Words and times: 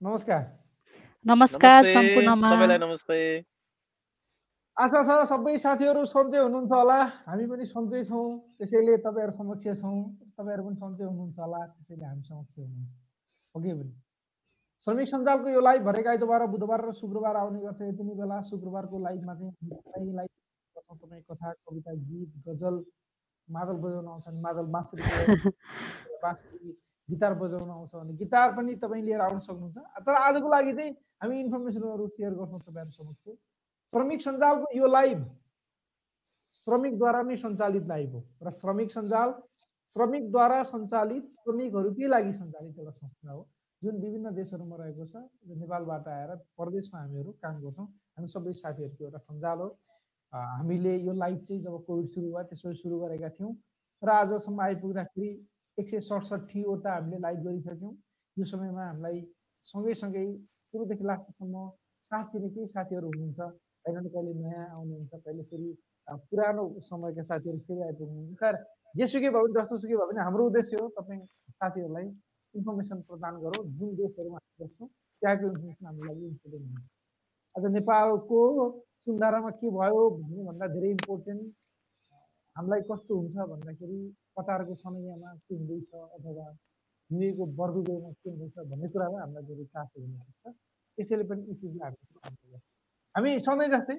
नमस्कार 0.00 0.44
नमस्कार 1.26 1.84
सबैलाई 1.84 2.78
नमस्ते 2.78 3.16
आशा 4.76 5.02
छ 5.08 5.16
सबै 5.30 5.56
साथीहरू 5.64 6.04
सन्चै 6.12 6.38
हुनुहुन्छ 6.38 6.72
होला 6.72 6.96
हामी 7.26 7.46
पनि 7.50 7.64
सन्चै 7.72 8.00
छौँ 8.08 8.24
त्यसैले 8.56 8.96
तपाईँहरू 9.06 9.36
समक्ष 9.36 9.66
छौँ 9.82 9.98
तपाईँहरू 10.38 10.64
पनि 10.66 10.76
सन्चै 10.76 11.04
हुनुहुन्छ 11.04 11.38
होला 11.38 11.60
त्यसैले 11.66 12.04
हामी 12.04 12.22
समक्ष 12.22 12.58
हुनुहुन्छ। 12.58 12.90
हो 13.54 13.60
कि 13.60 13.72
भने 13.74 13.92
श्रमिक 14.82 15.08
सञ्जालको 15.12 15.48
यो 15.50 15.60
लाइभ 15.60 15.88
हरेक 15.88 16.06
आइतबार 16.06 16.46
बुधबार 16.56 16.86
र 16.88 16.92
शुक्रबार 16.96 17.36
आउने 17.36 17.60
गर्छ 17.60 17.80
यति 17.82 18.02
नै 18.02 18.14
बेला। 18.20 18.42
शुक्रबारको 18.50 19.04
लाइभमा 19.04 19.34
चाहिँ 19.34 20.14
लाइभ 20.16 20.30
तपाईँ 20.90 21.22
कथा 21.28 21.52
कविता 21.52 21.92
गीत 22.08 22.30
गजल 22.48 22.84
मादल 23.48 23.76
बजाउन 23.84 24.08
आउँछ 24.08 24.28
भने 24.28 24.40
मादल 24.40 24.66
बाँसुरी 24.76 25.02
बाँसुरी 26.24 26.72
गिटार 27.10 27.34
बजाउन 27.40 27.70
आउँछ 27.70 27.94
भने 27.94 28.12
गिटार 28.22 28.48
पनि 28.56 28.74
तपाईँ 28.82 29.02
लिएर 29.04 29.20
आउन 29.20 29.38
सक्नुहुन्छ। 29.40 29.76
तर 30.06 30.14
आजको 30.14 30.48
लागि 30.48 30.72
चाहिँ 30.72 30.92
हामी 31.22 31.40
इन्फर्मेसनहरू 31.40 32.06
सेयर 32.16 32.32
गर्छौँ 32.40 32.60
तपाईँहरू 32.60 32.90
समक्ष। 32.90 33.36
श्रमिक 33.92 34.20
सञ्जालको 34.20 34.66
यो 34.78 34.86
लाइभ 34.86 35.20
श्रमिकद्वारा 36.54 37.22
नै 37.22 37.36
सञ्चालित 37.36 37.86
लाइभ 37.88 38.10
हो 38.14 38.20
र 38.42 38.50
श्रमिक 38.50 38.90
सञ्जाल 38.90 39.34
श्रमिकद्वारा 39.92 40.62
सञ्चालित 40.70 41.24
श्रमिकहरूकै 41.34 42.06
लागि 42.08 42.32
सञ्चालित 42.32 42.78
एउटा 42.78 42.90
संस्था 42.90 43.32
हो? 43.32 43.42
जुन 43.82 43.94
विभिन्न 44.00 44.30
देशहरूमा 44.34 44.76
रहेको 44.76 45.04
छ 45.06 45.16
र 45.16 45.56
नेपालबाट 45.56 46.08
आएर 46.08 46.30
परदेशमा 46.58 47.00
हामीहरू 47.00 47.30
काम 47.42 47.54
गर्छौँ। 47.62 47.86
हामी 48.16 48.28
सबै 48.28 48.52
साथीहरूको 48.62 49.04
एउटा 49.04 49.18
सञ्जाल 49.18 49.58
हो। 49.58 49.68
हामीले 50.32 50.96
यो 50.96 51.12
लाइभ 51.12 51.38
चाहिँ 51.48 51.62
जब 51.62 51.74
कोभिड 51.86 52.08
सुरु 52.14 52.26
भयो 52.30 52.42
त्यसपछि 52.50 52.78
सुरु 52.82 52.98
गरेका 53.00 53.28
थियौँ। 53.36 53.52
र 54.02 54.08
आजसम्म 54.10 54.60
आइपुग्दाखेरि 54.60 55.30
एक 55.80 55.88
सय 55.88 56.00
सडसठीवटा 56.08 56.90
हामीले 56.94 57.18
लाइभ 57.24 57.40
गरिसक्यौँ। 57.46 57.92
यो 58.36 58.44
समयमा 58.52 58.84
हामीलाई 58.86 59.18
सँगैसँगै 59.64 60.24
सुरुदेखि 60.70 61.04
लास्टसम्म 61.10 61.54
साथ 62.08 62.24
दिने 62.32 62.48
केही 62.54 62.66
साथीहरू 62.74 63.06
हुनुहुन्छ। 63.10 63.40
कहिले 63.84 64.00
न 64.00 64.08
कहिले 64.14 64.32
नयाँ 64.40 64.66
आउनुहुन्छ 64.76 65.12
कहिले 65.24 65.42
फेरि 65.50 65.70
पुरानो 66.30 66.64
समयका 66.88 67.22
साथीहरू 67.30 67.58
फेरि 67.66 67.80
आइपुग्नुहुन्छ 67.88 68.36
खैर 68.40 68.54
जेसुकै 68.98 69.30
भयो 69.34 69.42
भने 69.46 69.54
जस्तो 69.56 69.76
सुकै 69.82 69.96
भयो 69.96 70.06
भने 70.10 70.20
हाम्रो 70.26 70.46
उद्देश्य 70.50 70.76
हो 70.80 70.88
तपाईँ 70.98 71.22
साथीहरूलाई 71.58 72.06
इन्फर्मेसन 72.54 72.98
प्रदान 73.08 73.34
गरौँ। 73.44 73.62
जुन 73.78 73.88
देशहरूमा 74.00 74.38
हामी 74.38 74.54
गर्छौँ 74.60 74.88
त्यहाँको 75.22 75.46
इन्फर्मेसन 75.50 75.86
हाम्रो 75.86 76.04
लागि 76.10 76.24
इम्पोर्टेन्ट 76.26 76.66
हुन्छ। 76.66 76.86
आज 77.54 77.64
नेपालको 77.76 78.40
सुन्धारामा 79.04 79.50
के 79.60 79.68
भयो 79.78 80.02
भन्ने 80.18 80.42
भन्दा 80.48 80.66
धेरै 80.74 80.90
इम्पोर्टेन्ट। 80.96 81.42
हामीलाई 82.56 82.82
कस्तो 82.90 83.12
हुन्छ 83.20 83.36
भन्दाखेरि 83.52 84.00
कतारको 84.36 84.74
समयमा 84.82 85.30
के 85.46 85.54
हुँदैछ 85.54 85.90
अथवा 86.16 86.46
युएको 87.10 87.44
वर्गुगोमा 87.58 88.10
के 88.10 88.28
हुँदैछ 88.30 88.54
भन्ने 88.70 88.88
कुरामा 88.94 89.18
हामीलाई 89.20 89.44
धेरै 89.48 89.64
चासो 89.74 89.96
हुनसक्छ। 90.00 90.44
त्यसैले 90.98 91.24
पनि 91.30 91.42
यी 91.48 91.54
चिजलाई 91.60 91.92
हामी 92.24 92.58
हामी 93.14 93.30
सधैँ 93.46 93.68
जस्तै 93.74 93.96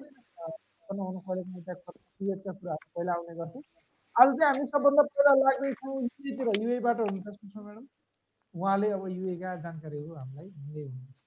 बनाउनु 0.88 1.20
एउटा 1.22 2.52
कुराहरू 2.58 2.86
पहिला 2.94 3.12
आउने 3.12 3.34
गर्थ्यौँ। 3.40 3.64
आज 4.16 4.28
चाहिँ 4.38 4.48
हामी 4.52 4.64
सबभन्दा 4.72 5.02
पहिला 5.08 5.32
लाग्दैछौँ 5.42 5.94
युएतिर 6.02 6.48
युएबाट 6.62 6.98
हुनुहुन्छ 7.00 7.28
सुषमा 7.36 7.62
म्याडम। 7.62 7.84
उहाँले 8.54 8.88
अब 8.92 9.04
युएका 9.08 9.50
जानकारीहरू 9.64 10.14
हामीलाई 10.14 10.48
दिँदै 10.48 10.82
हुनुहुन्छ। 10.84 11.20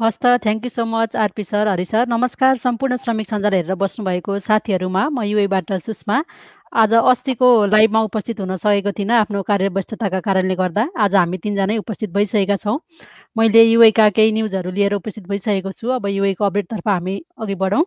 हस् 0.00 0.18
त 0.22 0.24
thank 0.44 0.64
you 0.64 0.70
so 0.70 0.84
much 0.84 1.16
RP 1.16 1.44
sir 1.50 1.68
Hari 1.68 1.84
sir. 1.90 2.06
नमस्कार 2.06 2.56
सम्पूर्ण 2.66 2.96
श्रमिक 3.02 3.26
सञ्जाल 3.26 3.54
हेरेर 3.54 3.74
बस्नुभएको 3.74 4.38
साथीहरूमा 4.46 5.02
म 5.08 5.22
युएबाट 5.24 5.72
सुषमा। 5.86 6.16
आज 6.72 6.92
अस्तिको 6.94 7.48
लाइभमा 7.66 8.00
उपस्थित 8.02 8.40
हुन 8.40 8.54
सकेको 8.56 8.92
थिइनँ। 8.92 9.12
आफ्नो 9.14 9.42
कार्य 9.42 9.68
व्यस्तताका 9.68 10.20
कारणले 10.20 10.54
गर्दा 10.54 10.86
आज 10.98 11.14
हामी 11.14 11.38
तिनजनै 11.38 11.76
उपस्थित 11.78 12.10
भइसकेका 12.10 12.56
छौँ। 12.56 12.78
मैले 13.38 13.62
युएका 13.62 14.08
केही 14.10 14.32
न्युजहरू 14.32 14.70
लिएर 14.70 14.94
उपस्थित 14.94 15.26
भइसकेको 15.28 15.72
छु। 15.72 15.88
अब 15.96 16.06
युएको 16.06 16.44
अपडेटतर्फ 16.44 16.88
हामी 16.88 17.16
अघि 17.38 17.54
बढौँ। 17.54 17.84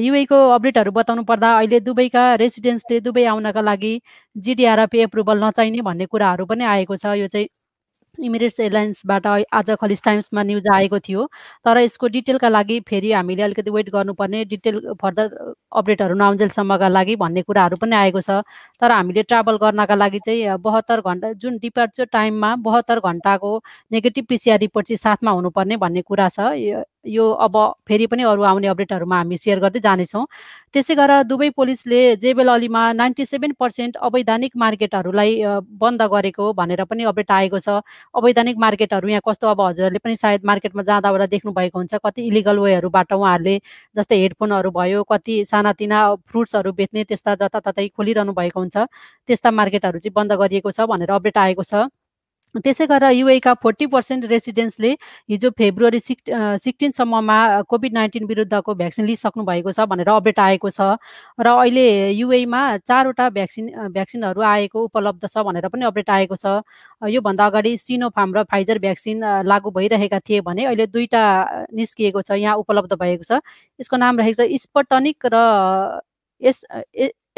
युएको 0.00 0.36
अपडेटहरू 0.50 0.90
बताउनु 0.90 1.22
पर्दा 1.28 1.52
अहिले 1.58 1.80
दुबईका 1.80 2.24
रेसिडेन्ट्सले 2.40 3.00
दुबई 3.00 3.24
आउनका 3.24 3.60
लागि 3.60 3.94
जिडिआरएफ 4.36 4.94
एप्रुभल 5.06 5.44
नचाहिने 5.44 5.80
भन्ने 5.82 6.06
कुराहरू 6.06 6.46
पनि 6.46 6.64
आएको 6.64 6.96
छ। 6.96 7.14
यो 7.20 7.28
चाहिँ 7.28 7.48
इमिरेट्स 8.18 8.60
एयरलाइन्सबाट 8.60 9.26
आज 9.26 9.70
खलिस 9.80 10.02
टाइम्समा 10.04 10.42
न्युज 10.42 10.66
आएको 10.72 10.98
थियो। 10.98 11.26
तर 11.64 11.78
यसको 11.78 12.06
डिटेलका 12.08 12.48
लागि 12.48 12.78
फेरि 12.88 13.12
हामीले 13.12 13.42
अलिकति 13.42 13.70
वेट 13.70 13.90
गर्नुपर्ने 13.90 14.44
डिटेल 14.44 14.80
फर्दर 15.02 15.54
अपडेटहरू 15.72 16.14
नआउन्जेलसम्मका 16.14 16.88
लागि 16.88 17.16
भन्ने 17.16 17.42
कुराहरू 17.42 17.76
पनि 17.82 17.96
आएको 17.96 18.20
छ। 18.20 18.42
तर 18.82 18.92
हामीले 18.92 19.22
ट्राभल 19.22 19.56
गर्नका 19.62 19.94
लागि 19.94 20.18
चाहिँ 20.26 20.56
बहत्तर 20.60 21.00
घन्टा 21.02 21.32
जुन 21.40 21.58
डिपार्चर 21.62 22.04
टाइममा 22.12 22.54
बहत्तर 22.68 23.00
घन्टाको 23.00 23.56
नेगेटिभ 23.92 24.24
पिसिआर 24.28 24.58
रिपोर्ट 24.60 24.86
चाहिँ 24.88 24.98
साथमा 24.98 25.30
हुनुपर्ने 25.30 25.76
भन्ने 25.76 26.02
कुरा 26.02 26.28
छ। 26.28 26.40
यो 27.04 27.30
अब 27.44 27.56
फेरि 27.88 28.06
पनि 28.06 28.22
अरू 28.22 28.42
आउने 28.42 28.66
अपडेटहरूमा 28.68 29.16
हामी 29.16 29.36
सेयर 29.36 29.58
गर्दै 29.60 29.80
जानेछौँ। 29.80 30.24
त्यसै 30.72 30.94
गरेर 30.94 31.22
दुवै 31.24 31.48
पुलिसले 31.56 32.00
जेबेल 32.16 32.48
अलीमा 32.48 32.82
नाइन्टी 32.92 33.24
सेभेन 33.24 33.52
पर्सेन्ट 33.60 33.96
अवैधानिक 33.98 34.52
मार्केटहरूलाई 34.56 35.32
बन्द 35.80 36.02
गरेको 36.12 36.52
भनेर 36.52 36.84
पनि 36.84 37.02
अपडेट 37.10 37.30
आएको 37.30 37.58
छ। 37.58 37.80
अवैधानिक 38.14 38.56
मार्केटहरू 38.58 39.08
यहाँ 39.08 39.22
कस्तो 39.26 39.48
अब 39.48 39.60
हजुरहरूले 39.60 39.98
पनि 40.04 40.14
सायद 40.14 40.44
मार्केटमा 40.44 40.82
जाँदा 40.82 41.10
ओर्दा 41.10 41.26
देख्नुभएको 41.34 41.78
हुन्छ। 41.78 41.94
कति 42.04 42.26
इलिगल 42.26 42.58
वेहरूबाट 42.58 43.12
उहाँहरूले 43.12 43.56
जस्तै 43.96 44.16
हेडफोनहरू 44.22 44.70
भयो 44.70 45.02
कति 45.08 45.44
सानातिना 45.44 45.98
फ्रुट्सहरू 46.28 46.72
बेच्ने 46.72 47.04
त्यस्ता 47.04 47.34
जताततै 47.40 47.88
खोलिरहनु 47.96 48.32
भएको 48.32 48.60
हुन्छ। 48.60 48.76
त्यस्ता 49.28 49.50
मार्केटहरू 49.50 49.98
चाहिँ 49.98 50.14
बन्द 50.14 50.32
गरिएको 50.42 50.70
छ 50.70 50.86
भनेर 50.86 51.10
अपडेट 51.10 51.38
आएको 51.38 51.64
छ। 51.64 51.90
त्यसै 52.54 52.86
गरेर 52.86 53.10
युएका 53.14 53.52
फोर्टी 53.62 53.86
पर्सेन्ट 53.86 54.24
रेसिडेन्ट्सले 54.26 54.90
हिजो 55.30 55.50
फेब्रुअरी 55.58 55.98
सिक्स 55.98 56.30
सिक्सटिनसम्ममा 56.64 57.38
कोभिड 57.70 57.92
नाइन्टिन 57.94 58.24
विरुद्धको 58.26 58.74
भ्याक्सिन 58.74 59.06
लिइसक्नु 59.06 59.44
भएको 59.44 59.72
छ 59.72 59.86
भनेर 59.86 60.08
अपडेट 60.10 60.38
आएको 60.40 60.70
छ। 60.70 60.98
र 61.38 61.46
अहिले 61.46 61.86
युएमा 62.10 62.62
चारवटा 62.82 63.28
भ्याक्सिन 63.30 63.70
भ्याक्सिनहरू 63.94 64.42
आएको 64.42 64.84
उपलब्ध 64.84 65.26
छ 65.26 65.46
भनेर 65.46 65.68
पनि 65.70 65.84
अपडेट 65.86 66.10
आएको 66.10 66.36
छ। 66.36 66.66
योभन्दा 67.08 67.46
अगाडि 67.46 67.76
सिनोफार्म 67.78 68.34
र 68.34 68.42
फाइजर 68.50 68.78
भ्याक्सिन 68.80 69.24
लागू 69.46 69.70
भइरहेका 69.70 70.18
थिए 70.26 70.40
भने 70.42 70.64
अहिले 70.66 70.86
दुईवटा 70.90 71.24
निस्किएको 71.72 72.22
छ 72.22 72.30
यहाँ 72.42 72.56
उपलब्ध 72.58 72.94
भएको 72.98 73.24
छ। 73.24 73.40
यसको 73.80 73.96
नाम 73.96 74.18
रहेको 74.18 74.42
छ 74.42 74.60
स्पटनिक 74.62 75.26
र 75.26 75.36
एस 76.42 76.64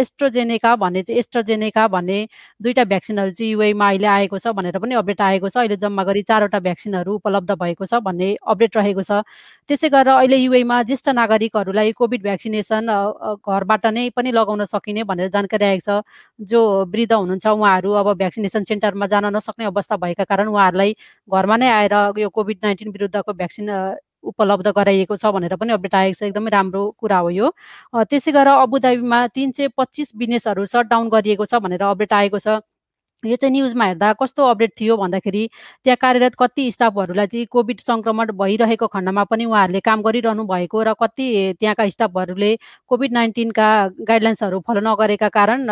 एस्ट्रोजेनेका 0.01 0.75
भन्ने 0.77 1.01
चाहिँ 1.03 1.19
एस्ट्रोजेनेका 1.19 1.87
भन्ने 1.89 2.19
दुईवटा 2.61 2.85
भ्याक्सिनहरू 2.85 3.31
चाहिँ 3.31 3.51
युएमा 3.53 3.89
अहिले 3.89 4.07
आएको 4.09 4.39
छ 4.39 4.49
भनेर 4.57 4.79
पनि 4.79 4.95
अपडेट 4.95 5.21
आएको 5.21 5.49
छ। 5.49 5.57
अहिले 5.59 5.77
जम्मा 5.77 6.03
गरी 6.05 6.23
चारवटा 6.23 6.59
भ्याक्सिनहरू 6.59 7.15
उपलब्ध 7.15 7.51
भएको 7.61 7.85
छ 7.87 8.01
भन्ने 8.01 8.29
अपडेट 8.41 8.77
रहेको 8.77 9.03
छ। 9.03 9.21
त्यसै 9.69 9.89
गरेर 9.89 10.09
अहिले 10.15 10.37
युएमा 10.37 10.83
ज्येष्ठ 10.83 11.09
नागरिकहरूलाई 11.13 11.93
कोभिड 11.93 12.23
भ्याक्सिनेसन 12.23 12.89
घरबाट 13.37 13.87
नै 13.93 14.09
पनि 14.17 14.33
लगाउन 14.33 14.65
सकिने 14.65 15.05
भनेर 15.05 15.29
जानकारी 15.29 15.65
आएको 15.65 15.85
छ। 15.85 16.03
जो 16.41 16.61
वृद्ध 16.89 17.13
हुनुहुन्छ 17.13 17.47
उहाँहरू 17.47 17.93
अब 17.93 18.13
भ्याक्सिनेसन 18.17 18.63
सेन्टरमा 18.65 19.07
जान 19.07 19.27
नसक्ने 19.37 19.65
अवस्था 19.67 19.97
भएका 19.99 20.25
कारण 20.25 20.49
उहाँहरूलाई 20.49 20.97
घरमा 21.29 21.57
नै 21.57 21.69
आएर 21.71 21.95
यो 22.19 22.29
कोभिड 22.31 22.59
नाइन्टिन 22.65 22.91
विरुद्धको 22.91 23.33
भ्याक्सिन 23.33 23.69
उपलब्ध 24.25 24.69
गराइएको 24.71 25.17
छ 25.17 25.27
भनेर 25.37 25.57
पनि 25.57 25.73
अपडेट 25.73 25.95
आएको 25.95 26.15
छ। 26.19 26.23
एकदमै 26.23 26.51
राम्रो 26.51 26.83
कुरा 26.99 27.19
हो 27.19 27.31
यो। 27.31 27.51
त्यसै 27.95 28.33
गरेर 28.33 28.49
अबुधाबीमा 28.59 29.27
तिन 29.35 29.51
सय 29.53 29.69
पच्चिस 29.77 30.17
बिजनेसहरू 30.17 30.65
सटडाउन 30.67 31.09
गरिएको 31.09 31.45
छ 31.47 31.55
भनेर 31.63 31.83
अपडेट 31.85 32.13
आएको 32.13 32.39
छ। 32.39 32.61
यो 33.23 33.37
चाहिँ 33.37 33.53
न्युजमा 33.53 33.85
हेर्दा 33.85 34.13
कस्तो 34.21 34.45
अपडेट 34.45 34.73
थियो 34.81 34.97
भन्दाखेरि 34.97 35.43
त्यहाँ 35.85 35.97
कार्यरत 35.97 36.35
कति 36.39 36.71
स्टाफहरूलाई 36.73 37.27
चाहिँ 37.27 37.47
कोभिड 37.47 37.81
सङ्क्रमण 37.81 38.33
भइरहेको 38.35 38.87
खण्डमा 38.87 39.25
पनि 39.25 39.45
उहाँहरूले 39.45 39.81
काम 39.81 40.03
गरिरहनु 40.03 40.45
भएको 40.45 40.83
र 40.83 40.95
कति 40.99 41.27
त्यहाँका 41.61 41.89
स्टाफहरूले 41.89 42.51
कोभिड 42.91 43.13
नाइन्टिनका 43.13 43.69
गाइडलाइन्सहरू 44.11 44.61
फलो 44.67 44.81
नगरेका 44.83 45.29
कारण 45.31 45.71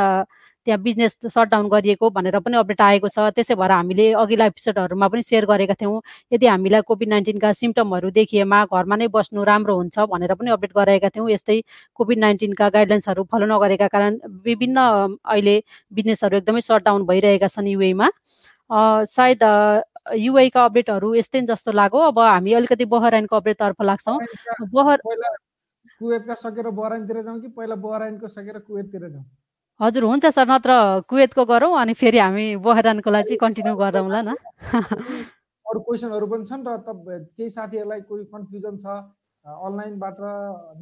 त्यहाँ 0.66 0.80
बिजनेस 0.82 1.16
सटडाउन 1.34 1.68
गरिएको 1.68 2.10
भनेर 2.10 2.38
पनि 2.44 2.56
अपडेट 2.56 2.80
आएको 2.80 3.08
छ। 3.08 3.18
त्यसै 3.36 3.54
भएर 3.56 3.70
हामीले 3.70 4.06
अघिल्ला 4.22 4.46
एपिसोडहरूमा 4.52 5.08
पनि 5.08 5.22
सेयर 5.22 5.44
गरेका 5.46 5.74
थियौँ। 5.80 6.00
यदि 6.32 6.46
हामीलाई 6.46 6.80
कोभिड 6.88 7.08
नाइन्टिनका 7.08 7.52
सिम्टमहरू 7.60 8.10
देखिएमा 8.18 8.58
घरमा 8.68 8.96
नै 8.96 9.08
बस्नु 9.08 9.44
राम्रो 9.44 9.74
हुन्छ 9.76 9.98
भनेर 10.12 10.34
पनि 10.36 10.50
अपडेट 10.50 10.72
गराएका 10.76 11.08
थियौँ। 11.14 11.30
यस्तै 11.30 11.60
कोभिड 11.96 12.18
नाइन्टिनका 12.18 12.68
गाइडलाइन्सहरू 12.76 13.24
फलो 13.32 13.46
नगरेका 13.46 13.88
कारण 13.88 14.18
विभिन्न 14.44 14.78
अहिले 15.24 15.56
बिजनेसहरू 15.92 16.36
एकदमै 16.36 16.60
सटडाउन 16.60 17.06
भइरहेका 17.08 17.48
छन् 17.48 17.68
युएमा 17.68 18.10
सायद 19.08 19.42
युएका 20.16 20.64
अपडेटहरू 20.64 21.14
यस्तै 21.14 21.40
जस्तो 21.48 21.72
लाग्यो। 21.72 22.00
अब 22.10 22.18
हामी 22.20 22.52
अलिकति 22.54 22.84
बहराइनको 22.84 23.36
अपडेटतर्फ 23.36 23.82
लाग्छौँ। 23.82 24.18
बहर 24.72 24.98
कुवेतका 26.00 26.34
सकेर 26.34 26.68
बहराइनतिर 26.70 27.22
जाउँ 27.22 27.40
कि 27.40 27.48
पहिला 27.48 27.74
बहराइनको 27.76 28.28
सकेर 28.28 28.58
कुवेततिर 28.58 29.08
जाउँ? 29.08 29.24
हजुर 29.80 30.04
हुन्छ 30.04 30.26
सर 30.36 30.46
नत्र 30.50 30.72
कुवेतको 31.08 31.44
गरौँ 31.46 31.72
अनि 31.80 31.94
फेरि 31.94 32.18
हामी 32.18 32.46
बहरानको 32.66 33.10
लागि 33.10 33.28
चाहिँ 33.28 33.38
कन्टिन्यू 33.40 33.74
गरौँला 33.76 34.20
न? 34.22 34.34
अरू 35.66 35.80
क्वेसनहरू 35.86 36.26
पनि 36.32 36.44
छन् 36.50 36.64
र 36.68 36.76
केही 37.36 37.50
साथीहरूलाई 37.50 38.00
कोही 38.10 38.24
कन्फ्युजन 38.34 38.76
छ 38.84 38.86
अनलाइनबाट 39.44 40.18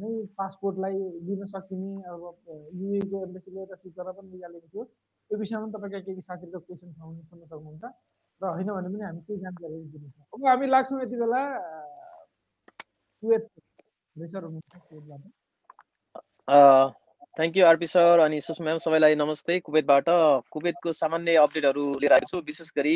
नै 0.01 0.11
पासपोर्टलाई 0.37 0.95
लिन 1.27 1.45
सकिने 1.53 1.91
अब 2.11 2.23
युएको 2.81 3.23
एम्बेसीले 3.23 3.59
एउटा 3.61 3.75
सूचना 3.75 4.11
पनि 4.11 4.29
निकालेको 4.31 4.67
थियो। 4.67 4.83
त्यो 4.83 5.37
विषयमा 5.39 5.65
पनि 5.65 5.71
तपाईँका 5.75 5.99
केही 6.07 6.21
साथीहरूको 6.21 6.65
क्वेसन 6.67 6.89
छ 6.91 6.99
भने 7.01 7.23
सुन्न 7.23 7.43
सक्नुहुन्छ 7.45 7.83
र 8.41 8.43
होइन 8.51 8.69
भने 8.75 8.89
पनि 8.93 9.03
हामी 9.07 9.21
केही 9.27 9.39
जानकारी 9.43 9.77
दिन्छौँ 9.93 10.25
अब 10.33 10.47
हामी 10.49 10.67
लाग्छौँ 10.75 11.01
यति 11.03 11.15
बेला 11.23 11.41
कुवेत 13.23 13.45
हुनुहुन्छ 14.15 14.35
थ्याङ्क 17.39 17.57
यू 17.57 17.65
आरपी 17.65 17.87
सर 17.87 18.19
अनि 18.19 18.39
सुषमा 18.41 18.63
म्याम 18.63 18.77
सबैलाई 18.83 19.15
नमस्ते। 19.15 19.59
कुवेतबाट 19.59 20.09
कुवेतको 20.51 20.91
सामान्य 20.93 21.35
अपडेटहरू 21.39 21.83
लिएर 21.99 22.13
आएको 22.13 22.27
छु 22.27 22.41
विशेष 22.47 22.71
गरी 22.77 22.95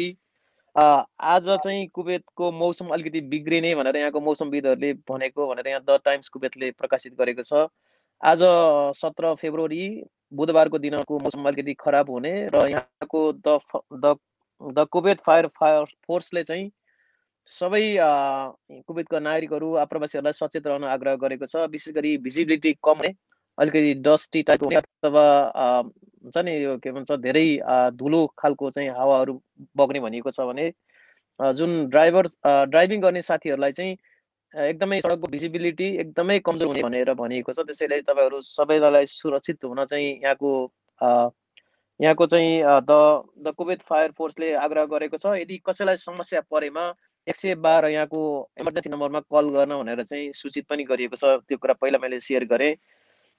आज 0.75 1.47
चाहिँ 1.63 1.85
कुवेतको 1.95 2.51
मौसम 2.51 2.89
अलिकति 2.95 3.21
बिग्रिने 3.29 3.73
भनेर 3.75 3.97
यहाँको 3.97 4.21
मौसमविदहरूले 4.27 4.91
भनेको 5.11 5.47
भनेर 5.47 5.67
यहाँ 5.67 5.81
द 5.87 5.97
टाइम्स 6.05 6.29
कुवेतले 6.35 6.71
प्रकाशित 6.75 7.15
गरेको 7.19 7.43
छ। 7.43 7.63
आज 8.21 8.43
सत्र 8.99 9.33
फेब्रुअरी 9.39 9.81
बुधबारको 10.35 10.77
दिनको 10.89 11.19
मौसम 11.23 11.47
अलिकति 11.47 11.79
खराब 11.79 12.09
हुने 12.11 12.35
र 12.51 12.67
यहाँको 12.69 13.25
the 13.47 13.59
the 13.95 14.15
the 14.61 14.87
Kuwait 14.91 15.19
fire 15.25 15.47
fire 15.59 15.85
फोर्सले 16.07 16.43
चाहिँ 16.43 16.71
सबै 17.47 17.85
कुवेतका 18.87 19.19
नागरिकहरू 19.23 19.75
आप्रवासीहरूलाई 19.87 20.41
सचेत 20.43 20.67
रहन 20.67 20.83
आग्रह 20.91 21.21
गरेको 21.27 21.45
छ। 21.47 21.69
विशेष 21.71 21.93
गरी 21.95 22.17
भिजिबिलिटी 22.25 22.81
कम 22.83 22.99
हुने। 23.03 23.19
अलिकति 23.57 23.93
डस्टी 24.05 24.41
टाइपको 24.43 24.69
अथवा 24.77 25.25
हुन्छ 26.23 26.37
नि 26.45 26.53
यो 26.63 26.77
के 26.83 26.91
भन्छ 26.91 27.11
धेरै 27.21 27.47
धुलो 27.97 28.25
खालको 28.39 28.69
चाहिँ 28.71 28.89
हावाहरू 28.97 29.41
बग्ने 29.77 29.99
भनिएको 29.99 30.31
छ 30.31 30.47
भने 30.49 30.71
जुन 31.39 31.71
ड्राइभर 31.89 32.27
ड्राइभिङ 32.45 33.01
गर्ने 33.01 33.21
साथीहरूलाई 33.21 33.71
चाहिँ 33.71 33.97
एकदमै 34.53 34.99
सडकको 35.01 35.27
भिजिबिलिटी 35.31 35.85
एकदमै 36.01 36.39
कमजोर 36.39 36.67
हुने 36.67 36.81
भनेर 36.83 37.13
भनिएको 37.13 37.53
छ। 37.53 37.65
त्यसैले 37.67 38.01
तपाईँहरू 38.01 38.41
सबैजनालाई 38.47 39.05
सुरक्षित 39.09 39.63
हुन 39.65 39.83
चाहिँ 39.85 40.09
यहाँको 40.23 40.51
यहाँको 41.99 42.25
चाहिँ 42.25 42.61
द 42.89 42.93
द 43.45 43.53
कुवेत 43.57 43.81
फायर 43.89 44.11
फोर्सले 44.17 44.53
आग्रह 44.61 44.85
गरेको 44.93 45.17
छ। 45.17 45.33
यदि 45.41 45.57
कसैलाई 45.65 45.97
समस्या 45.97 46.41
परेमा 46.51 46.85
एक 47.27 47.35
सय 47.35 47.55
बाह्र 47.65 47.87
यहाँको 47.89 48.21
इमर्जेन्सी 48.61 48.89
नम्बरमा 48.89 49.19
कल 49.33 49.49
गर्न 49.57 49.77
भनेर 49.77 50.01
चाहिँ 50.03 50.31
सूचित 50.33 50.65
पनि 50.69 50.83
गरिएको 50.85 51.15
छ। 51.15 51.41
त्यो 51.49 51.57
कुरा 51.57 51.73
पहिला 51.81 51.97
मैले 51.97 52.19
सेयर 52.21 52.45
गरेँ। 52.45 52.75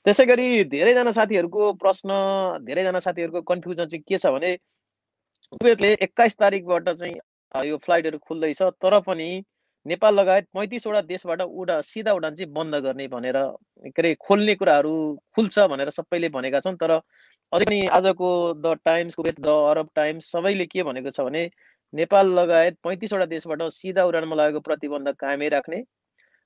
त्यसै 0.07 0.25
गरी 0.27 0.47
धेरैजना 0.69 1.13
साथीहरूको 1.13 1.67
प्रश्न 1.83 2.17
धेरैजना 2.65 3.01
साथीहरूको 3.01 3.41
कन्फ्युजन 3.43 3.87
चाहिँ 3.87 4.03
के 4.09 4.19
छ 4.19 4.33
भने 4.33 4.51
कुवेतले 5.53 5.93
एक्काइस 6.07 6.37
तारिकबाट 6.39 6.89
चाहिँ 6.93 7.69
यो 7.69 7.77
फ्लाइटहरू 7.85 8.19
खुल्दैछ 8.29 8.61
तर 8.85 8.99
पनि 9.01 9.29
नेपाल 9.87 10.15
लगायत 10.15 10.47
पैँतिसवटा 10.55 11.01
देशबाट 11.05 11.41
उडा 11.43 11.81
सिधा 11.83 12.13
उडान 12.13 12.35
चाहिँ 12.35 12.53
बन्द 12.53 12.77
गर्ने 12.85 13.07
भनेर 13.09 13.39
के 13.87 14.03
अरे 14.03 14.15
खोल्ने 14.21 14.55
कुराहरू 14.55 14.93
खुल्छ 15.37 15.59
भनेर 15.73 15.91
सबैले 15.91 16.29
भनेका 16.37 16.61
छन्। 16.61 16.77
तर 16.77 16.93
अझै 16.93 17.65
पनि 17.65 17.79
आजको 17.99 18.29
the 18.57 18.75
Times 18.85 19.15
Kuwait 19.15 19.41
the 19.41 19.55
Arab 19.71 19.89
Times 19.95 20.31
सबैले 20.33 20.67
के 20.67 20.83
भनेको 20.83 21.11
छ 21.11 21.21
भने 21.21 21.45
नेपाल 21.93 22.35
लगायत 22.39 22.77
पैँतिसवटा 22.85 23.27
देशबाट 23.27 23.63
सिधा 23.73 24.05
उडानमा 24.05 24.37
लागेको 24.37 24.61
प्रतिबन्ध 24.61 25.15
कायमै 25.19 25.49
राख्ने 25.57 25.81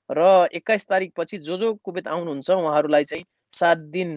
र 0.09 0.29
एक्काइस 0.53 0.87
तारिकपछि 0.87 1.37
जो 1.49 1.57
जो 1.57 1.73
कुवेत 1.83 2.07
आउनुहुन्छ 2.07 2.49
उहाँहरूलाई 2.51 3.09
चाहिँ 3.13 3.25
सात 3.53 3.77
दिन 3.93 4.15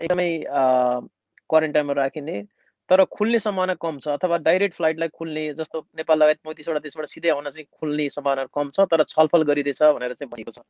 एकदमै 0.00 0.30
क्वारेन्टाइनमा 0.46 1.92
राखिने 1.92 2.42
तर 2.90 3.04
खुल्ने 3.12 3.38
सम्भावना 3.38 3.74
कम 3.74 3.98
छ 3.98 4.08
अथवा 4.08 4.36
डाइरेक्ट 4.38 4.76
फ्लाइटलाई 4.76 5.08
खुल्ने 5.08 5.42
जस्तो 5.54 5.80
नेपाल 5.96 6.18
लगायत 6.18 6.38
पैँतिसवटा 6.44 6.78
देशबाट 6.80 7.06
सिधै 7.06 7.30
आउन 7.30 7.48
चाहिँ 7.50 7.66
खुल्ने 7.80 8.08
सम्भावना 8.10 8.44
कम 8.54 8.70
छ 8.70 8.86
तर 8.92 9.02
छलफल 9.04 9.42
गरिँदैछ 9.42 9.82
भनेर 9.82 10.14
चाहिँ 10.14 10.30
भनेको 10.30 10.50
छ। 10.50 10.62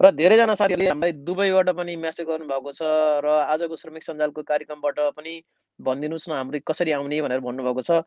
र 0.00 0.10
धेरैजना 0.12 0.54
साथीहरूले 0.54 0.88
हामीलाई 0.88 1.12
दुबईबाट 1.24 1.68
पनि 1.76 1.96
म्यासेज 1.96 2.26
गर्नुभएको 2.26 2.72
छ 2.72 2.82
र 3.24 3.26
आजको 3.48 3.76
श्रमिक 3.76 4.02
सञ्जालको 4.02 4.42
कार्यक्रमबाट 4.44 5.00
पनि 5.16 5.34
भनिदिनुहोस् 5.80 6.28
न 6.28 6.32
हाम्रो 6.32 6.60
कसरी 6.66 6.92
आउने 6.92 7.22
भनेर 7.22 7.40
भन्नुभएको 7.40 7.82
छ। 7.82 8.04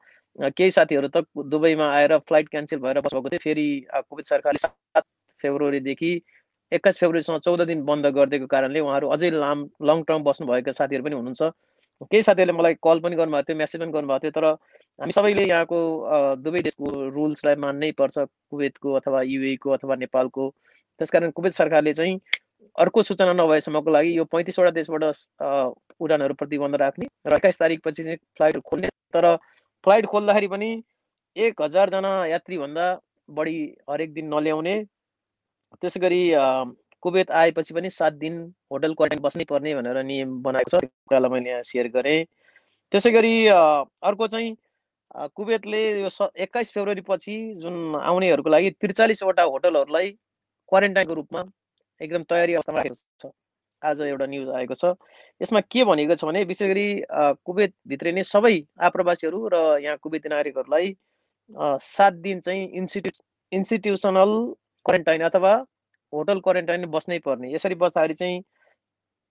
केही 0.54 0.72
साथीहरू 0.72 1.07
त 1.10 1.25
दुबईमा 1.50 1.88
आएर 1.90 2.18
फ्लाइट 2.30 2.50
क्यान्सल 2.50 2.80
भएर 2.86 3.01
बस्नुभएको 3.01 3.30
थियो 3.30 3.42
फेरि 3.44 3.68
कोभिड 3.90 4.25
सरकारले 4.25 4.62
सात 4.62 5.06
फेब्रुअरीदेखि 5.42 6.12
एक्काइस 6.72 6.98
फेब्रुअरीसम्म 7.00 7.38
चौध 7.40 7.62
दिन 7.68 7.84
बन्द 7.86 8.06
गरिदिएको 8.16 8.48
कारणले 8.48 8.80
उहाँहरू 8.80 9.08
अझै 9.16 9.30
लाम 9.31 9.60
लङ 9.90 10.02
टर्म 10.08 10.24
बस्नुभएका 10.24 10.72
साथीहरू 10.72 11.04
पनि 11.04 11.16
हुनुहुन्छ। 11.16 11.44
केही 12.12 12.22
साथीहरूले 12.22 12.58
मलाई 12.58 12.74
कल 12.84 13.00
पनि 13.00 13.16
गर्नुभएको 13.16 13.48
थियो 13.48 13.58
म्यासेज 13.58 13.81
पनि 13.81 13.92
गर्नुभएको 13.92 14.24
थियो 14.24 14.31
तर 14.38 14.46
हामी 15.00 15.12
सबैले 15.12 15.46
यहाँको 15.48 15.80
दुवै 16.44 16.62
देशको 16.68 16.92
रुल्सलाई 17.16 17.56
मान्नै 17.64 17.92
पर्छ 18.02 18.25
कुवेतको 18.52 18.94
अथवा 19.00 19.22
युएको 19.31 19.72
अथवा 19.78 19.96
नेपालको। 20.04 20.50
त्यसकारण 21.00 21.31
कुवेत 21.38 21.54
सरकारले 21.54 21.94
चाहिँ 21.94 22.19
अर्को 22.75 23.02
सूचना 23.02 23.34
नभएसम्मको 23.34 23.92
लागि 23.92 24.18
यो 24.18 24.25
पैँतिसवटा 24.28 24.72
देशबाट 24.72 25.04
उडानहरू 26.04 26.34
प्रतिबन्ध 26.42 26.75
राख्ने 26.84 27.08
र 27.28 27.36
एक्काइस 27.36 27.60
तारिकपछि 27.60 28.04
चाहिँ 28.04 28.18
फ्लाइट 28.38 28.60
खोल्ने। 28.68 28.88
तर 29.14 29.36
फ्लाइट 29.84 30.06
खोल्दाखेरि 30.12 30.48
पनि 30.48 30.69
एक 31.36 31.62
हजारजना 31.62 32.14
यात्रीभन्दा 32.28 32.86
बढी 33.40 33.58
हरेक 33.90 34.14
दिन 34.14 34.34
नल्याउने 34.34 34.75
त्यसै 35.81 36.00
गरी 36.00 36.22
कुवेत 37.04 37.31
आएपछि 37.40 37.74
पनि 37.74 37.90
सात 37.90 38.14
दिन 38.22 38.36
होटल 38.72 38.94
क्वारेन्टाइन 38.94 39.24
बस्नै 39.24 39.46
पर्ने 39.50 39.74
भनेर 39.75 40.04
नियम 40.04 40.42
बनाएको 40.44 40.69
छ। 40.69 40.86
कुरालाई 41.10 41.31
मैले 41.31 41.50
यहाँ 41.50 41.64
सेयर 41.64 41.88
गरेँ। 41.96 42.24
त्यसै 42.92 43.12
गरी 43.12 43.34
अर्को 43.48 44.28
चाहिँ 44.28 44.56
कुवेतले 45.36 45.81
यो 46.02 46.10
स 46.10 46.30
एक्काइस 46.46 46.72
फेब्रुअरी 46.74 47.02
पछि 47.10 47.36
जुन 47.62 47.96
आउनेहरूको 47.96 48.50
लागि 48.50 48.69
त्रिचालिसवटा 48.81 49.44
होटलहरूलाई 49.44 50.12
क्वारेन्टाइनको 50.72 51.14
रूपमा 51.14 51.44
एकदम 52.02 52.24
तयारी 52.30 52.54
अवस्थामा 52.54 52.78
राखेको 52.78 52.96
छ। 53.22 53.31
आज 53.81 54.02
एउटा 54.02 54.25
न्युज 54.25 54.50
आएको 54.50 54.75
छ। 54.75 54.94
यसमा 55.42 55.62
के 55.72 55.84
भनेको 55.86 56.16
छ 56.16 56.25
भने 56.25 56.44
विशेष 56.50 56.68
गरी 56.68 56.88
कुवेतभित्रै 57.46 58.12
नै 58.12 58.24
सबै 58.25 58.56
आप्रवासीहरू 58.90 59.40
र 59.54 59.58
यहाँ 59.86 59.98
कुवेती 60.02 60.30
नागरिकहरूलाई 60.30 60.96
सात 61.88 62.14
दिन 62.25 62.40
चाहिँ 62.42 62.64
इन्स्टिट्यु 62.74 63.12
इन्स्टिट्युसनल 63.52 64.31
क्वारेन्टाइन 64.88 65.22
अथवा 65.30 65.54
होटल 66.13 66.39
क्वारेन्टाइन 66.39 66.86
बस्नै 66.92 67.19
पर्ने। 67.28 67.54
यसरी 67.54 67.75
बस्दाखेरि 67.84 68.13
चाहिँ 68.22 68.42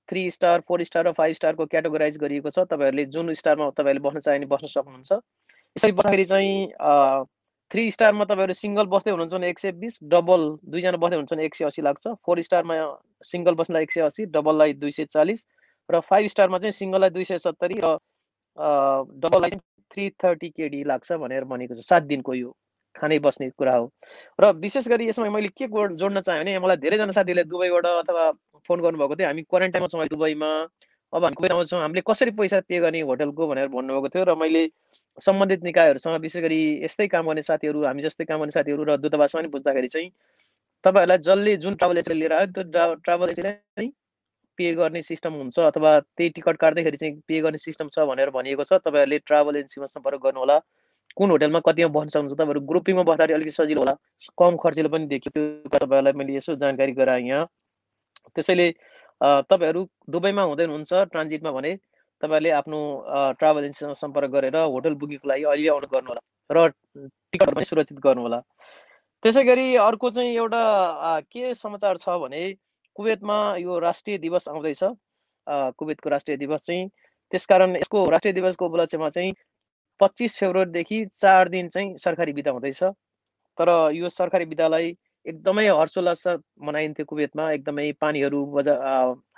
थ्री 0.08 0.31
स्टार 0.31 0.61
फोर 0.69 0.82
स्टार 0.85 1.06
र 1.08 1.12
फाइभ 1.12 1.35
स्टारको 1.35 1.67
क्याटेगोराइज 1.67 2.19
गरिएको 2.25 2.50
छ। 2.50 2.64
तपाईँहरूले 2.73 3.05
जुन 3.14 3.32
स्टारमा 3.35 3.70
तपाईँहरूले 3.70 4.05
बस्न 4.08 4.20
चाहे 4.20 4.38
भने 4.38 4.47
बस्न 4.53 4.67
सक्नुहुन्छ। 4.75 5.12
यसरी 5.76 5.93
बस्दाखेरि 5.93 6.25
चाहिँ 6.25 6.53
थ्री 7.70 7.91
स्टारमा 7.91 8.25
तपाईँहरू 8.25 8.55
सिङ्गल 8.55 8.87
बस्दै 8.87 9.11
हुनुहुन्छ 9.11 9.32
भने 9.35 9.49
एक 9.50 9.58
सय 9.58 9.73
बिस 9.82 9.99
डबल 10.12 10.43
दुईजना 10.70 10.99
बस्दै 11.03 11.17
हुनुहुन्छ 11.17 11.32
भने 11.35 11.44
एक 11.47 11.55
सय 11.55 11.64
असी 11.64 11.82
लाग्छ। 11.82 12.14
फोर 12.26 12.43
स्टारमा 12.49 12.76
सिङ्गल 13.31 13.55
बस्नलाई 13.61 13.82
एक 13.82 13.93
सय 13.93 14.00
असी 14.06 14.26
डबललाई 14.37 14.73
दुई 14.82 14.91
सय 14.91 15.05
चालिस 15.17 15.47
र 15.88 16.00
फाइभ 16.11 16.26
स्टारमा 16.35 16.59
चाहिँ 16.59 16.73
सिङ्गललाई 16.73 17.11
दुई 17.17 17.25
सय 17.25 17.38
सत्तरी 17.38 17.81
र 17.85 17.97
डबललाई 19.25 19.59
थ्री 19.91 20.11
थर्टी 20.23 20.49
केडी 20.50 20.85
लाग्छ 20.85 21.12
भनेर 21.25 21.44
भनेको 21.50 21.75
छ। 21.75 21.82
सात 21.82 22.02
दिनको 22.12 22.35
यो 22.35 22.55
खानै 22.96 23.19
बस्ने 23.20 23.48
कुरा 23.58 23.75
हो। 23.76 23.90
र 24.40 24.52
विशेष 24.56 24.88
गरी 24.88 25.08
यसमा 25.08 25.31
मैले 25.31 25.48
के 25.52 25.66
जोड्न 25.69 26.21
चाहेँ 26.21 26.42
भने 26.42 26.59
मलाई 26.59 26.76
धेरैजना 26.82 27.12
साथीहरूले 27.12 27.44
दुबईबाट 27.44 27.87
अथवा 27.87 28.30
फोन 28.68 28.80
गर्नुभएको 28.80 29.16
थियो 29.16 29.28
हामी 29.28 29.42
क्वारेन्टाइनमा 29.42 29.88
छौँ 29.88 30.06
दुबईमा। 30.09 30.50
अब 31.12 31.25
हामी 31.25 31.35
कुबेर 31.35 31.52
आउँछौँ 31.52 31.80
हामीले 31.80 32.02
कसरी 32.06 32.30
पैसा 32.38 32.61
पे 32.68 32.78
गर्ने 32.80 33.00
होटलको 33.09 33.47
भनेर 33.47 33.68
भन्नुभएको 33.71 34.09
थियो 34.09 34.25
र 34.25 34.35
मैले 34.37 34.62
सम्बन्धित 35.18 35.62
निकायहरूसँग 35.64 36.21
विशेष 36.21 36.42
गरी 36.42 36.61
यस्तै 36.85 37.06
काम 37.09 37.26
गर्ने 37.26 37.42
साथीहरू 37.42 37.85
हामी 37.85 38.02
जस्तै 38.02 38.25
काम 38.25 38.40
गर्ने 38.40 38.52
साथीहरू 38.52 38.85
र 38.85 38.97
दूतावासमा 38.99 39.40
पनि 39.40 39.49
बुझ्दाखेरि 39.49 39.88
चाहिँ 39.88 40.11
तपाईँहरूलाई 40.85 41.18
जसले 41.28 41.56
जुन 41.62 41.75
ट्राभल 41.75 41.99
एजेन्टले 41.99 42.18
लिएर 42.21 42.32
आयो 42.32 42.47
त्यो 42.52 42.94
ट्राभल 43.06 43.30
एजेन्टले 43.30 43.87
पे 44.59 44.73
गर्ने 44.75 45.02
सिस्टम 45.02 45.32
हुन्छ 45.35 45.59
अथवा 45.61 45.99
त्यही 46.00 46.30
टिकट 46.37 46.56
काट्दाखेरि 46.56 46.97
चाहिँ 46.97 47.14
पे 47.28 47.40
गर्ने 47.40 47.59
सिस्टम 47.59 47.88
छ 47.94 48.04
भनेर 48.11 48.30
भनिएको 48.37 48.64
छ। 48.64 48.80
तपाईँहरूले 48.85 49.18
ट्राभल 49.25 49.56
एजेन्सीमा 49.56 49.87
सम्पर्क 49.87 50.21
गर्नु 50.23 50.40
होला 50.40 50.59
कुन 51.16 51.30
होटेलमा 51.30 51.61
कतिमा 51.66 51.88
बस्न 51.96 52.08
सक्नुहुन्छ 52.08 52.37
तपाईँहरू 52.37 52.61
ग्रुपिङमा 52.70 53.02
बस्दाखेरि 53.08 53.35
अलिकति 53.35 53.54
सजिलो 53.56 53.80
होला। 53.80 53.94
कम 54.38 54.56
खर्चिलो 54.62 54.88
पनि 54.92 55.06
देखियो। 55.12 55.30
त्यो 55.32 55.42
तपाईँहरूलाई 55.73 56.12
मैले 56.12 56.32
यसो 56.37 56.54
जानकारी 56.62 56.92
गराएँ 56.92 57.26
यहाँ। 57.28 57.46
त्यसैले 58.37 58.66
तपाईँहरू 59.20 59.80
दुबईमा 60.12 60.42
हुँदै 60.50 60.64
हुनुहुन्छ 60.64 60.92
ट्रान्जिटमा 61.12 61.50
भने 61.56 61.73
तपाईँहरूले 62.23 62.50
आफ्नो 62.61 62.80
ट्राभल 63.38 63.62
एजेन्सीसँग 63.64 63.92
सम्पर्क 63.96 64.30
गरेर 64.37 64.56
होटल 64.56 64.94
बुकिङको 65.00 65.28
लागि 65.28 65.44
अहिले 65.44 65.68
आउनु 65.73 65.88
गर्नु 65.94 66.11
होला 66.12 66.23
र 66.50 66.68
टिकटहरू 67.32 67.56
पनि 67.56 67.64
सुरक्षित 67.64 67.99
गर्नु 68.04 68.23
होला। 68.23 68.40
त्यसै 69.23 69.42
गरी 69.44 69.66
अर्को 69.88 70.11
चाहिँ 70.11 70.37
एउटा 70.37 70.62
के 71.32 71.54
समाचार 71.54 71.96
छ 71.96 72.20
भने 72.23 72.42
कुवेतमा 72.96 73.37
यो 73.64 73.78
राष्ट्रिय 73.88 74.18
दिवस 74.18 74.49
आउँदैछ। 74.49 74.82
कुवेतको 75.80 76.08
राष्ट्रिय 76.11 76.37
दिवस 76.37 76.66
चाहिँ 76.66 76.88
त्यसकारण 77.32 77.76
यसको 77.76 78.08
राष्ट्रिय 78.11 78.32
दिवसको 78.35 78.66
उपलक्ष्यमा 78.66 79.08
चाहिँ 79.11 79.32
पच्चिस 80.00 80.37
फेब्रुअरीदेखि 80.38 81.05
चार 81.15 81.49
दिन 81.49 81.69
चाहिँ 81.69 81.97
सरकारी 81.97 82.33
बिदा 82.33 82.50
हुँदैछ। 82.50 82.83
तर 83.59 83.69
यो 83.95 84.09
सरकारी 84.09 84.45
बिदालाई 84.45 84.97
एकदमै 85.26 85.67
हर्षोल्लास 85.69 86.23
मनाइन्थ्यो 86.62 87.05
कुवेतमा। 87.05 87.50
एकदमै 87.53 87.91
पानीहरू 88.00 88.45
बजा 88.57 88.75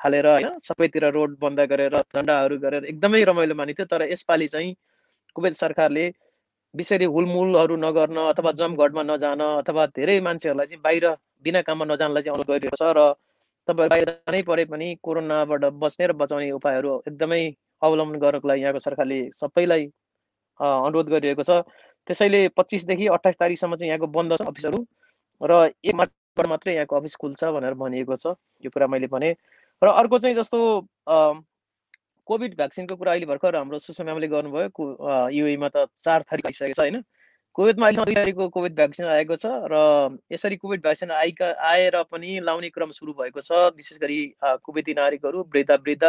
हालेर 0.05 0.27
होइन 0.27 0.59
सबैतिर 0.65 1.05
रोड 1.17 1.37
बन्द 1.41 1.61
गरेर 1.71 1.97
झन्डाहरू 1.99 2.59
गरेर 2.59 2.85
एकदमै 2.85 3.23
रमाइलो 3.25 3.55
मानिन्थ्यो। 3.55 3.87
तर 3.87 4.03
यसपालि 4.13 4.49
चाहिँ 4.49 4.75
कुवेत 5.37 5.57
सरकारले 5.57 6.07
विषय 6.75 7.05
हुलमुलहरू 7.15 7.77
नगर्न 7.77 8.19
अथवा 8.29 8.53
जमघटमा 8.61 9.03
नजान 9.03 9.41
अथवा 9.41 9.87
धेरै 9.97 10.21
मान्छेहरूलाई 10.21 10.67
चाहिँ 10.67 10.83
बाहिर 10.83 11.07
बिना 11.45 11.63
काममा 11.63 11.85
नजानलाई 11.85 12.23
चाहिँ 12.23 12.35
अनुरोध 12.35 12.51
गरिरहेको 12.51 12.77
छ 12.77 12.93
र 12.99 13.07
तपाईँहरू 13.69 13.89
बाहिर 13.91 14.11
जानै 14.11 14.43
परे 14.43 14.65
पनि 14.65 14.89
कोरोनाबाट 15.03 15.65
बच्ने 15.81 16.07
र 16.07 16.13
बचाउने 16.21 16.51
उपायहरू 16.51 16.93
एकदमै 17.09 17.41
अवलम्बन 17.83 18.19
गर्नको 18.19 18.49
लागि 18.49 18.63
यहाँको 18.63 18.81
सरकारले 18.81 19.21
सबैलाई 19.35 19.87
अनुरोध 20.61 21.09
गरिरहेको 21.09 21.43
छ। 21.43 21.63
त्यसैले 22.09 22.41
पच्चिसदेखि 22.57 23.07
अट्ठाइस 23.15 23.37
तारिकसम्म 23.39 23.77
चाहिँ 23.77 23.91
यहाँको 23.91 24.07
बन्द 24.07 24.37
छ 24.39 24.49
अफिसहरू 24.49 24.79
र 25.41 25.53
एक 25.85 25.95
मार्चबाट 25.95 26.47
मात्रै 26.49 26.75
यहाँको 26.75 26.97
अफिस 26.97 27.17
खुल्छ 27.17 27.45
भनेर 27.45 27.75
भनिएको 27.77 28.17
छ। 28.17 28.35
यो 28.65 28.71
कुरा 28.71 28.87
मैले 28.87 29.07
भने। 29.07 29.35
र 29.83 29.87
अर्को 29.87 30.19
चाहिँ 30.19 30.37
जस्तो 30.37 30.59
कोभिड 32.29 32.57
भ्याक्सिनको 32.57 32.97
कुरा 32.97 33.13
अहिले 33.13 33.27
भर्खर 33.27 33.57
हाम्रो 33.57 33.79
सुषमा 33.79 34.05
म्यामले 34.05 34.29
गर्नुभयो। 34.29 35.29
युएमा 35.33 35.69
त 35.69 35.87
चार 35.97 36.23
तारिक 36.29 36.47
आइसकेको 36.47 36.75
छ 36.75 36.81
होइन? 36.81 37.05
कोभिडमा 37.57 37.87
अहिले 37.87 38.15
तारिकको 38.15 38.49
कोभिड 38.55 38.75
भ्याक्सिन 38.75 39.07
आएको 39.07 39.37
छ 39.37 39.47
र 39.73 40.19
यसरी 40.33 40.57
कोभिड 40.57 40.81
भ्याक्सिन 40.83 41.11
आइका 41.11 41.47
आएर 41.69 42.03
पनि 42.11 42.41
लाउने 42.41 42.69
क्रम 42.71 42.91
सुरु 42.95 43.13
भएको 43.13 43.41
छ। 43.41 43.73
विशेष 43.75 43.99
गरी 43.99 44.19
कुवेती 44.65 44.95
नागरिकहरू 44.95 45.43
वृद्ध 45.55 45.71
वृद्ध 45.71 46.05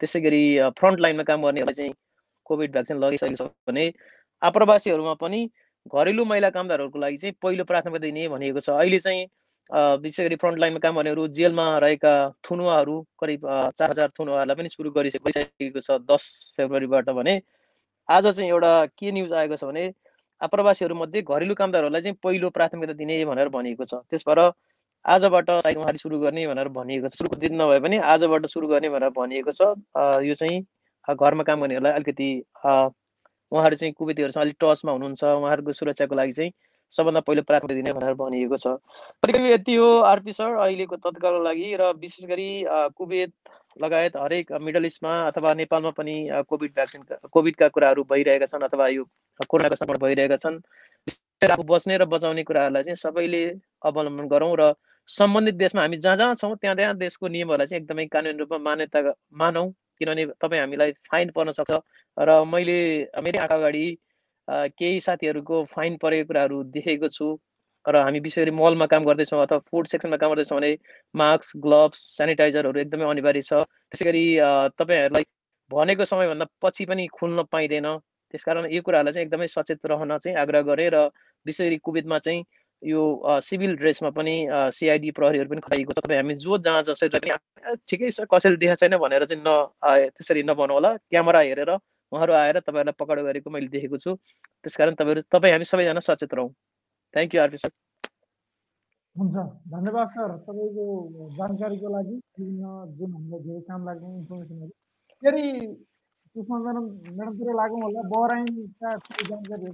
त्यसै 0.00 0.20
गरी 0.20 0.44
फ्रन्ट 0.78 1.00
लाइनमा 1.00 1.22
काम 1.24 1.42
गर्नेहरूलाई 1.42 1.74
चाहिँ 1.74 1.94
कोभिड 2.48 2.72
भ्याक्सिन 2.72 2.98
लगाइसकेको 2.98 3.36
छ 3.36 3.50
भने 3.68 3.84
आप्रवासीहरूमा 4.42 5.14
पनि 5.22 5.40
घरेलु 5.86 6.24
महिला 6.24 6.50
कामदारहरूको 6.50 6.98
लागि 6.98 7.16
चाहिँ 7.16 7.34
पहिलो 7.42 7.64
प्राथमिकता 7.64 8.06
दिने 8.06 8.28
भनिएको 8.28 8.60
छ। 8.60 8.70
अहिले 8.70 8.98
चाहिँ 9.00 9.26
विशेष 10.02 10.26
गरी 10.26 10.36
फ्रन्ट 10.40 10.58
लाइनमा 10.58 10.78
काम 10.80 10.96
गर्नेहरू 10.96 11.26
जेलमा 11.36 11.66
रहेका 11.78 12.12
थुनुवाहरू 12.48 12.96
करिब 13.20 13.40
चार 13.78 13.90
हजार 13.90 14.08
थुनुवाहरूलाई 14.18 14.56
पनि 14.56 14.68
सुरु 14.68 14.90
गरिसकेको 14.90 15.80
छ 15.80 15.98
दस 16.08 16.24
फेब्रुअरीबाट 16.56 17.10
भने। 17.12 17.40
आज 18.08 18.26
चाहिँ 18.26 18.48
एउटा 18.50 18.72
के 18.98 19.12
न्युज 19.12 19.32
आएको 19.32 19.56
छ 19.56 19.64
भने 19.64 19.84
आप्रवासीहरूमध्ये 20.40 21.22
घरेलु 21.22 21.54
कामदारहरूलाई 21.54 22.02
चाहिँ 22.02 22.16
पहिलो 22.22 22.50
प्राथमिकता 22.56 22.94
दिने 22.96 23.24
भनेर 23.24 23.48
भनिएको 23.52 23.84
छ। 23.84 23.94
त्यस 24.08 24.24
भएर 24.28 24.40
आजबाट 25.04 25.50
उहाँले 25.50 25.98
सुरु 25.98 26.18
गर्ने 26.20 26.46
भनेर 26.46 26.68
भनिएको 26.72 27.08
छ। 27.08 27.14
सुरुको 27.18 27.36
दिन 27.36 27.60
नभए 27.62 27.80
पनि 27.80 27.96
आजबाट 28.14 28.46
सुरु 28.46 28.68
गर्ने 28.68 28.88
भनेर 28.88 29.10
भनिएको 29.12 29.52
छ। 29.52 29.76
यो 30.24 30.34
चाहिँ 30.34 30.64
घरमा 31.14 31.42
काम 31.42 31.60
गर्नेहरूलाई 31.60 31.92
अलिकति 31.92 32.30
उहाँहरू 32.64 33.76
चाहिँ 33.76 33.92
कुवेतीहरूसँग 33.98 34.42
अलिक 34.42 34.56
टचमा 34.60 34.92
हुनुहुन्छ। 34.92 35.24
उहाँहरूको 35.24 35.72
सुरक्षाको 35.72 36.14
लागि 36.14 36.32
चाहिँ 36.32 36.52
सबभन्दा 36.92 37.20
पहिलो 37.20 37.42
प्राथमिकता 37.48 37.74
दिने 37.74 37.92
भनेर 37.92 38.14
भनिएको 38.16 38.56
छ। 38.56 38.66
करिब 39.24 39.44
यति 39.46 39.74
हो 39.76 39.88
आरपी 40.08 40.32
सर 40.32 40.56
अहिलेको 40.56 40.96
तत्कालको 40.96 41.42
लागि 41.44 41.76
र 41.80 41.92
विशेष 42.00 42.28
गरी 42.28 42.50
कुवेत 42.96 43.32
लगायत 43.82 44.16
हरेक 44.16 44.52
मिडल 44.60 44.84
इस्टमा 44.84 45.12
अथवा 45.28 45.52
नेपालमा 45.54 45.90
पनि 45.96 46.16
कोभिड 46.48 46.72
भ्याक्सिन 46.74 47.02
कोभिडका 47.32 47.68
कुराहरू 47.68 48.04
भइरहेका 48.04 48.46
छन् 48.46 48.64
अथवा 48.68 48.88
यो 48.88 49.04
कोरोनाको 49.48 49.76
सङ्कट 49.76 50.00
भइरहेका 50.02 50.36
छन्। 50.36 50.60
आफू 51.46 51.62
बच्ने 51.62 51.96
र 51.96 52.04
बचाउने 52.04 52.42
कुराहरूलाई 52.44 52.82
चाहिँ 52.82 52.96
सबैले 52.96 53.42
अवलम्बन 53.84 54.28
गरौँ 54.28 54.54
र 54.60 54.72
सम्बन्धित 55.08 55.54
देशमा 55.54 55.82
हामी 55.82 55.96
जहाँ 55.96 56.16
जहाँ 56.16 56.34
छौँ 56.34 56.56
त्यहाँ 56.56 56.76
त्यहाँ 56.76 56.96
देशको 56.96 57.28
नियमहरूलाई 57.28 57.66
चाहिँ 57.66 57.82
एकदमै 57.82 58.06
कानुनी 58.12 58.38
रूपमा 58.38 58.58
मान्यता 58.58 59.00
मानौँ। 59.32 59.68
किनभने 60.00 60.26
तपाईँ 60.40 60.60
हामीलाई 60.60 60.92
फाइन 61.10 61.30
पर्न 61.36 61.50
सक्छ 61.52 61.80
र 62.16 62.44
मैले 62.46 62.78
मेरै 63.22 63.38
आँखा 63.38 63.56
अगाडि 63.56 63.84
केही 64.48 65.00
साथीहरूको 65.00 65.64
फाइन 65.74 65.96
परेको 66.02 66.26
कुराहरू 66.28 66.62
देखेको 66.76 67.08
छु 67.08 67.28
र 67.86 67.96
हामी 67.98 68.20
विशेष 68.20 68.44
गरी 68.44 68.50
मलमा 68.50 68.86
काम 68.86 69.04
गर्दैछौँ 69.04 69.40
अथवा 69.42 69.58
फुड 69.70 69.86
सेक्सनमा 69.86 70.16
काम 70.16 70.30
गर्दैछौँ 70.30 70.58
भने 70.58 70.70
मास्क 71.14 71.56
ग्लोभ्स 71.58 72.00
सेनिटाइजरहरू 72.16 72.80
एकदमै 72.80 73.04
अनिवार्य 73.10 73.42
छ। 73.42 73.64
त्यसै 73.88 74.04
गरी 74.04 74.24
तपाईँहरूलाई 74.76 75.24
भनेको 75.70 76.04
समयभन्दा 76.04 76.46
पछि 76.62 76.84
पनि 76.84 77.06
खुल्न 77.08 77.42
पाइँदैन। 77.52 77.88
त्यसकारण 78.34 78.66
यो 78.72 78.82
कुराहरूलाई 78.82 79.14
चाहिँ 79.14 79.26
एकदमै 79.26 79.46
सचेत 79.46 79.86
रहन 79.86 80.18
चाहिँ 80.18 80.36
आग्रह 80.36 80.62
गरेँ 80.68 80.90
र 80.90 80.98
विशेष 81.46 81.66
गरी 81.66 81.78
कुवेतमा 81.80 82.18
चाहिँ 82.18 82.44
यो 82.82 83.02
सिभिल 83.42 83.74
ड्रेसमा 83.76 84.10
पनि 84.16 84.34
सिआइडी 84.74 85.10
प्रहरीहरू 85.18 85.48
पनि 85.50 85.60
खटाइएको 85.60 85.92
छ। 85.92 85.98
तपाईँ 86.04 86.18
हामी 86.18 86.34
जो 86.44 86.58
जहाँ 86.58 86.82
जसरी 86.88 87.08
पनि 87.14 87.30
ठिकै 87.88 88.10
छ 88.10 88.26
कसैले 88.30 88.56
देखाएको 88.56 88.80
छैन 88.80 88.96
भनेर 89.02 89.24
चाहिँ 89.26 89.42
न 89.42 89.50
त्यसरी 90.14 90.42
नभनौँ 90.46 90.76
होला। 90.78 90.90
क्यामेरा 91.10 91.40
हेरेर 91.48 91.70
उहाँहरू 91.74 92.32
आएर 92.32 92.58
तपाईँहरूलाई 92.60 92.96
पकड 93.00 93.18
गरेको 93.26 93.50
मैले 93.50 93.68
देखेको 93.68 93.98
छु। 93.98 94.14
त्यसकारण 94.14 94.94
तपाईँहरू 94.94 95.22
तपाईँ 95.26 95.52
हामी 95.52 95.66
सबैजना 95.72 96.00
सचेत 96.06 96.34
रहौँ 96.34 96.50
थ्याङ्क 97.14 97.34
यू 97.34 97.40
आरपी 97.42 97.58
सर 97.64 97.72
हुन्छ। 99.16 99.36
धन्यवाद 99.74 100.08
सर। 100.14 100.30
तपाईँको 100.46 100.84
जानकारीको 101.38 101.88
लागि 101.96 102.16
विभिन्न 102.38 102.64
जुन 102.98 103.10
हामीलाई 103.12 103.40
धेरै 103.42 103.60
काम 103.68 103.80
लाग्ने 103.88 104.08
इन्फर्मेसनहरू। 104.18 104.72
फेरि 105.22 105.44
सुषमा 106.32 106.56
म्याडम 106.64 106.84
म्याडमतिर 107.18 107.48
लागौँ 107.60 107.80
होला। 107.82 108.00
बहराइनका 108.14 108.90
जानकारी 109.28 109.72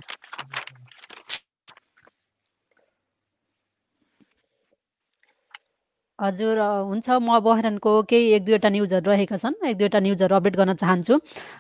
हजुर 6.19 6.59
हुन्छ। 6.61 7.09
म 7.11 7.39
बहरानको 7.43 7.93
केही 8.11 8.27
एक 8.35 8.45
दुईवटा 8.45 8.69
न्युजहरू 8.71 9.11
रहेका 9.11 9.37
छन्। 9.37 9.55
एक 9.67 9.77
दुईवटा 9.79 9.99
न्युजहरू 10.01 10.35
अपडेट 10.37 10.57
गर्न 10.57 10.75
चाहन्छु। 10.83 11.15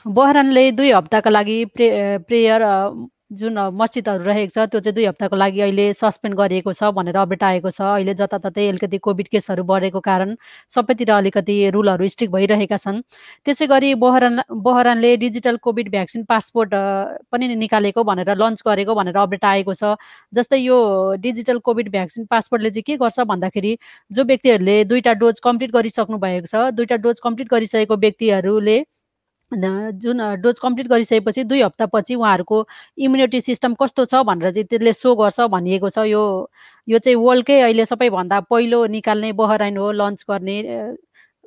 बहरानले 0.07 0.65
दुई 0.79 0.91
हप्ताका 0.95 1.31
लागि 1.31 1.59
प्रे 1.75 1.89
प्रेयर 2.29 2.63
जुन 3.31 3.59
मस्जिदहरू 3.73 4.25
रहेको 4.25 4.53
छ 4.55 4.65
त्यो 4.71 4.81
चाहिँ 4.81 4.95
दुई 4.95 5.05
हप्ताको 5.05 5.37
लागि 5.37 5.61
अहिले 5.61 5.85
सस्पेन्ड 5.97 6.37
गरिएको 6.39 6.73
छ 6.73 6.91
भनेर 6.95 7.17
अपडेट 7.17 7.43
आएको 7.43 7.71
छ। 7.71 7.81
अहिले 7.83 8.15
जताततै 8.15 8.67
अलिकति 8.69 8.99
कोभिड 9.07 9.29
केसहरू 9.29 9.65
बढेको 9.65 10.01
कारण 10.01 10.35
सबैतिर 10.71 11.11
अलिकति 11.11 11.57
रुलहरू 11.75 12.09
स्ट्रिक 12.09 12.31
भइरहेका 12.31 12.77
छन्। 12.77 13.01
त्यसै 13.47 13.67
गरी 13.67 13.95
बहरान 14.05 14.43
बहरानले 14.69 15.17
डिजिटल 15.25 15.57
कोभिड 15.65 15.91
भ्याक्सिन 15.91 16.25
पासपोर्ट 16.29 16.75
पनि 17.33 17.49
निकालेको 17.57 18.05
भनेर 18.05 18.35
लन्च 18.37 18.63
गरेको 18.67 18.95
भनेर 18.95 19.17
अपडेट 19.17 19.45
आएको 19.45 19.75
छ। 19.75 19.97
जस्तै 20.33 20.59
यो 20.61 20.79
डिजिटल 21.19 21.59
कोभिड 21.65 21.91
भ्याक्सिन 21.91 22.27
पासपोर्टले 22.31 22.71
चाहिँ 22.71 22.85
के 22.87 22.97
गर्छ 23.03 23.21
भन्दाखेरि 23.25 23.77
जो 24.11 24.25
व्यक्तिहरूले 24.25 24.77
दुईवटा 24.85 25.13
डोज 25.25 25.41
कम्प्लिट 25.45 25.71
गरिसक्नु 25.73 26.19
भएको 26.21 26.47
छ 26.47 26.71
दुईवटा 26.77 26.97
डोज 27.09 27.21
कम्प्लिट 27.25 27.49
गरिसकेको 27.51 27.97
व्यक्तिहरूले 28.07 28.79
जुन 29.53 30.19
डोज 30.43 30.59
कम्प्लिट 30.59 30.89
गरिसकेपछि 30.89 31.45
दुई 31.45 31.61
हप्तापछि 31.63 32.15
उहाँहरूको 32.15 32.67
इम्युनिटी 32.99 33.41
सिस्टम 33.41 33.75
कस्तो 33.83 34.05
छ 34.05 34.23
भनेर 34.27 34.53
चाहिँ 34.53 34.67
त्यसले 34.67 34.93
सो 34.93 35.15
गर्छ 35.17 35.41
भनिएको 35.51 35.89
छ। 35.89 35.99
यो 36.07 36.23
यो 36.89 36.99
चाहिँ 36.99 37.17
वर्ल्डकै 37.17 37.61
अहिले 37.61 37.85
सबैभन्दा 37.87 38.41
पहिलो 38.51 38.85
निकाल्ने 38.97 39.33
बहराइन 39.33 39.77
हो 39.79 39.91
लन्च 39.93 40.25
गर्ने 40.31 40.57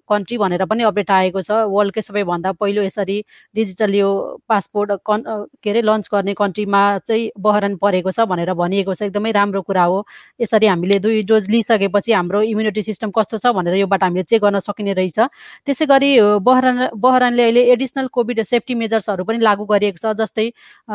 कन्ट्री 0.09 0.37
भनेर 0.37 0.65
पनि 0.65 0.83
अपडेट 0.83 1.11
आएको 1.11 1.41
छ। 1.41 1.51
वर्ल्डकै 1.67 2.01
सबैभन्दा 2.01 2.51
पहिलो 2.59 2.81
यसरी 2.83 3.17
डिजिटल 3.55 3.95
यो 3.95 4.09
पासपोर्ट 4.49 4.91
कन् 5.05 5.23
के 5.63 5.69
अरे 5.69 5.81
लन्च 5.81 6.09
गर्ने 6.13 6.33
कन्ट्रीमा 6.33 6.81
चाहिँ 7.07 7.29
बहरान 7.39 7.75
परेको 7.77 8.11
छ 8.11 8.25
भनेर 8.25 8.53
भनिएको 8.53 8.93
छ। 8.93 9.01
एकदमै 9.07 9.31
राम्रो 9.31 9.61
कुरा 9.61 9.83
हो। 9.83 10.05
यसरी 10.39 10.67
हामीले 10.67 10.99
दुई 10.99 11.21
डोज 11.23 11.49
लिइसकेपछि 11.49 12.11
हाम्रो 12.13 12.41
इम्युनिटी 12.51 12.81
सिस्टम 12.81 13.11
कस्तो 13.11 13.37
छ 13.37 13.53
भनेर 13.55 13.75
योबाट 13.83 14.03
हामीले 14.03 14.23
चेक 14.23 14.41
गर्न 14.41 14.59
सकिने 14.59 14.93
रहेछ। 14.93 15.19
त्यसै 15.65 15.85
गरी 15.85 16.11
बहरान 16.41 16.89
बहरानले 16.95 17.43
अहिले 17.43 17.63
एडिसनल 17.71 18.07
कोभिड 18.11 18.41
सेफ्टी 18.43 18.75
मेजर्सहरू 18.75 19.23
पनि 19.23 19.39
लागू 19.39 19.65
गरिएको 19.65 19.97
छ। 19.97 20.15
जस्तै 20.17 20.47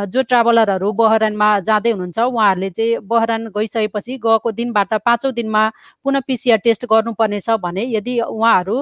जो 0.08 0.22
ट्राभलरहरू 0.24 0.92
बहरानमा 0.92 1.48
जाँदै 1.68 1.90
हुनुहुन्छ 1.90 2.18
उहाँहरूले 2.18 2.70
चाहिँ 2.70 2.98
बहरान 3.04 3.46
गइसकेपछि 3.56 4.16
गएको 4.18 4.50
दिनबाट 4.52 4.94
पाँचौँ 5.04 5.32
दिनमा 5.32 5.62
पुनः 6.04 6.20
पिसिआर 6.26 6.58
टेस्ट 6.64 6.86
गर्नुपर्नेछ 6.86 7.50
भने 7.62 7.84
यदि 7.92 8.18
उहाँहरू 8.22 8.76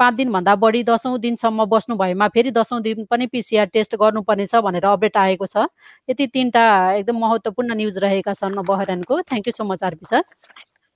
पाँच 0.00 0.14
दिनभन्दा 0.14 0.54
बढी 0.56 0.82
दसौँ 0.84 1.18
दिनसम्म 1.20 1.64
बस्नु 1.70 1.96
भएमा 1.96 2.28
फेरि 2.34 2.50
दसौँ 2.50 2.80
दिन 2.82 3.04
पनि 3.10 3.26
पिसिआर 3.30 3.66
टेस्ट 3.74 3.94
गर्नुपर्नेछ 3.96 4.54
भनेर 4.66 4.84
अपडेट 4.86 5.16
आएको 5.16 5.46
छ। 5.46 5.66
यति 6.08 6.26
तिनवटा 6.34 6.64
एकदम 6.92 7.18
महत्त्वपूर्ण 7.20 7.74
न्युज 7.76 7.98
रहेका 8.04 8.32
छन् 8.34 8.62
बहरानको। 8.66 9.20
Thank 9.22 9.46
you 9.46 9.52
so 9.52 9.64
much 9.64 9.84
RP 9.84 10.06
sir 10.06 10.22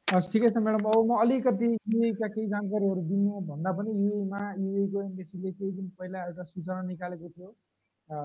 हस् 0.09 0.28
ठिकै 0.33 0.50
छ 0.50 0.57
म्याडम 0.64 0.85
अब 0.88 1.05
म 1.07 1.21
अलिकति 1.21 1.69
युएका 1.95 2.26
केही 2.35 2.47
जानकारीहरू 2.49 3.02
दिनु 3.07 3.40
भन्दा 3.49 3.71
पनि 3.78 3.90
युएमा 4.02 4.40
युएको 4.59 5.02
एम्बेसीले 5.02 5.50
केही 5.52 5.73
दिन 5.78 5.88
पहिला 5.99 6.19
एउटा 6.26 6.45
सूचना 6.52 6.83
निकालेको 6.83 7.28
थियो। 7.28 7.50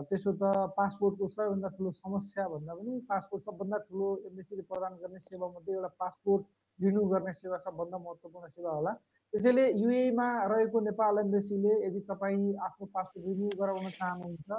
त्यसो 0.10 0.32
त 0.40 0.44
पासपोर्टको 0.80 1.28
सबैभन्दा 1.28 1.70
ठुलो 1.78 1.92
समस्या 1.92 2.48
भन्दा 2.50 2.74
पनि 2.74 3.00
पासपोर्ट 3.10 3.42
सबभन्दा 3.44 3.78
ठुलो 3.88 4.08
एम्बेसीले 4.32 4.64
प्रदान 4.72 4.94
गर्ने 5.02 5.20
सेवामध्ये 5.28 5.74
एउटा 5.76 5.92
पासपोर्ट 6.00 6.44
रिन्यू 6.80 7.04
गर्ने 7.14 7.34
सेवा 7.36 7.58
सबभन्दा 7.68 7.98
महत्त्वपूर्ण 7.98 8.48
सेवा 8.48 8.72
होला। 8.72 8.94
त्यसैले 9.34 9.64
युएमा 9.82 10.28
रहेको 10.46 10.80
नेपाल 10.88 11.20
एम्बेसीले 11.20 11.74
यदि 11.86 12.00
तपाईँ 12.10 12.54
आफ्नो 12.66 12.86
पासपोर्ट 12.94 13.26
रिन्यू 13.28 13.50
गराउन 13.62 13.90
चाहनुहुन्छ 13.90 14.50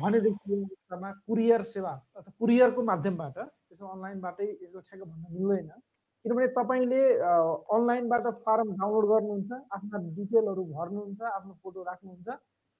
भनेदेखि 0.00 0.56
कुरियर 1.28 1.62
सेवा 1.70 1.92
अथवा 2.16 2.32
कुरियरको 2.40 2.82
माध्यमबाट 2.90 3.36
त्यसो 3.38 3.86
अनलाइनबाटै 3.94 4.46
यसो 4.46 4.80
ठ्याक्क 4.80 5.04
भन्न 5.04 5.24
मिल्दैन। 5.34 5.68
किनभने 6.24 6.46
तपाईँले 6.56 7.02
अनलाइनबाट 7.76 8.24
फारम 8.46 8.72
डाउनलोड 8.80 9.06
गर्नुहुन्छ 9.12 9.60
आफ्ना 9.76 10.02
डिटेलहरू 10.16 10.64
भर्नुहुन्छ 10.72 11.20
आफ्नो 11.36 11.52
फोटो 11.62 11.82
राख्नुहुन्छ 11.90 12.28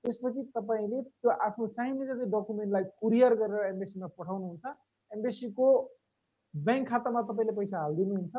त्यसपछि 0.05 0.43
तपाईँले 0.57 1.03
त्यो 1.03 1.31
आफ्नो 1.49 1.67
चाहिने 1.77 2.07
जति 2.09 2.31
डकुमेन्टलाई 2.37 2.85
कुरियर 3.01 3.35
गरेर 3.43 3.69
एम्बेसीमा 3.69 4.09
पठाउनुहुन्छ 4.19 4.75
एम्बेसीको 5.11 5.69
ब्याङ्क 6.55 6.89
खातामा 6.91 7.23
तपाईँले 7.29 7.57
पैसा 7.61 7.77
हालिदिनुहुन्छ 7.85 8.35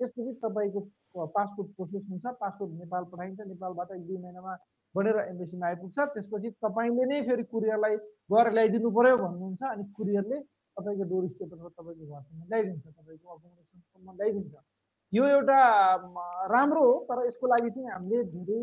त्यसपछि 0.00 0.32
तपाईँको 0.44 0.80
पासपोर्ट 1.14 1.68
प्रोसेस 1.76 2.04
हुन्छ 2.10 2.24
पासपोर्ट 2.42 2.72
नेपाल 2.82 3.04
पठाइन्छ 3.12 3.40
नेपालबाट 3.52 3.90
एक 3.96 4.02
दुई 4.06 4.18
महिनामा 4.24 4.54
बढेर 4.94 5.16
एम्बेसीमा 5.22 5.66
आइपुग्छ। 5.66 5.98
त्यसपछि 6.14 6.50
तपाईँले 6.64 7.04
नै 7.12 7.20
फेरि 7.28 7.44
कुरियरलाई 7.52 7.96
गएर 8.32 8.46
ल्याइदिनु 8.56 8.90
पऱ्यो 8.96 9.16
भन्नुहुन्छ 9.24 9.62
अनि 9.72 9.84
कुरियरले 9.96 10.38
तपाईँको 10.76 11.04
डोर 11.12 11.24
स्टेपबाट 11.32 11.72
तपाईँको 11.78 12.04
घरसम्म 12.12 12.40
ल्याइदिन्छ 12.50 12.84
तपाईँको 12.86 13.26
अकोमोडेसनसम्म 13.34 14.08
ल्याइदिन्छ। 14.20 14.54
यो 15.12 15.24
एउटा 15.28 15.58
राम्रो 16.54 16.82
हो 16.82 16.94
तर 17.08 17.18
यसको 17.26 17.46
लागि 17.52 17.70
चाहिँ 17.70 17.90
हामीले 17.92 18.24
धेरै 18.32 18.60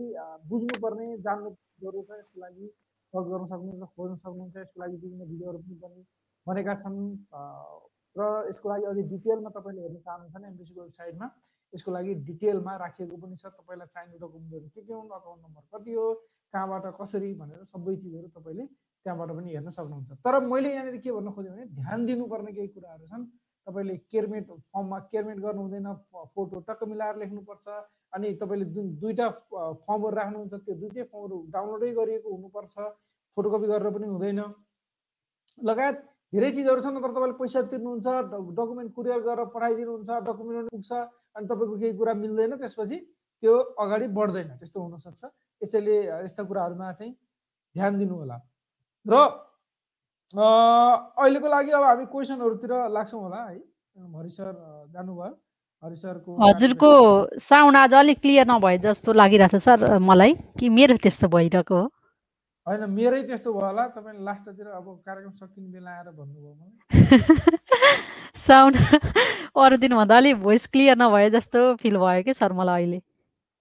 बुझ्नुपर्ने 0.50 1.08
जान्नु 1.26 1.50
जरुरी 1.82 2.02
छ 2.08 2.12
यसको 2.20 2.38
लागि 2.42 2.66
सर्च 3.14 3.26
गर्न 3.30 3.46
सक्नुहुन्छ 3.52 3.84
खोज्न 3.96 4.16
सक्नुहुन्छ 4.16 4.56
यसको 4.58 4.78
लागि 4.82 4.96
विभिन्न 5.04 5.24
भिडियोहरू 5.30 5.60
पनि 5.60 5.76
बनि 5.84 6.02
भनेका 6.48 6.74
छन्। 6.82 6.98
र 8.16 8.22
यसको 8.50 8.70
लागि 8.70 8.86
अझै 8.92 9.04
डिटेलमा 9.14 9.50
तपाईँले 9.58 9.82
हेर्न 9.82 9.98
चाहनुहुन्छ 10.06 10.34
भने 10.36 10.48
एमबिसीको 10.48 10.82
वेबसाइटमा 10.82 11.28
यसको 11.74 11.90
लागि 11.92 12.14
डिटेलमा 12.30 12.76
राखिएको 12.84 13.16
पनि 13.22 13.36
छ। 13.36 13.46
तपाईँलाई 13.60 13.88
चाहिने 13.94 14.18
डकुमेन्टहरू 14.18 14.68
के 14.74 14.82
के 14.82 14.94
हुन् 14.94 15.12
अकाउन्ट 15.20 15.42
नम्बर 15.46 15.64
कति 15.74 15.94
हो 15.94 16.06
कहाँबाट 16.54 16.86
कसरी 17.00 17.34
भनेर 17.42 17.64
सबै 17.72 17.96
चिजहरू 17.96 18.28
तपाईँले 18.38 18.66
त्यहाँबाट 18.66 19.30
पनि 19.38 19.50
हेर्न 19.54 19.70
सक्नुहुन्छ। 19.70 20.10
तर 20.26 20.40
मैले 20.46 20.70
यहाँनिर 20.74 20.98
के 21.04 21.12
भन्न 21.12 21.30
खोजेँ 21.38 21.52
भने 21.54 21.66
ध्यान 21.78 22.06
दिनुपर्ने 22.06 22.52
केही 22.58 22.68
कुराहरू 22.74 23.06
छन्। 23.06 23.24
तपाईँले 23.68 23.96
केयरमेट 24.10 24.46
फर्ममा 24.74 25.00
केयरमेट 25.14 25.38
गर्नु 25.46 25.62
हुँदैन 25.62 25.88
फोटो 26.34 26.60
टक्क 26.68 26.84
मिलाएर 26.90 27.16
लेख्नुपर्छ 27.22 27.68
अनि 28.18 28.28
तपाईँले 28.42 28.66
जुन 28.74 28.86
दुईवटा 28.98 29.28
फर्महरू 29.86 30.16
राख्नुहुन्छ 30.18 30.54
त्यो 30.66 30.76
दुइटै 30.82 31.04
फर्महरू 31.14 31.38
डाउनलोडै 31.54 31.92
गरिएको 32.00 32.30
हुनुपर्छ 32.36 32.76
फोटोकपी 33.38 33.68
गरेर 33.70 33.90
पनि 33.94 34.08
हुँदैन। 34.10 34.42
लगायत 35.70 35.98
धेरै 36.34 36.50
चिजहरू 36.56 36.82
छन् 36.86 37.02
तर 37.02 37.12
तपाईँले 37.12 37.36
पैसा 37.42 37.62
तिर्नुहुन्छ 37.72 38.08
डकुमेन्ट 38.58 38.90
कुरियर 38.96 39.20
गरेर 39.28 39.46
पठाइदिनुहुन्छ 39.56 40.10
डकुमेन्ट 40.28 40.68
पुग्छ 40.74 40.92
अनि 40.94 41.46
तपाईँको 41.50 41.76
केही 41.82 41.94
कुरा 42.00 42.14
मिल्दैन 42.24 42.54
त्यसपछि 42.62 42.98
त्यो 43.44 43.54
अगाडि 43.82 44.08
बढ्दैन 44.18 44.50
त्यस्तो 44.60 44.78
हुनसक्छ। 44.80 45.22
यसैले 45.62 45.96
यस्ता 46.24 46.44
कुराहरूमा 46.50 46.92
चाहिँ 47.00 47.14
ध्यान 47.76 47.98
दिनु 48.00 48.16
होला 48.16 48.38
र 49.06 49.14
अहिलेको 50.38 51.48
लागि 51.50 51.72
अब 51.74 51.84
हामी 51.84 52.06
क्वेसनहरूतिर 52.14 52.72
लाग्छौँ 52.96 53.22
होला 53.22 53.40
है। 53.50 53.58
हरि 54.16 54.30
सर 54.30 54.54
जानुभयो। 54.94 55.34
हरि 55.84 55.96
सरको 55.96 56.32
हजुरको 56.38 56.92
साउन्ड 57.40 57.78
आज 57.78 57.94
अलिक 57.96 58.20
क्लियर 58.22 58.46
नभए 58.48 58.78
जस्तो 58.86 59.14
लागिरहेको 59.14 59.58
छ 59.58 59.62
सर 59.64 59.98
मलाई 59.98 60.34
कि 60.60 60.70
मेरो 60.70 60.96
त्यस्तो 61.04 61.28
भइरहेको 61.34 61.76
हो? 61.76 61.86
होइन 62.70 62.84
मेरै 62.94 63.22
त्यस्तो 63.30 63.52
भयो 63.54 63.66
होला 63.66 63.84
तपाईँले 63.94 64.24
लास्टतिर 64.26 64.68
अब 64.80 64.88
कार्यक्रम 65.06 65.32
सकिने 65.38 65.70
बेला 65.74 65.92
आएर 65.92 66.10
भन्नुभयो 66.18 66.54
मलाई। 66.54 66.76
साउन्ड 68.48 68.76
अरू 69.64 69.78
दिनभन्दा 69.84 70.18
अलिक 70.22 70.36
भोइस 70.44 70.68
क्लियर 70.76 70.98
नभए 71.02 71.30
जस्तो 71.36 71.64
फिल 71.82 71.98
भयो 72.04 72.24
कि 72.28 72.34
सर 72.40 72.54
मलाई 72.60 72.84
अहिले। 72.84 73.00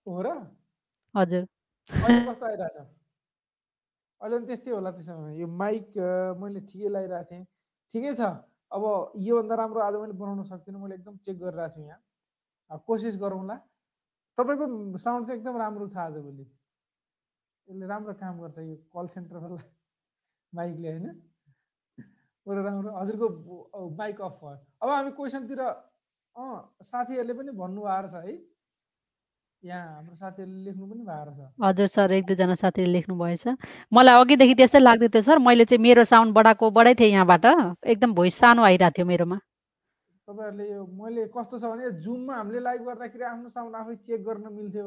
हो 0.06 0.20
र? 0.26 0.34
हजुर। 1.14 1.46
अहिले 1.88 2.20
कस्तो 2.26 2.46
आइरहेछ? 2.50 2.76
अहिले 4.20 4.36
पनि 4.36 4.46
त्यस्तै 4.46 4.76
होला 4.76 4.90
त्यसो 4.98 5.16
भने 5.16 5.40
यो 5.40 5.48
माइक 5.62 5.88
मैले 6.44 6.60
ठिकै 6.68 6.92
लगाइरहेको 6.92 7.30
थिएँ। 7.32 7.44
ठिकै 7.94 8.14
छ। 8.20 8.30
अब 8.72 8.84
योभन्दा 9.30 9.54
राम्रो 9.62 9.80
आज 9.88 9.94
मैले 10.04 10.20
बनाउन 10.20 10.44
सक्दिनँ 10.52 10.84
मैले 10.84 11.00
एकदम 11.00 11.16
चेक 11.24 11.36
गरिरहेको 11.40 11.74
छु 11.74 11.88
यहाँ। 11.88 12.78
कोसिस 12.86 13.16
गरौँला। 13.24 13.56
तपाईँको 14.38 14.64
साउन्ड 15.00 15.26
चाहिँ 15.26 15.40
एकदम 15.40 15.56
राम्रो 15.64 15.88
छ 15.88 15.96
आजभोलि 15.96 16.44
यसले 17.68 17.86
राम्रो 17.86 18.12
काम 18.16 18.34
गर्छ 18.40 18.58
यो 18.58 18.76
कल 18.94 19.06
सेन्टरवाला 19.14 19.62
माइकले 20.52 20.88
होइन? 20.88 21.06
बडो 22.46 22.60
राम्रो। 22.64 22.90
हजुरको 22.98 23.26
माइक 23.96 24.20
अफ 24.20 24.38
भयो। 24.42 24.56
अब 24.82 24.88
हामी 24.88 25.10
क्वेसनतिर 25.18 25.60
अँ 25.60 26.48
साथीहरूले 26.82 27.34
पनि 27.38 27.52
भन्नुभएको 27.52 28.08
छ 28.08 28.24
है। 28.24 28.34
यहाँ 29.62 29.86
हाम्रो 29.94 30.14
साथीहरूले 30.14 30.64
लेख्नु 30.64 30.86
पनि 30.86 31.02
भएको 31.04 31.32
छ 31.34 31.66
हजुर 31.66 31.86
सर 31.92 32.12
एक 32.12 32.24
दुईजना 32.26 32.54
साथीले 32.62 32.92
लेख्नु 32.92 33.14
भएछ। 33.18 33.44
मलाई 33.92 34.14
अघिदेखि 34.22 34.54
त्यस्तै 34.54 34.80
लाग्दै 34.80 35.08
थियो 35.12 35.22
सर। 35.28 35.38
मैले 35.44 35.64
चाहिँ 35.68 35.82
मेरो 35.82 36.04
साउन्ड 36.08 36.34
बढाएको 36.34 36.70
बढै 36.78 36.94
थिएँ 36.94 37.12
यहाँबाट। 37.12 37.44
एकदम 37.84 38.14
भोइस 38.14 38.34
सानो 38.38 38.62
आइरहेको 38.64 38.96
थियो 38.96 39.06
मेरोमा। 39.12 39.38
तपाईँहरूले 40.28 40.64
यो 40.72 40.80
मैले 40.86 41.26
कस्तो 41.36 41.58
छ 41.58 41.64
भने 41.68 41.90
जुममा 42.00 42.34
हामीले 42.38 42.60
लाइभ 42.64 42.80
गर्दाखेरि 42.88 43.24
आफ्नो 43.34 43.48
साउन्ड 43.50 43.76
आफै 43.76 43.94
चेक 44.06 44.20
गर्न 44.24 44.46
मिल्थ्यो। 44.56 44.86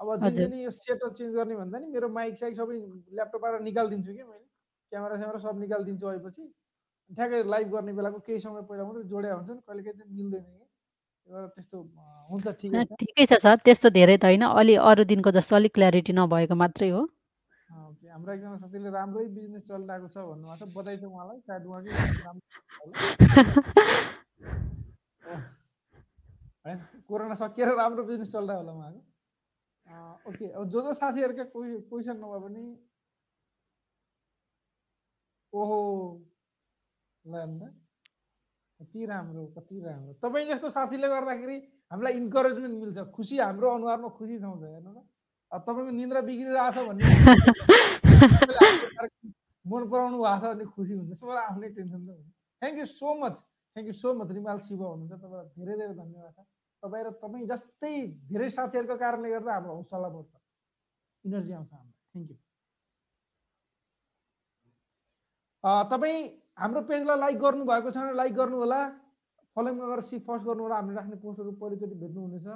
अब 0.00 0.08
दिनदिनै 0.24 0.58
यो 0.64 0.70
सेटअप 0.74 1.12
चेन्ज 1.16 1.32
गर्ने 1.34 1.54
भन्दा 1.56 1.78
नि 1.78 1.86
मेरो 1.94 2.08
माइक 2.18 2.34
साइक 2.38 2.54
सबै 2.56 2.74
ल्यापटपबाट 3.16 3.62
निकालिदिन्छु 3.68 4.12
कि 4.12 4.22
मैले। 4.22 4.46
क्यामेरा 4.92 5.16
स्यामेरा 5.20 5.38
सब 5.44 5.56
निकालिदिन्छु 5.60 6.06
आएपछि 6.12 6.42
ठ्याक्कै 7.10 7.40
लाइभ 7.52 7.68
गर्ने 7.74 7.92
बेलाको 7.98 8.18
केही 8.26 8.40
समय 8.40 8.62
पहिला 8.70 8.84
मात्रै 8.88 9.04
जोड्या 9.12 9.34
हुन्छ 9.34 9.50
नि 9.50 9.60
कहिले 9.66 9.82
काहीँ 9.82 9.96
चाहिँ 9.98 10.12
मिल्दैन 10.16 10.42
कि। 10.42 10.48
त्यस्तो 11.54 11.76
हुन्छ 12.30 12.46
ठिकै 12.60 12.84
छ। 12.84 12.86
ठिकै 13.02 13.24
छ 13.30 13.32
सर 13.44 13.56
त्यस्तो 13.66 13.88
धेरै 13.98 14.16
त 14.16 14.18
होइन। 14.30 14.44
अलि 14.62 14.74
अरू 14.90 15.02
दिनको 15.12 15.30
जस्तो 15.38 15.52
अलिक 15.60 15.72
क्ल्यारिटी 15.78 16.12
नभएको 16.20 16.54
मात्रै 16.62 16.88
हो। 16.96 17.02
हाम्रो 17.70 18.30
एकजना 18.34 18.56
साथीले 18.62 18.90
राम्रै 18.90 19.26
बिजनेस 19.36 19.62
चलिरहेको 19.68 20.08
छ 20.14 20.16
भन्नुभएको 20.30 20.66
छ। 20.66 20.68
बधाई 20.76 20.96
छ 20.96 20.98
उहाँलाई 21.12 21.38
सायद 21.46 21.64
उहाँकै 21.66 21.90
होइन 26.64 26.78
कोरोना 27.08 27.34
सकिएर 27.42 27.68
राम्रो 27.82 28.02
बिजनेस 28.10 28.30
चलिरहेको 28.32 28.60
होला 28.60 28.72
उहाँको। 28.72 29.00
ओके 30.28 30.46
अब 30.50 30.68
जो 30.68 30.82
जो 30.82 30.92
साथीहरूका 30.92 31.44
क्वेसन 31.54 32.16
नभए 32.22 32.38
पनि 32.46 32.62
ओहो 35.52 35.78
ल 37.24 37.34
कति 38.80 39.06
राम्रो 39.06 39.46
कति 39.56 39.80
राम्रो। 39.84 40.12
तपाईँ 40.24 40.46
जस्तो 40.48 40.68
साथीले 40.70 41.08
गर्दाखेरि 41.08 41.56
हामीलाई 41.92 42.12
इन्करेजमेन्ट 42.16 42.74
मिल्छ। 42.82 42.98
खुसी 43.12 43.38
हाम्रो 43.38 43.68
अनुहारमा 43.76 44.08
खुसी 44.16 44.38
छाउँछ 44.40 44.62
हेर्नु 44.62 44.90
त। 44.94 44.98
तपाईँको 45.52 45.90
निन्द्रा 46.00 46.20
बिग्रिरहेछ 46.24 46.76
भन्ने 46.88 47.04
मन 49.70 49.82
पराउनु 49.90 50.16
भएको 50.16 50.40
छ 50.40 50.54
भने 50.54 50.64
खुसी 50.64 50.94
हुन्छ। 50.96 51.12
सबैलाई 51.20 51.44
आफ्नै 51.50 51.68
टेन्सन 51.76 52.00
त 52.06 52.08
हुन्छ। 52.08 52.28
Thank 52.62 52.76
you 52.78 52.86
so 52.88 53.08
much 53.20 53.36
thank 53.76 53.86
you 53.86 53.94
so 54.00 54.08
much 54.16 54.28
Rimal 54.38 54.58
Shiva 54.64 54.80
हुनुहुन्छ। 54.80 55.12
तपाईँलाई 55.12 55.48
धेरै 55.60 55.74
धेरै 55.76 55.94
धन्यवाद 56.00 56.32
छ। 56.32 56.40
तपाईँ 56.82 57.04
र 57.04 57.10
तपाईँ 57.22 57.46
जस्तै 57.52 57.94
धेरै 58.30 58.48
साथीहरूको 58.56 58.96
कारणले 59.04 59.28
गर्दा 59.30 59.52
हाम्रो 59.54 59.72
हौसला 59.80 60.08
बढ्छ। 60.16 60.32
इनर्जी 61.24 61.52
आउँछ 61.52 61.72
हामीलाई। 61.72 61.94
थ्याङ्क 62.12 62.30
यू 62.30 62.36
तपाईँ 65.92 66.18
हाम्रो 66.60 66.80
पेजलाई 66.88 67.18
लाइक 67.20 67.36
गर्नुभएको 67.44 67.88
छ 67.92 67.96
भने 68.00 68.12
लाइक 68.20 68.34
गर्नु 68.40 68.56
होला 68.64 68.80
फलोइङ 69.56 69.76
गरेर 69.80 70.00
सी 70.08 70.16
फर्स्ट 70.26 70.44
गर्नु 70.46 70.62
होला 70.64 70.76
हामीले 70.80 70.96
राख्ने 70.96 71.16
पोस्टहरू 71.22 71.52
पहिलोचोटि 71.60 71.96
भेट्नुहुनेछ 72.02 72.46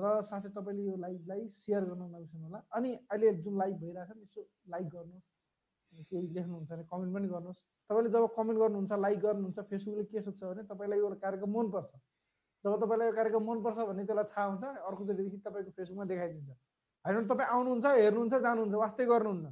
र 0.00 0.02
साथै 0.28 0.50
तपाईँले 0.56 0.82
यो 0.88 0.96
लाइभलाई 1.04 1.42
सेयर 1.54 1.82
गर्न 1.88 2.02
नबिर्सनु 2.14 2.44
होला 2.44 2.58
अनि 2.78 2.90
अहिले 3.10 3.28
जुन 3.44 3.54
लाइभ 3.62 3.74
भइरहेछ 3.82 4.10
नि 4.16 4.22
यसो 4.22 4.40
लाइक 4.74 4.86
गर्नुहोस्। 4.94 5.26
केही 6.08 6.26
लेख्नुहुन्छ 6.36 6.70
भने 6.70 6.84
कमेन्ट 6.92 7.12
पनि 7.14 7.28
गर्नुहोस्। 7.28 7.60
तपाईँले 7.90 8.10
जब 8.16 8.24
कमेन्ट 8.38 8.58
गर्नुहुन्छ 8.62 8.92
लाइक 9.04 9.18
गर्नुहुन्छ 9.26 9.58
फेसबुकले 9.70 10.04
के 10.12 10.20
सोध्छ 10.26 10.42
भने 10.44 10.62
तपाईँलाई 10.72 10.98
यो 10.98 11.08
कार्यक्रम 11.24 11.50
मनपर्छ। 11.58 11.90
जब 12.64 12.72
तपाईँलाई 12.82 13.06
यो 13.08 13.14
कार्यक्रम 13.18 13.42
मनपर्छ 13.50 13.78
भन्ने 13.88 14.04
त्यसलाई 14.08 14.26
थाहा 14.34 14.46
हुन्छ 14.50 14.64
अर्कोचोटिदेखि 14.88 15.38
तपाईँको 15.46 15.70
फेसबुकमा 15.78 16.04
देखाइदिन्छ। 16.10 16.50
होइन 17.04 17.26
तपाईँ 17.30 17.48
आउनुहुन्छ 17.54 17.86
हेर्नुहुन्छ 17.86 18.34
जानुहुन्छ 18.46 18.74
वास्तै 18.84 19.04
गर्नुहुन्न। 19.12 19.46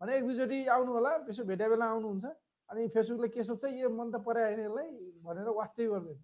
भने 0.00 0.12
एक 0.16 0.24
दुईचोटि 0.24 0.58
आउनु 0.74 0.90
होला 0.96 1.10
यसो 1.28 1.42
भेट्या 1.50 1.68
बेला 1.72 1.86
आउनुहुन्छ 1.92 2.24
अनि 2.68 2.80
फेसबुकले 2.94 3.28
के 3.34 3.42
सोध्छ 3.44 3.64
यो 3.80 3.88
मन 3.90 4.08
त 4.12 4.16
परे 4.26 4.42
होइन 4.44 4.60
यसलाई 4.60 4.88
भनेर 5.24 5.48
वास्तै 5.60 5.84
गर्दैन। 5.92 6.18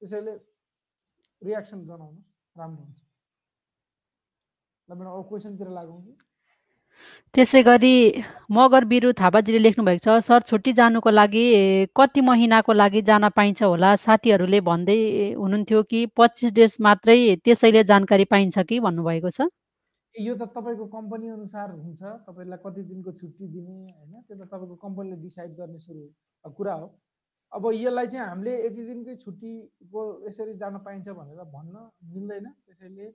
त्यसैले 0.00 0.32
रियाक्सन 1.42 1.78
जनाउनु 1.88 2.20
राम्रो 2.56 2.82
हुन्छ। 2.82 3.00
ल 4.88 4.90
म्याडम 4.96 5.12
अब 5.12 5.24
क्वेसनतिर 5.28 5.68
लागौँ 5.78 6.00
कि? 6.04 6.12
त्यसै 7.34 7.62
गरी 7.62 7.94
मगर 8.52 8.84
बिरु 8.84 9.12
थापाजीले 9.20 9.58
लेख्नुभएको 9.58 10.02
छ 10.04 10.16
सर 10.26 10.40
छुट्टी 10.48 10.72
जानुको 10.80 11.10
लागि 11.10 11.44
कति 11.96 12.20
महिनाको 12.20 12.72
लागि 12.72 13.02
जान 13.10 13.28
पाइन्छ 13.36 13.62
होला? 13.62 13.94
साथीहरूले 13.96 14.60
भन्दै 14.60 14.98
हुनुहुन्थ्यो 15.38 15.82
कि 15.90 16.00
पच्चिस 16.16 16.52
डेज 16.52 16.76
मात्रै 16.80 17.18
त्यसैले 17.44 17.84
जानकारी 17.92 18.24
पाइन्छ 18.34 18.58
कि? 18.68 18.80
भन्नुभएको 18.80 19.30
छ। 19.30 19.48
यो 20.14 20.34
त 20.36 20.44
तपाईँको 20.52 20.86
कम्पनी 20.92 21.28
अनुसार 21.32 21.70
हुन्छ। 21.72 22.02
तपाईँलाई 22.28 22.58
कति 22.64 22.82
दिनको 22.84 23.12
छुट्टी 23.16 23.46
दिने 23.48 23.76
होइन? 23.96 24.20
त्यो 24.28 24.36
त 24.36 24.44
तपाईँको 24.52 24.76
कम्पनीले 24.84 25.16
डिसाइड 25.24 25.50
गर्ने 25.56 25.78
सुरु 25.80 26.52
कुरा 26.52 26.74
हो। 26.74 26.86
अब 27.52 27.64
यसलाई 27.72 28.06
चाहिँ 28.12 28.26
हामीले 28.28 28.52
यति 28.66 28.82
दिनकै 28.84 29.14
छुट्टीको 29.24 30.00
यसरी 30.28 30.52
जान 30.60 30.76
पाइन्छ 30.84 31.08
भनेर 31.08 31.40
भन्न 31.56 31.74
मिल्दैन। 32.12 32.46
त्यसैले 32.68 33.06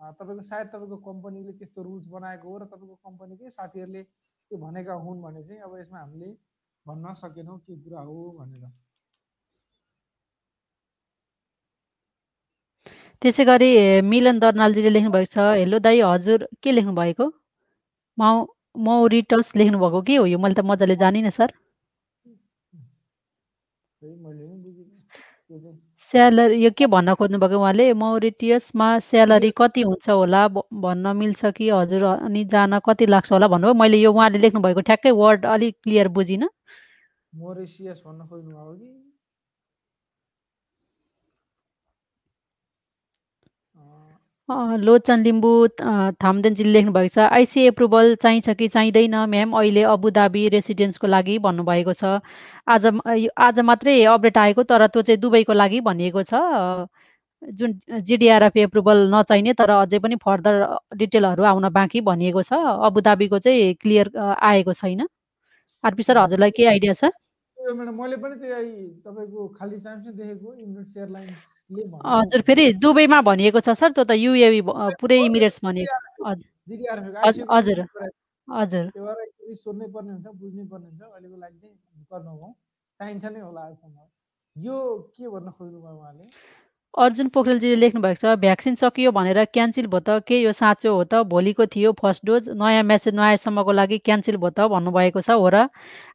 तपाईँको 0.00 0.42
सायद 0.42 0.66
तपाईँको 0.68 0.96
कम्पनीले 1.08 1.52
त्यस्तो 1.58 1.82
रुल्स 1.82 2.06
बनाएको 2.14 2.48
हो 2.48 2.56
र 2.58 2.64
तपाईँको 2.72 2.96
कम्पनीकै 3.06 3.50
साथीहरूले 3.50 4.02
त्यो 4.02 4.58
भनेका 4.58 4.94
हुन् 5.04 5.22
भने 5.22 5.42
चाहिँ 5.44 5.62
अब 5.62 5.72
यसमा 5.80 5.98
हामीले 5.98 6.28
भन्न 6.86 7.12
सकेनौँ 7.14 7.58
के 7.66 7.74
कुरा 7.84 8.00
हो 8.00 8.16
भनेर। 8.38 8.64
त्यसै 13.22 13.44
गरी 13.48 13.70
मिलन 14.04 14.38
दर्नालजीले 14.38 14.90
लेख्नुभएको 14.90 15.30
छ 15.32 15.38
हेलो 15.56 15.78
दाई 15.80 16.00
हजुर 16.04 16.48
के 16.62 16.70
लेख्नु 16.72 16.92
भएको 16.94 17.26
माउ 18.18 18.44
मौरिटस 18.86 19.56
लेख्नुभएको 19.56 20.00
के 20.02 20.16
हो 20.16 20.26
यो? 20.26 20.38
मैले 20.38 20.54
त 20.54 20.60
मजाले 20.66 20.96
जानिनँ 21.02 21.30
सर। 21.30 21.50
स्यालेरी 26.00 26.64
यो 26.64 26.70
के 26.78 26.86
भन्न 26.86 27.14
खोज्नुभएको 27.14 27.58
उहाँले? 27.58 27.92
मौरिटियसमा 27.94 28.88
स्यालेरी 28.98 29.50
कति 29.56 29.82
हुन्छ 29.82 30.08
होला 30.10 30.46
भन्न 30.48 31.16
मिल्छ 31.16 31.44
कि? 31.46 31.70
हजुर 31.70 32.04
अनि 32.04 32.44
जान 32.44 32.78
कति 32.86 33.06
लाग्छ 33.06 33.32
होला 33.32 33.48
भन्नुभयो। 33.48 33.74
मैले 33.74 33.96
यो 33.98 34.12
उहाँले 34.12 34.38
लेख्नुभएको 34.38 34.80
ठ्याक्कै 34.80 35.10
वर्ड 35.10 35.46
अलिक 35.46 35.76
क्लियर 35.82 36.08
बुझिनँ। 36.08 36.48
मोरिसियस 37.34 38.02
भन्न 38.06 38.20
कि? 38.24 39.13
लोचन 44.48 45.22
लिम्बू 45.24 45.50
थामदेनजीले 46.22 46.72
लेख्नुभएको 46.72 47.08
छ 47.14 47.18
आइसी 47.32 47.60
एप्रुभल 47.66 48.14
चाहिन्छ 48.22 48.50
कि 48.58 48.66
चाहिँदैन? 48.68 49.14
म्याम 49.34 49.52
अहिले 49.58 49.82
अबुधाबी 49.92 50.48
रेसिडेन्सको 50.54 51.06
लागि 51.06 51.38
भन्नुभएको 51.46 51.92
छ। 51.92 52.04
आज 52.68 52.86
आज 53.46 53.60
मात्रै 53.70 53.94
अपडेट 54.04 54.38
आएको 54.38 54.62
तर 54.68 54.86
त्यो 54.86 55.02
चाहिँ 55.02 55.20
दुबईको 55.20 55.52
लागि 55.52 55.80
भनिएको 55.88 56.22
छ। 56.22 56.34
जुन 57.42 57.72
जिडिआरएफ 58.04 58.56
एप्रुभल 58.56 59.08
नचाहिने 59.14 59.52
तर 59.54 59.70
अझै 59.70 59.98
पनि 59.98 60.16
फर्दर 60.24 60.54
डिटेलहरू 60.96 61.44
आउन 61.44 61.68
बाँकी 61.72 62.00
भनिएको 62.04 62.42
छ। 62.42 62.52
अबुधाबीको 62.88 63.38
चाहिँ 63.38 63.74
क्लियर 63.80 64.10
आएको 64.52 64.72
छैन। 64.72 65.06
आरपी 65.84 66.02
सर 66.02 66.18
हजुरलाई 66.18 66.50
के 66.50 66.66
आइडिया 66.68 66.92
छ? 66.92 67.10
मैले 67.64 68.16
पनि 68.16 68.36
त्यही 68.40 69.00
तपाईँको 69.04 69.40
खाली 69.56 69.76
देखेको 70.12 70.48
हजुर 72.04 72.40
फेरि 72.42 72.72
दुबईमा 72.76 73.20
भनिएको 73.20 73.60
छ 73.60 73.68
सर 73.72 73.90
त्यो 73.96 74.04
त 74.04 74.12
युएवी 74.20 74.60
पुरै 75.00 75.18
इमिरेट्स 75.24 75.58
भनेको 75.64 75.96
हजुर। 76.28 76.48
हजुर, 77.54 77.78
हजुर। 78.48 78.84
सोध्नै 79.54 79.86
पर्ने 79.94 80.10
हुन्छ 80.12 80.26
बुझ्नै 80.40 80.64
पर्ने 80.68 80.86
हुन्छ 80.86 81.02
अहिलेको 81.02 81.36
लागि 81.40 81.58
चाहिँ 81.62 81.76
चाहिन्छ 83.00 83.24
नै 83.32 83.40
होला 83.40 83.60
आजसम्म। 83.60 83.98
यो 84.56 84.76
के 85.16 85.24
भन्न 85.28 85.48
खोज्नुभयो 85.50 85.96
उहाँले? 85.98 86.24
अर्जुन 86.94 87.28
पोखरेलजीले 87.34 87.76
लेख्नु 87.76 88.00
भएको 88.02 88.18
छ 88.20 88.32
भ्याक्सिन 88.38 88.74
सकियो 88.78 89.10
भनेर 89.12 89.38
क्यान्सल 89.50 89.86
भयो 89.90 90.00
त 90.06 90.22
के 90.26 90.36
यो 90.40 90.52
साँचो 90.54 90.90
हो 90.94 91.02
त? 91.04 91.26
भोलिको 91.26 91.66
थियो 91.66 91.90
फर्स्ट 91.98 92.22
डोज। 92.26 92.48
नयाँ 92.54 92.82
म्यासेज 92.86 93.14
नआएसम्मको 93.18 93.72
लागि 93.74 93.98
क्यान्सल 93.98 94.36
भयो 94.38 94.50
त 94.54 94.68
भन्नुभएको 94.70 95.20
छ 95.20 95.30
हो 95.34 95.48
र? 95.50 95.66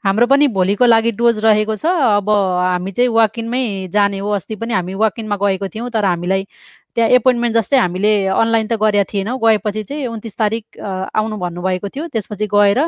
हाम्रो 0.07 0.27
पनि 0.31 0.47
भोलिको 0.55 0.85
लागि 0.87 1.11
डोज 1.19 1.43
रहेको 1.43 1.75
छ। 1.75 1.85
अब 2.23 2.29
हामी 2.31 2.91
चाहिँ 2.95 3.09
वाकिनमै 3.11 3.91
जाने 3.91 4.17
हो। 4.23 4.29
अस्ति 4.39 4.55
पनि 4.55 4.73
हामी 4.73 4.93
वाकिनमा 5.03 5.35
गएको 5.35 5.67
थियौँ 5.67 5.89
तर 5.91 6.05
हामीलाई 6.05 6.47
त्यहाँ 6.95 7.09
एपोइन्टमेन्ट 7.19 7.55
जस्तै 7.59 7.77
हामीले 7.77 8.11
अनलाइन 8.31 8.67
त 8.71 8.73
गरेका 8.79 9.03
थिएनौँ। 9.11 9.35
गएपछि 9.43 9.83
चाहिँ 9.83 10.07
उन्तिस 10.15 10.37
तारिक 10.39 10.79
आउनु 10.79 11.35
भन्नुभएको 11.43 11.87
थियो। 11.91 12.07
त्यसपछि 12.07 12.47
गएर 12.55 12.79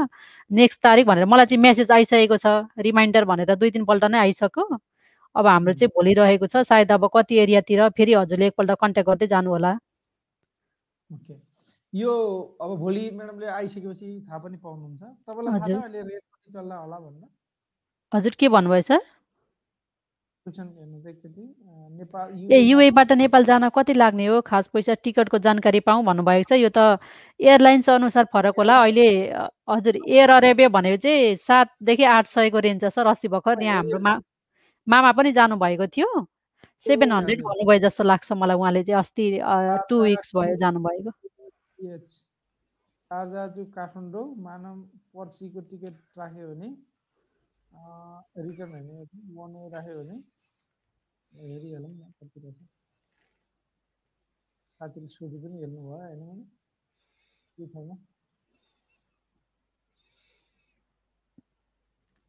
नेक्स्ट 0.48 0.80
तारिक 0.80 1.06
भनेर 1.12 1.26
मलाई 1.28 1.46
चाहिँ 1.52 1.62
मेसेज 1.68 1.92
आइसकेको 1.92 2.38
छ। 2.40 2.72
रिमाइन्डर 2.80 3.26
भनेर 3.28 3.56
दुई 3.60 3.70
तिनपल्ट 3.76 4.04
नै 4.16 4.20
आइसक्यो। 4.32 4.80
अब 5.36 5.48
हाम्रो 5.48 5.74
चाहिँ 5.74 5.90
भोलि 5.96 6.14
रहेको 6.14 6.46
छ। 6.48 6.64
सायद 6.68 6.92
अब 6.92 7.10
कति 7.14 7.38
एरियातिर 7.40 7.88
फेरि 7.98 8.14
हजुरले 8.14 8.48
एकपल्ट 8.48 8.72
कन्ट्याक्ट 8.82 9.10
गर्दै 9.10 9.28
जानु 9.28 9.50
होला 9.50 9.72
ओके। 11.10 11.34
यो 11.94 12.12
अब 12.62 12.76
भोलि 12.80 13.10
म्याडमले 13.14 13.48
आइसकेपछि 13.52 14.08
थाहा 14.28 14.38
पनि 14.40 14.58
पाउनुहुन्छ। 14.58 15.02
तपाईँलाई 15.02 15.52
थाहा 15.52 15.60
छ 15.60 15.64
हजुर। 15.64 15.82
अहिले 15.82 16.02
रेट 16.02 16.22
कति 16.24 16.54
चल्ला 16.54 16.76
होला 16.76 16.98
हजुर 18.12 18.34
के 18.40 18.48
भन्नुभयो 18.50 18.82
सर? 18.82 19.02
ए 22.52 22.60
युएबाट 22.60 23.12
नेपाल 23.14 23.44
जान 23.46 23.70
कति 23.70 23.94
लाग्ने 23.94 24.26
हो? 24.26 24.42
खास 24.42 24.68
पैसा 24.74 24.94
टिकटको 25.04 25.38
जानकारी 25.38 25.80
पाऊँ 25.86 26.04
भन्नुभएको 26.06 26.50
छ। 26.50 26.58
यो 26.58 26.70
त 26.74 26.98
एयरलाइन्स 27.40 27.90
अनुसार 27.90 28.26
फरक 28.34 28.56
होला। 28.58 28.82
अहिले 28.82 29.08
हजुर 29.70 29.96
एयर 30.08 30.30
अरेबिया 30.32 30.70
भनेको 30.74 30.98
चाहिँ 30.98 31.36
सातदेखि 31.38 32.04
आठ 32.04 32.28
सयको 32.28 32.60
रेन्ज 32.60 32.82
छ 32.84 32.90
सर 32.90 33.08
अस्ति 33.08 33.28
भर्खर 33.30 33.64
यहाँ 33.64 33.76
हाम्रो 33.78 34.00
मा 34.00 34.18
मामा 34.92 35.12
पनि 35.18 35.32
जानुभएको 35.32 35.88
थियो। 35.88 36.10
Seven 36.86 37.12
hundred. 37.12 37.40
भन्नुभयो 37.44 37.80
जस्तो 37.80 38.04
लाग्छ 38.04 38.32
मलाई 38.34 38.58
उहाँले 38.58 38.82
चाहिँ 38.84 39.00
अस्ति 39.00 39.26
टु 39.90 39.96
विक्स 40.04 40.30
भयो 40.36 40.56
जानुभएको। 40.58 41.12
एच 41.96 42.10
शारजा 43.12 43.44
टु 43.56 43.62
काठमाडौँ 43.76 44.26
मानव 44.40 44.76
पर्सीको 45.16 45.62
टिकट 45.70 45.96
राख्यो 46.18 46.46
भने 46.52 46.70
रिटर्न 48.44 48.72
होइन 48.72 48.88
वान 49.36 49.52
वे 49.56 49.68
राख्यो 49.70 49.96
भने 50.00 50.16
हेरिहालौँ 51.32 51.92
न 51.92 52.12
कति 52.20 52.40
रहेछ। 52.40 52.60
साथीले 54.80 55.08
सोधि 55.08 55.38
पनि 55.40 55.56
हेर्नुभयो 55.60 55.98
होइन 55.98 56.42
के 57.58 57.68
छैन 57.68 57.90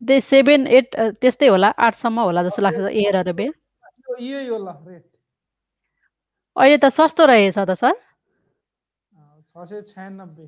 त्यही 0.08 0.20
सेभेन 0.20 0.66
एट 0.66 0.96
त्यस्तै 1.20 1.48
होला 1.48 1.72
आठसम्म 1.86 2.20
होला 2.20 2.42
जस्तो 2.42 2.62
लाग्छ 2.62 2.78
एयर 2.92 3.16
ल 3.16 3.30
रेट। 3.30 5.04
अहिले 6.56 6.76
त 6.76 6.86
सस्तो 6.92 7.26
रहेछ 7.26 7.58
त 7.58 7.72
सर। 7.72 7.94
छ 9.52 9.64
सय 9.68 9.80
छयानब्बे। 9.88 10.46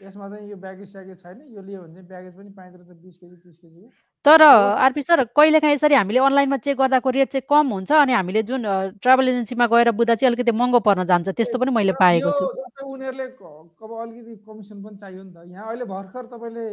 यसमा 0.00 0.28
चाहिँ 0.30 0.50
यो 0.50 0.56
ब्यागेज 0.56 0.88
स्यागेज 0.90 1.18
छैन 1.22 1.38
यो 1.54 1.62
लियो 1.62 1.80
भने 1.82 1.94
चाहिँ 1.94 2.08
ब्यागेज 2.08 2.34
पनि 2.34 2.50
पाइँदो 2.56 2.76
रहेछ 2.78 2.98
बिस 3.02 3.16
केजी 3.18 3.36
तिस 3.36 3.58
केजीको 3.58 3.88
तर। 4.24 4.42
आरपी 4.42 5.02
सर 5.02 5.24
कहिलेकाहीँ 5.36 5.74
यसरी 5.74 5.94
हामीले 5.94 6.18
अनलाइनमा 6.22 6.56
चेक 6.62 6.76
गर्दाको 6.78 7.10
रेट 7.10 7.28
चाहिँ 7.34 7.46
कम 7.50 7.66
हुन्छ 7.74 7.92
अनि 7.92 8.12
हामीले 8.12 8.42
जुन 8.50 8.62
ट्राभल 9.02 9.28
एजेन्सीमा 9.28 9.66
गएर 9.66 9.90
बुझ्दा 9.98 10.14
चाहिँ 10.14 10.30
अलिकति 10.30 10.52
महँगो 10.54 10.80
पर्न 10.86 11.04
जान्छ 11.10 11.28
त्यस्तो 11.34 11.58
पनि 11.58 11.70
मैले 11.74 11.92
पाएको 11.98 12.30
छु। 12.30 12.44
उनीहरूले 12.86 13.26
अब 13.26 13.90
अलिकति 14.02 14.34
कमिसन 14.46 14.82
पनि 14.82 14.96
चाहियो 15.02 15.22
नि 15.22 15.32
त। 15.34 15.50
यहाँ 15.50 15.66
अहिले 15.66 15.84
भर्खर 15.90 16.24
तपाईँले 16.30 16.66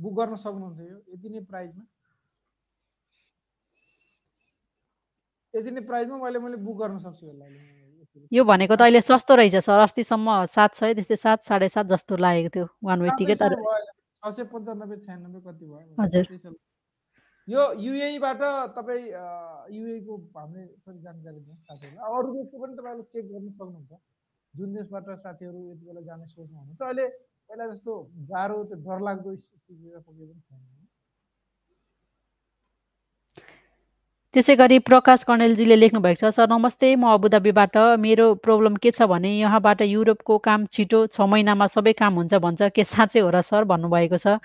बुक 0.00 0.14
गर्न 0.16 0.34
सक्नुहुन्छ 0.42 0.80
यो? 0.80 0.98
यति 1.12 1.28
नै 1.28 1.40
प्राइजमा? 1.50 1.84
यति 5.54 5.70
नै 5.70 5.80
प्राइजमा 5.90 6.16
मैले 6.24 6.38
मैले 6.38 6.56
बुक 6.56 6.76
गर्न 6.80 6.98
सक्छु 7.04 7.26
यसलाई। 7.26 7.52
यो 8.32 8.42
भनेको 8.44 8.74
त 8.76 8.82
अहिले 8.86 9.00
सस्तो 9.00 9.34
रहेछ 9.34 9.56
सर। 9.66 9.78
अस्तिसम्म 9.86 10.44
सात 10.50 10.74
सय 10.80 10.94
त्यस्तै 10.94 11.16
सात 11.16 11.44
साढे 11.44 11.68
सात 11.68 11.86
जस्तो 11.92 12.16
लागेको 12.16 12.50
थियो। 12.54 12.66
One 12.84 12.98
way 13.02 13.10
ticket. 13.18 13.38
छ 13.38 14.32
सय 14.36 14.44
पन्चानब्बे 14.52 14.96
छयानब्बे 15.04 15.40
कति 15.46 15.64
भयो? 15.66 15.94
हजुर। 16.00 16.24
यो 17.48 17.62
युएबाट 17.82 18.42
तपाईँ 18.76 19.04
युएको 19.74 20.14
हामीले 20.36 20.66
सरी 20.80 20.98
जानकारी 21.02 21.40
दिउँ 21.40 21.56
साथीहरूलाई। 21.56 22.02
अरू 22.08 22.28
देशको 22.34 22.56
पनि 22.62 22.74
तपाईँहरूले 22.78 23.06
चेक 23.12 23.24
गर्न 23.32 23.48
सक्नुहुन्छ। 23.50 23.92
जुन 24.54 24.68
देशबाट 24.74 25.08
साथीहरू 25.18 25.60
यति 25.70 25.84
बेला 25.86 26.00
जाने 26.00 26.26
सोचमा 26.26 26.58
हुनुहुन्छ 26.58 26.82
अहिले 26.82 27.06
पहिला 27.50 27.66
जस्तो 27.66 27.92
गाह्रो 28.30 28.56
त्यो 28.64 28.76
डरलाग्दो 28.86 29.30
स्थितितिर 29.36 29.98
पनि 29.98 30.26
छैन। 30.26 30.60
त्यसै 34.34 34.54
गरी 34.60 34.78
प्रकाश 34.88 35.24
कणेलजीले 35.26 35.76
लेख्नु 35.80 36.00
भएको 36.00 36.20
छ 36.20 36.30
सर 36.36 36.46
नमस्ते 36.52 36.88
म 36.94 37.10
अबुधाबीबाट। 37.10 37.76
मेरो 37.98 38.26
प्रब्लम 38.46 38.76
के 38.84 38.90
छ 38.94 39.08
भने 39.12 39.32
यहाँबाट 39.38 39.82
युरोपको 39.82 40.38
काम 40.46 40.66
छिटो 40.70 41.00
छ 41.10 41.26
महिनामा 41.32 41.66
सबै 41.74 41.92
काम 42.02 42.14
हुन्छ 42.22 42.34
भन्छ। 42.46 42.70
के 42.70 42.84
साँच्चै 42.86 43.20
हो 43.26 43.30
र 43.34 43.40
सर? 43.42 43.64
भन्नुभएको 43.66 44.16
छ। 44.16 44.38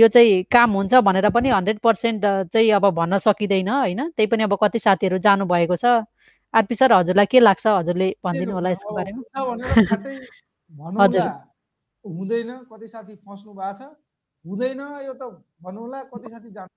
यो 0.00 0.08
चाहिँ 0.08 0.42
काम 0.48 0.70
हुन्छ 0.72 1.04
भनेर 1.04 1.28
पनि 1.36 1.48
हन्ड्रेड 1.52 1.78
पर्सेन्ट 1.84 2.24
चाहिँ 2.48 2.70
अब 2.80 2.88
भन्न 2.96 3.18
सकिँदैन 3.28 3.68
होइन? 3.68 4.00
त्यही 4.16 4.26
पनि 4.32 4.42
अब 4.48 4.56
कति 4.56 4.78
साथीहरू 4.86 5.18
जानुभएको 5.28 5.76
छ। 5.76 5.84
आरपी 6.54 6.74
सर 6.80 6.92
हजुरलाई 6.92 7.26
के 7.28 7.40
लाग्छ? 7.44 7.66
हजुरले 7.66 8.08
भनिदिनु 8.24 8.52
होला 8.56 8.70
यसको 8.72 8.94
बारेमा। 8.96 9.20
हजुर। 11.04 11.49
हुँदैन 12.04 12.50
कति 12.72 12.88
साथी 12.88 13.14
फस्नु 13.26 13.52
भएको 13.54 13.72
छ? 13.78 13.82
हुँदैन 14.44 14.80
यो 15.06 15.14
त 15.14 15.22
भनौँला 15.62 16.02
कति 16.12 16.28
साथी 16.30 16.50
जानु 16.50 16.72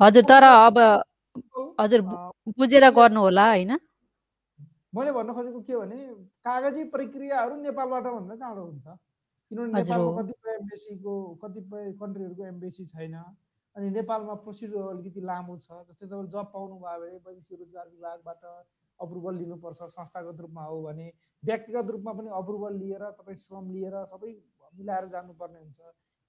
हजुर 0.00 0.24
तर 0.30 0.44
अब 0.44 0.78
हजुर 1.80 2.00
बुझेर 2.58 2.84
गर्नु 2.90 3.20
होला 3.20 3.46
होइन? 3.48 3.72
मैले 4.94 5.12
भन्न 5.12 5.32
खोजेको 5.34 5.60
के 5.60 5.76
भने 5.76 5.98
कागजी 6.44 6.84
प्रक्रियाहरू 6.94 7.54
नेपालबाट 7.62 8.04
भन्दा 8.04 8.34
चाँडो 8.36 8.62
हुन्छ। 8.64 8.86
किनभने 9.50 9.72
नेपालमा। 9.72 10.22
कतिपय 10.22 10.52
एम्बेसीको 10.54 11.12
कतिपय 11.42 11.92
कन्ट्रीहरूको 12.00 12.44
एम्बेसी 12.46 12.84
छैन 12.86 13.14
अनि 13.76 13.90
नेपालमा 13.90 14.34
प्रोसिड्युर 14.44 14.84
अलिकति 14.92 15.20
लामो 15.20 15.56
छ 15.60 15.68
जस्तै 15.88 16.06
तपाईँले 16.06 16.30
जब 16.32 16.46
पाउनु 16.52 16.76
भयो 16.82 16.98
भने 16.98 17.16
वैदेशिक 17.26 17.58
रोजगार 17.60 17.86
विभागबाट 17.88 18.42
अप्रुभल 19.00 19.34
लिनुपर्छ 19.38 19.80
संस्थागत 19.94 20.40
रूपमा 20.40 20.64
हो 20.64 20.82
भने 20.82 21.06
व्यक्तिगत 21.42 21.90
रूपमा 21.94 22.12
पनि 22.12 22.30
अप्रुभल 22.40 22.72
लिएर 22.78 23.02
तपाईँ 23.18 23.36
श्रम 23.36 23.70
लिएर 23.72 23.94
सबै 24.12 24.32
मिलाएर 24.78 25.06
जानुपर्ने 25.14 25.58
हुन्छ। 25.58 25.78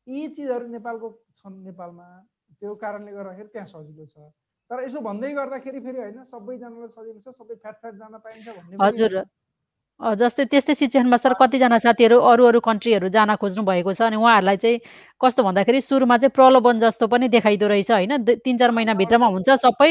यी 0.08 0.28
चिजहरू 0.36 0.68
नेपालको 0.68 1.08
छन् 1.36 1.64
नेपालमा। 1.64 2.08
त्यो 2.60 2.76
कारणले 2.76 3.12
गर्दाखेरि 3.12 3.50
त्यहाँ 3.54 3.68
सजिलो 3.68 4.06
छ। 4.06 4.32
तर 4.70 4.84
यसो 4.84 5.00
भन्दै 5.02 5.32
गर्दाखेरि 5.34 5.80
फेरि 5.82 6.00
होइन 6.00 6.24
सबैजनालाई 6.30 6.90
सजिलो 6.94 7.20
छ 7.26 7.30
सबै 7.38 7.56
फ्याट 7.62 7.76
फ्याट 7.82 7.96
जान 8.02 8.18
पाइन्छ 8.26 8.48
भन्ने 8.58 8.78
हजुर। 8.86 9.14
अ, 10.00 10.14
जस्तै 10.20 10.44
त्यस्तै 10.52 10.74
सिचुएसनमा 10.80 11.18
सर 11.20 11.34
कतिजना 11.40 11.78
साथीहरू 11.86 12.18
अरू 12.32 12.44
अरू 12.50 12.60
कन्ट्रीहरू 12.68 13.08
जान 13.16 13.32
खोज्नु 13.42 13.64
भएको 13.70 13.92
छ 13.94 14.02
अनि 14.08 14.16
उहाँहरूलाई 14.16 14.58
चाहिँ 14.58 14.78
कस्तो 15.22 15.44
भन्दाखेरि 15.44 15.82
सुरुमा 15.84 16.18
चाहिँ 16.18 16.32
प्रलोभन 16.38 16.80
जस्तो 16.84 17.08
पनि 17.14 17.28
देखाइदो 17.36 17.68
रहेछ 17.68 17.92
होइन? 17.92 18.14
दु- 18.24 18.38
तिन 18.46 18.58
चार 18.62 18.72
महिनाभित्रमा 18.78 19.28
हुन्छ 19.36 19.50
सबै। 19.66 19.90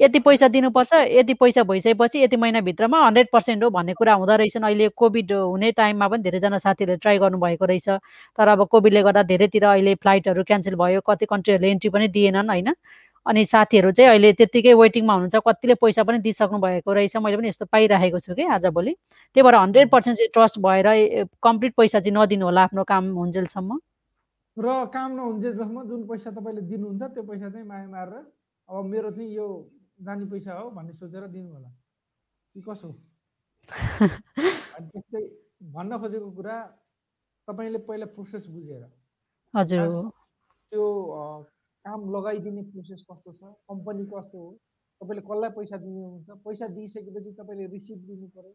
यति 0.00 0.18
पैसा 0.26 0.48
दिनुपर्छ 0.54 0.92
यति 1.18 1.34
पैसा 1.42 1.62
भइसकेपछि 1.66 2.22
यति 2.22 2.36
महिनाभित्रमा 2.36 2.98
हन्ड्रेड 3.06 3.28
पर्सेन्ट 3.32 3.64
हो 3.64 3.70
भन्ने 3.70 3.94
कुरा 3.98 4.14
हुँदो 4.22 4.36
रहेछन्। 4.38 4.64
अहिले 4.64 4.88
कोभिड 4.96 5.32
हुने 5.34 5.70
टाइममा 5.82 6.08
पनि 6.08 6.22
धेरैजना 6.22 6.58
साथीहरूले 6.66 6.98
ट्राई 7.02 7.18
गर्नुभएको 7.18 7.64
रहेछ। 7.66 7.88
तर 8.38 8.48
अब 8.54 8.64
कोभिडले 8.70 9.02
गर्दा 9.02 9.22
धेरैतिर 9.34 9.64
अहिले 9.74 9.94
फ्लाइटहरू 10.02 10.44
क्यान्सल 10.46 10.74
भयो 10.84 11.00
कति 11.10 11.26
कन्ट्रीहरूले 11.26 11.70
एन्ट्री 11.70 11.90
पनि 11.90 12.08
दिएनन् 12.08 12.50
होइन? 12.50 12.74
अनि 13.26 13.44
साथीहरू 13.44 13.90
चाहिँ 13.92 14.10
अहिले 14.10 14.32
त्यत्तिकै 14.32 14.72
वेटिङमा 14.74 15.14
हुनुहुन्छ 15.14 15.42
कतिले 15.46 15.74
पैसा 15.74 16.02
पनि 16.04 16.18
दिइसक्नु 16.18 16.58
भएको 16.58 16.92
रहेछ 16.92 17.16
मैले 17.16 17.36
पनि 17.36 17.48
यस्तो 17.48 17.64
पाइराखेको 17.72 18.18
छु 18.18 18.34
कि 18.34 18.44
आजभोलि 18.56 18.92
त्यही 19.36 19.42
भएर 19.42 19.54
हन्ड्रेड 19.54 19.90
पर्सेन्ट 19.90 20.18
चाहिँ 20.18 20.30
ट्रस्ट 20.32 20.58
भएर 20.58 20.86
कम्प्लिट 21.42 21.74
पैसा 21.76 22.00
चाहिँ 22.00 22.16
नदिनु 22.16 22.44
होला 22.44 22.62
आफ्नो 22.64 22.84
काम 22.84 23.12
हुन्जेलसम्म। 23.18 23.78
र 24.56 24.66
काम 24.94 25.10
नहुन्जेलसम्म 25.16 25.84
जुन 25.88 26.00
पैसा 26.08 26.30
तपाईँले 26.30 26.62
दिनुहुन्छ 26.70 27.02
त्यो 27.14 27.22
पैसा 27.22 27.50
चाहिँ 27.50 27.66
माया 27.66 27.88
मारेर 27.88 28.24
अब 28.68 28.84
मेरो 28.84 29.10
चाहिँ 29.10 29.30
यो 29.34 29.46
जाने 30.02 30.24
पैसा 30.32 30.52
हो 30.58 30.70
भन्ने 30.70 30.92
सोचेर 30.92 31.26
दिनु 31.28 31.52
होला। 31.54 31.70
कि 32.54 32.60
कसो? 32.68 32.88
त्यस्तै 34.90 35.22
भन्न 35.72 35.98
खोजेको 36.00 36.30
कुरा 36.36 36.56
तपाईँले 37.48 37.78
पहिला 37.84 38.06
प्रोसेस 38.16 38.46
बुझेर। 38.48 38.82
हजुर 39.54 39.88
त्यो 40.72 40.84
काम 41.84 42.00
लगाइदिने 42.14 42.62
प्रोसेस 42.72 43.04
कस्तो 43.10 43.32
छ? 43.32 43.42
कम्पनी 43.68 44.04
कस्तो 44.12 44.38
हो? 44.38 44.50
तपाईँले 45.00 45.22
कसलाई 45.28 45.50
पैसा 45.56 45.76
दिनुहुन्छ? 45.84 46.28
पैसा 46.44 46.66
दिइसकेपछि 46.76 47.30
तपाईँले 47.40 47.66
रिसिभ 47.74 47.98
दिनु 48.08 48.28
पऱ्यो 48.36 48.52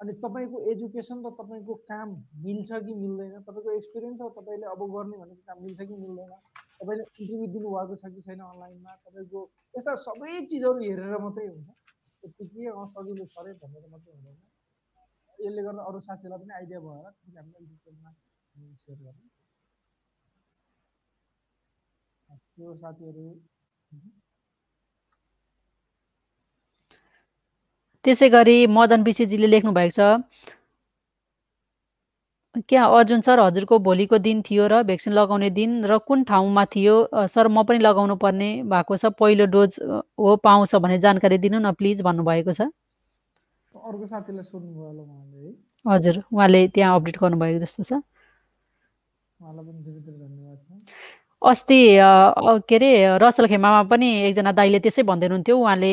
अनि 0.00 0.12
तपाईँको 0.24 0.58
एजुकेसन 0.70 1.18
र 1.26 1.30
तपाईँको 1.40 1.74
काम 1.90 2.08
मिल्छ 2.44 2.70
कि 2.86 2.94
मिल्दैन? 3.02 3.34
तपाईँको 3.46 3.70
एक्सपिरियन्स 3.78 4.20
र 4.20 4.28
तपाईँले 4.38 4.66
अब 4.74 4.82
गर्ने 4.94 5.16
भनेको 5.22 5.42
काम 5.48 5.62
मिल्छ 5.64 5.80
कि 5.88 5.94
मिल्दैन? 5.94 6.32
तपाईँले 6.80 7.04
इन्टरभ्यू 7.04 7.46
दिनुभएको 7.54 7.94
छ 8.02 8.10
कि 8.14 8.20
छैन 8.26 8.40
अनलाइनमा? 8.42 8.92
तपाईँको 9.06 9.40
यस्ता 9.74 9.94
सबै 10.06 10.34
चिजहरू 10.50 10.80
हेरेर 10.82 11.16
मात्रै 11.26 11.46
हुन्छ। 11.46 11.68
त्यो 12.24 12.46
के 12.50 12.66
अँ 12.74 12.86
सजिलो 12.90 13.24
छ 13.30 13.38
अरे 13.38 13.52
भनेर 13.62 13.86
मात्रै 13.94 14.12
हुँदैन। 14.16 14.36
यसले 15.38 15.62
गर्दा 15.62 15.82
अरू 15.88 16.00
साथीहरूलाई 16.00 16.40
पनि 16.42 16.52
आइडिया 16.58 16.80
भएर 16.84 17.06
त्यसरी 17.10 17.36
हामीले 17.38 17.66
डिटेलमा 17.70 18.10
सेयर 18.82 18.98
गर्ने 19.04 19.33
त्यो 22.56 22.74
साथीहरू 22.74 23.26
त्यसै 28.04 28.28
गरी 28.34 28.58
मदन 28.76 29.02
विषीजीले 29.02 29.48
लेख्नु 29.50 29.72
भएको 29.72 29.94
छ 29.96 30.00
क्या 32.70 32.82
अर्जुन 32.96 33.20
सर 33.26 33.40
हजुरको 33.40 33.78
भोलिको 33.86 34.18
दिन 34.24 34.42
थियो 34.48 34.66
र 34.72 34.82
भ्याक्सिन 34.88 35.12
लगाउने 35.12 35.48
दिन 35.50 35.70
र 35.90 35.98
कुन 36.08 36.22
ठाउँमा 36.24 36.64
थियो? 36.74 36.94
सर 37.26 37.48
म 37.48 37.64
पनि 37.66 37.78
लगाउनु 37.82 38.16
पर्ने 38.24 38.50
भएको 38.70 38.96
छ 38.96 39.10
पहिलो 39.18 39.46
डोज 39.54 39.78
हो 40.18 40.36
पाउँछ 40.44 40.74
भने 40.84 40.98
जानकारी 41.06 41.38
दिनु 41.42 41.58
न 41.58 41.72
प्लिज 41.74 42.02
भन्नुभएको 42.06 42.52
छ। 42.52 42.70
अर्को 43.74 44.06
साथीलाई 44.06 44.46
सोध्नुभयो 44.46 44.86
होला 44.86 45.02
उहाँले 45.02 45.38
है। 45.46 45.52
हजुर 45.92 46.16
उहाँले 46.30 46.60
त्यहाँ 46.70 46.94
अपडेट 46.94 47.16
गर्नुभएको 47.18 47.58
जस्तो 47.64 47.82
छ। 47.82 47.92
उहाँलाई 49.42 49.64
पनि 49.66 49.80
धेरै 49.82 50.00
धेरै 50.06 50.18
धन्यवाद 50.22 50.58
छ। 50.62 50.70
अस्ति 51.50 51.76
के 52.68 52.76
अरे 52.76 53.18
रसल 53.22 53.46
खेमामा 53.46 53.82
पनि 53.90 54.06
एकजना 54.28 54.52
दाइले 54.58 54.78
त्यसै 54.84 55.02
भन्दै 55.10 55.26
हुनुहुन्थ्यो। 55.26 55.56
उहाँले 55.58 55.92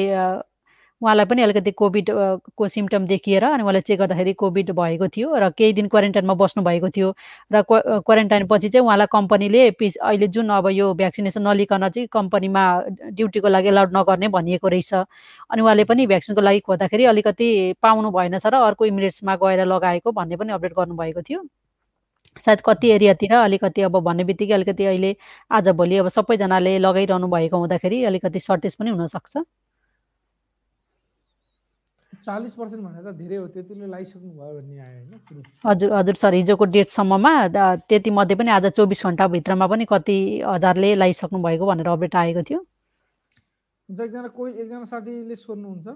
उहाँलाई 1.02 1.26
पनि 1.26 1.42
अलिकति 1.42 1.72
कोभिड 1.72 2.10
अ, 2.10 2.38
को 2.58 2.68
सिम्टम 2.68 3.06
देखिएर 3.08 3.44
अनि 3.44 3.64
उहाँले 3.64 3.80
चेक 3.82 4.00
गर्दाखेरि 4.00 4.34
कोभिड 4.42 4.72
भएको 4.80 5.08
थियो 5.16 5.36
र 5.44 5.50
केही 5.58 5.74
दिन 5.74 5.88
क्वारेन्टाइनमा 5.94 6.34
बस्नु 6.42 6.64
भएको 6.64 6.90
थियो 6.96 7.10
र 7.54 7.62
क्वा 7.68 7.80
क्वारेन्टाइन 8.08 8.48
पछि 8.48 8.70
चाहिँ 8.70 8.86
उहाँलाई 8.86 9.08
कम्पनीले 9.12 9.70
पिस 9.80 9.96
अहिले 9.98 10.28
जुन 10.36 10.50
अब 10.58 10.68
यो 10.72 10.94
भ्याक्सिनेसन 11.02 11.48
नलिकन 11.48 11.90
चाहिँ 11.90 12.08
कम्पनीमा 12.14 12.64
ड्युटीको 13.18 13.48
लागि 13.48 13.68
एलाउड 13.68 13.98
नगर्ने 13.98 14.28
भनिएको 14.38 14.68
रहेछ। 14.68 14.94
अनि 14.94 15.62
उहाँले 15.62 15.84
पनि 15.90 16.08
भ्याक्सिनको 16.08 16.42
लागि 16.42 16.60
खोज्दाखेरि 16.70 17.06
अलिकति 17.14 17.50
पाउनु 17.82 18.12
भएन 18.12 18.38
छ 18.38 18.46
र 18.54 18.56
अर्को 18.70 18.86
इमिरेट्समा 18.86 19.36
गएर 19.44 19.66
लगाएको 19.74 20.12
भन्ने 20.12 20.36
पनि 20.38 20.54
अपडेट 20.54 20.74
गर्नुभएको 20.80 21.22
थियो। 21.30 21.42
सायद 22.38 22.62
कति 22.66 22.90
एरियातिर 22.90 23.34
अलिकति 23.36 23.82
अब 23.82 23.98
भन्ने 24.00 24.24
बित्तिकै 24.24 24.54
अलिकति 24.54 24.86
अहिले 24.86 25.16
आजभोलि 25.52 25.98
अब 25.98 26.08
सबैजनाले 26.08 26.78
लगाइरहनु 26.80 27.28
भएको 27.28 27.58
हुँदाखेरि 27.58 28.04
अलिकति 28.06 28.40
सर्टेज 28.40 28.76
पनि 28.76 28.90
हुनसक्छ। 28.90 29.38
चालिस 32.24 32.54
पर्सेन्ट 32.56 32.84
भनेर 32.86 33.12
धेरै 33.18 33.36
हो 33.36 33.48
त्यतिले 33.48 33.86
लगाइसक्नु 33.86 34.32
भयो 34.32 34.54
भन्ने 34.54 34.80
आयो 34.80 35.00
होइन 35.02 35.44
हजुर 35.66 35.94
हजुर 35.94 36.16
सर 36.16 36.34
हिजोको 36.34 36.66
डेटसम्ममा 36.66 37.34
त्यति 37.90 38.10
मध्ये 38.10 38.36
पनि 38.38 38.50
आज 38.52 38.66
चौबिस 38.78 39.04
घन्टाभित्रमा 39.06 39.68
पनि 39.68 39.86
कति 39.90 40.18
हजारले 40.46 40.94
लगाइसक्नु 40.96 41.40
भएको 41.42 41.66
भनेर 41.66 41.88
अपडेट 41.88 42.16
आएको 42.16 42.42
थियो। 42.50 42.60
हुन्छ 42.60 44.02
एकजना 44.02 44.28
कोही 44.38 44.54
एकजना 44.54 44.86
साथीले 44.86 45.36
सोध्नुहुन्छ 45.36 45.88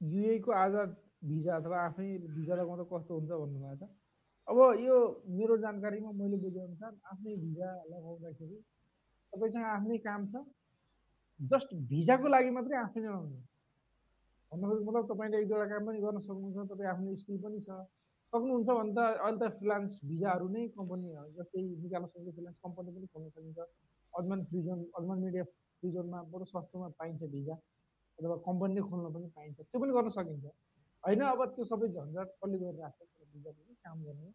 युएको 0.00 0.50
आज 0.52 0.74
भिजा 1.24 1.56
अथवा 1.56 1.76
आफै 1.84 2.08
भिजा 2.36 2.54
लगाउँदा 2.54 2.84
कस्तो 2.90 3.12
हुन्छ 3.14 3.30
भन्नुभएको 3.30 3.86
छ? 3.86 3.88
अब 4.48 4.58
यो 4.84 4.96
मेरो 5.36 5.56
जानकारीमा 5.64 6.10
मैले 6.20 6.36
बुझेअनुसार 6.44 6.92
आफ्नै 7.10 7.34
भिजा 7.44 7.68
लगाउँदाखेरि 7.92 8.56
तपाईँसँग 9.32 9.66
आफ्नै 9.76 9.98
काम 10.06 10.26
छ। 10.32 10.34
जस्ट 11.40 11.68
भिजाको 11.90 12.28
लागि 12.28 12.50
मात्रै 12.56 12.76
आफैले 12.78 13.08
लगाउने। 13.08 13.40
भन्नुको 14.52 14.84
मतलब 14.86 15.04
तपाईँले 15.10 15.36
एक 15.40 15.46
दुईवटा 15.48 15.66
काम 15.72 15.82
पनि 15.86 15.98
गर्न 16.04 16.18
सक्नुहुन्छ 16.28 16.68
तपाईँ 16.70 16.90
आफ्नो 16.92 17.14
स्किल 17.22 17.38
पनि 17.44 17.58
छ। 17.66 17.70
सक्नुहुन्छ 18.32 18.68
भने 18.78 18.92
त 18.94 19.00
अहिले 19.24 19.38
त 19.40 19.50
फ्रिलान्स 19.56 19.92
भिजाहरू 20.10 20.46
नै 20.54 20.62
कम्पनी 20.76 21.08
जस्तै 21.38 21.60
निकाल्न 21.82 22.06
सक्ने 22.12 22.30
फ्रिलान्स 22.36 22.58
कम्पनी 22.64 22.90
पनि 22.94 23.06
खोल्न 23.12 23.28
सकिन्छ। 23.34 23.58
Ajman 24.12 24.44
free 24.48 24.60
zone 24.66 24.80
Ajman 24.98 25.18
media 25.24 25.44
free 25.78 25.88
जोनमा 25.94 26.18
बरु 26.32 26.44
सस्तोमा 26.52 26.88
पाइन्छ 27.00 27.22
भिजा 27.34 27.54
अथवा 28.18 28.36
कम्पनीले 28.46 28.82
खोल्न 28.88 29.06
पनि 29.14 29.28
पाइन्छ 29.36 29.56
त्यो 29.60 29.78
पनि 29.80 29.92
गर्न 29.96 30.08
सकिन्छ। 30.18 30.44
होइन 31.04 31.22
अब 31.32 31.40
त्यो 31.56 31.64
सबै 31.72 31.88
झन्झट 31.96 32.28
कसले 32.40 32.56
गरिरहेको 32.62 33.04
छ 33.04 33.26
भिजा 33.34 33.50
पनि 33.50 33.73
काम 33.86 33.98
गर्ने 34.06 34.30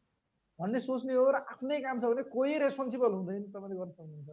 भन्ने 0.59 0.79
सोच्ने 0.87 1.13
हो 1.15 1.25
र 1.31 1.37
आफ्नै 1.53 1.79
काम 1.87 1.99
छ 2.01 2.05
भने 2.11 2.23
कोही 2.35 2.57
रेस्पोन्सिबल 2.65 3.11
हुँदैन 3.17 3.43
तपाईँले 3.55 3.75
गर्न 3.79 3.91
सक्नुहुन्छ। 3.97 4.29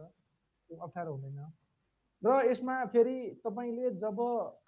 त्यो 0.69 0.75
अप्ठ्यारो 0.85 1.11
हुँदैन। 1.15 1.39
र 2.23 2.27
यसमा 2.51 2.75
फेरि 2.93 3.17
तपाईँले 3.45 3.91
जब 4.03 4.19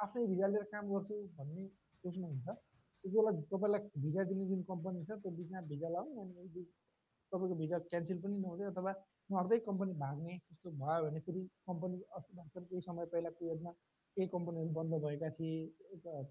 आफ्नै 0.03 0.25
भिजा 0.31 0.47
लिएर 0.53 0.65
काम 0.73 0.85
गर्छु 0.93 1.15
भन्ने 1.37 1.63
सोच्नुहुन्छ 2.01 2.47
त्यति 2.47 3.15
बेला 3.15 3.31
तपाईँलाई 3.51 3.81
भिजा 4.03 4.23
दिने 4.29 4.45
जुन 4.51 4.61
कम्पनी 4.71 5.03
छ 5.07 5.11
त्यो 5.23 5.31
बिचमा 5.39 5.59
भिजा 5.71 5.89
लगाउनु 5.89 6.21
अनि 6.21 6.63
तपाईँको 7.31 7.55
भिजा 7.61 7.77
क्यान्सल 7.91 8.17
पनि 8.23 8.35
नहुँदै 8.39 8.65
अथवा 8.71 8.91
उहाँहरूकै 9.29 9.59
कम्पनी 9.69 9.93
भाग्ने 10.03 10.33
त्यस्तो 10.47 10.69
भयो 10.81 11.01
भने 11.05 11.19
फेरि 11.27 11.41
कम्पनी 11.69 11.97
केही 12.69 12.81
समय 12.87 13.05
पहिला 13.11 13.29
पिरियडमा 13.39 13.71
केही 14.17 14.27
कम्पनीहरू 14.35 14.71
बन्द 14.79 14.93
भएका 15.05 15.29
थिए 15.37 15.57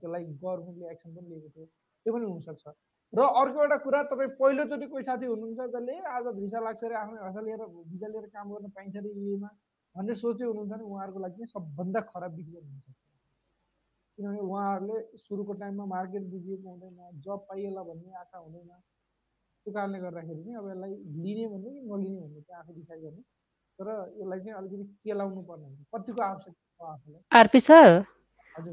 त्यसलाई 0.01 0.25
गभर्मेन्टले 0.43 0.87
एक्सन 0.95 1.11
पनि 1.17 1.29
लिएको 1.31 1.49
थियो 1.55 1.67
त्यो 1.67 2.13
पनि 2.15 2.25
हुनसक्छ। 2.33 2.65
र 3.13 3.21
अर्को 3.41 3.59
एउटा 3.63 3.77
कुरा 3.85 4.03
तपाईँ 4.13 4.29
पहिलोचोटि 4.41 4.87
कोही 4.93 5.03
साथी 5.03 5.27
हुनुहुन्छ 5.27 5.59
जसले 5.73 5.93
"ए, 5.97 6.01
आज 6.17 6.25
भिसा 6.41 6.59
लाग्छ 6.61 6.85
अरे 6.85 6.95
आफ्नो 6.95 7.17
भाषा 7.25 7.41
लिएर 7.41 7.63
भिजा 7.93 8.09
लिएर 8.13 8.27
काम 8.37 8.47
गर्न 8.53 8.69
पाइन्छ 8.77 8.97
अरे 8.97 9.11
युएमा 9.17 9.49
भन्ने 9.97 10.15
सोच्दै 10.15 10.45
हुनुहुन्छ 10.45 10.71
भने 10.73 10.85
उहाँहरूको 10.85 11.21
लागि 11.25 11.47
सबभन्दा 11.55 12.01
खराब 12.13 12.35
विकल्प 12.37 12.65
हुनसक्छ 12.69 13.17
किनभने 14.19 14.41
उहाँहरूले 14.51 14.99
सुरुको 15.25 15.53
टाइममा 15.63 15.85
मार्केट 15.95 16.23
बुझिएको 16.31 16.69
हुँदैन 16.69 17.21
जब 17.25 17.39
पाइएला 17.49 17.83
भन्ने 17.89 18.13
आशा 18.21 18.39
हुँदैन। 18.39 18.69
त्यो 18.69 19.73
कारणले 19.73 19.99
गर्दाखेरि 20.05 20.43
चाहिँ 20.45 20.57
अब 20.59 20.69
यसलाई 20.71 20.93
लिने 21.25 21.47
भन्ने 21.49 21.71
कि 21.71 21.81
नलिने 21.89 22.21
भन्ने 22.21 22.41
चाहिँ 22.41 22.59
आफै 22.61 22.73
डिसाइड 22.75 23.01
गर्ने। 23.03 23.23
तर 23.79 23.89
यसलाई 24.21 24.41
चाहिँ 24.45 24.57
अलिकति 24.59 24.85
केलाउनु 25.05 25.43
पर्ने 25.49 25.65
हुन्छ। 25.67 25.81
कतिको 25.95 26.23
आवश्यकता 26.25 26.67
छ 26.77 26.91
आफूलाई? 26.93 27.21
RP 27.41 27.61
sir? 27.61 27.89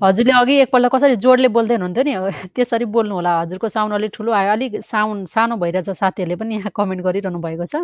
हजुरले 0.03 0.33
अघि 0.39 0.55
एकपल्ट 0.61 0.91
कसरी 0.93 1.15
जोडले 1.25 1.47
बोल्दै 1.57 1.75
हुनुहुन्थ्यो 1.75 2.03
नि 2.03 2.13
त्यसरी 2.55 2.85
बोल्नु 2.95 3.15
होला। 3.15 3.31
हजुरको 3.41 3.67
साउन्ड 3.69 3.93
अलिक 3.95 4.11
ठुलो 4.13 4.31
आयो। 4.31 4.51
अलिक 4.51 4.81
साउन्ड 4.81 5.27
सानो 5.27 5.55
भइरहेछ 5.63 5.89
साथीहरूले 6.01 6.35
पनि 6.41 6.55
यहाँ 6.55 6.71
कमेन्ट 6.75 7.01
गरिरहनु 7.05 7.39
भएको 7.45 7.65
छ। 7.65 7.75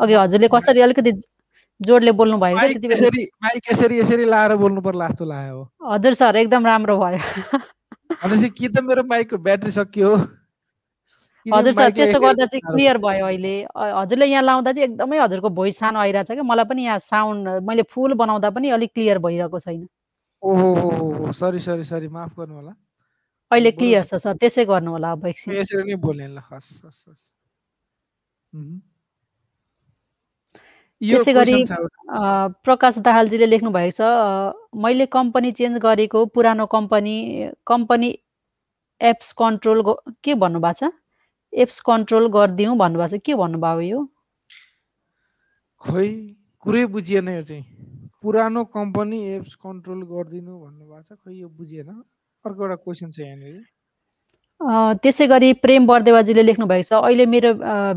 अघि 0.00 0.14
हजुरले 0.14 0.48
कसरी 0.54 0.80
अलिकति 0.80 1.12
जोडले 1.80 2.12
बोल्नु 2.12 2.36
भएको 2.38 2.58
थियो 2.60 2.90
हजुर 5.92 6.14
सर 6.14 6.36
एकदम 6.36 6.66
राम्रो 6.66 6.98
भयो। 6.98 7.18
कि 8.48 8.68
त 8.68 8.78
मेरो 8.84 9.02
माइकको 9.10 9.38
ब्याट्री 9.38 9.70
सकियो। 9.70 10.16
कि 11.46 11.50
हजुर 11.50 11.72
सर 11.72 11.90
त्यसो 11.90 12.20
गर्दा 12.20 12.46
चाहिँ 12.46 12.62
क्लियर 12.72 12.98
भयो 12.98 13.26
अहिले। 13.26 13.54
हजुरले 13.76 14.26
यहाँ 14.26 14.42
लाउँदा 14.42 14.72
चाहिँ 14.72 14.88
एकदमै 14.88 15.18
हजुरको 15.18 15.48
भोइस 15.50 15.78
सानो 15.78 15.98
आइरहेछ 15.98 16.30
क्या। 16.30 16.42
मलाई 16.42 16.64
पनि 16.70 16.84
यहाँ 16.84 16.98
साउन्ड 16.98 17.48
मैले 17.68 17.82
फुल 17.90 18.14
बनाउँदा 18.22 18.50
पनि 18.50 18.70
अलिक 18.70 18.92
क्लियर 18.94 19.18
भइरहेको 19.18 19.58
छैन। 19.60 19.86
ओहो 20.44 20.70
हो 20.74 20.88
हो 20.90 21.06
हो 21.18 21.32
सरी 21.32 21.58
सरी 21.66 21.84
सरी 21.84 22.08
माफ 22.08 22.38
गर्नु 22.38 22.54
होला। 22.54 22.72
अहिले 23.52 23.70
क्लियर 23.72 24.02
छ 24.04 24.14
सर 24.20 24.34
त्यसै 24.40 24.64
गर्नु 24.68 24.90
होला 24.90 25.12
अब 25.12 25.26
एकछिन। 25.26 25.54
यसरी 25.56 25.82
नै 25.88 25.96
बोल्ने 26.04 26.26
ल 26.28 26.38
हस् 26.50 26.84
हस् 26.84 27.02
हस्। 27.08 27.24
त्यसै 31.00 31.32
गरी 31.32 31.56
प्रकाश 32.64 32.98
दाहालजीले 33.06 33.46
लेख्नु 33.46 33.70
भएको 33.72 33.96
छ 33.98 34.00
मैले 34.84 35.06
कम्पनी 35.16 35.50
चेन्ज 35.58 35.78
गरेको 35.80 36.24
पुरानो 36.34 36.66
कम्पनी 36.76 37.16
कम्पनी 37.66 38.10
एप्स 39.00 39.32
कन्ट्रोल 39.40 39.82
के 40.24 40.34
भन्नुभएको 40.38 40.78
छ? 40.80 40.92
एप्स 41.52 41.80
कन्ट्रोल 41.88 42.28
गरिदिउँ 42.36 42.76
भन्नुभएको 42.78 43.16
छ 43.16 43.20
के 43.26 43.34
भन्नुभयो 43.34 43.80
यो? 43.90 44.00
खोइ 45.80 46.08
कुरै 46.62 46.84
बुझिएन 46.94 47.28
यो 47.28 47.42
चाहिँ। 47.42 47.64
पुरानो 48.24 48.64
कम्पनी 48.72 49.18
एप्स 49.36 49.54
कन्ट्रोल 49.60 50.00
गरिदिनु 50.08 50.52
भन्नुभएको 50.64 51.02
छ। 51.04 51.12
खोइ 51.20 51.34
यो 51.40 51.48
बुझिएन। 51.52 51.88
अर्को 52.44 52.62
एउटा 52.64 52.76
क्वेसन 52.80 53.10
छ 53.12 53.20
यहाँनिर। 53.20 53.56
त्यसै 55.04 55.26
गरी 55.28 55.52
प्रेम 55.60 55.86
बर्देवाजीले 55.86 56.42
लेख्नु 56.42 56.66
भएको 56.66 56.88
छ 56.88 56.92
अहिले 57.04 57.26
मेरो 57.28 57.50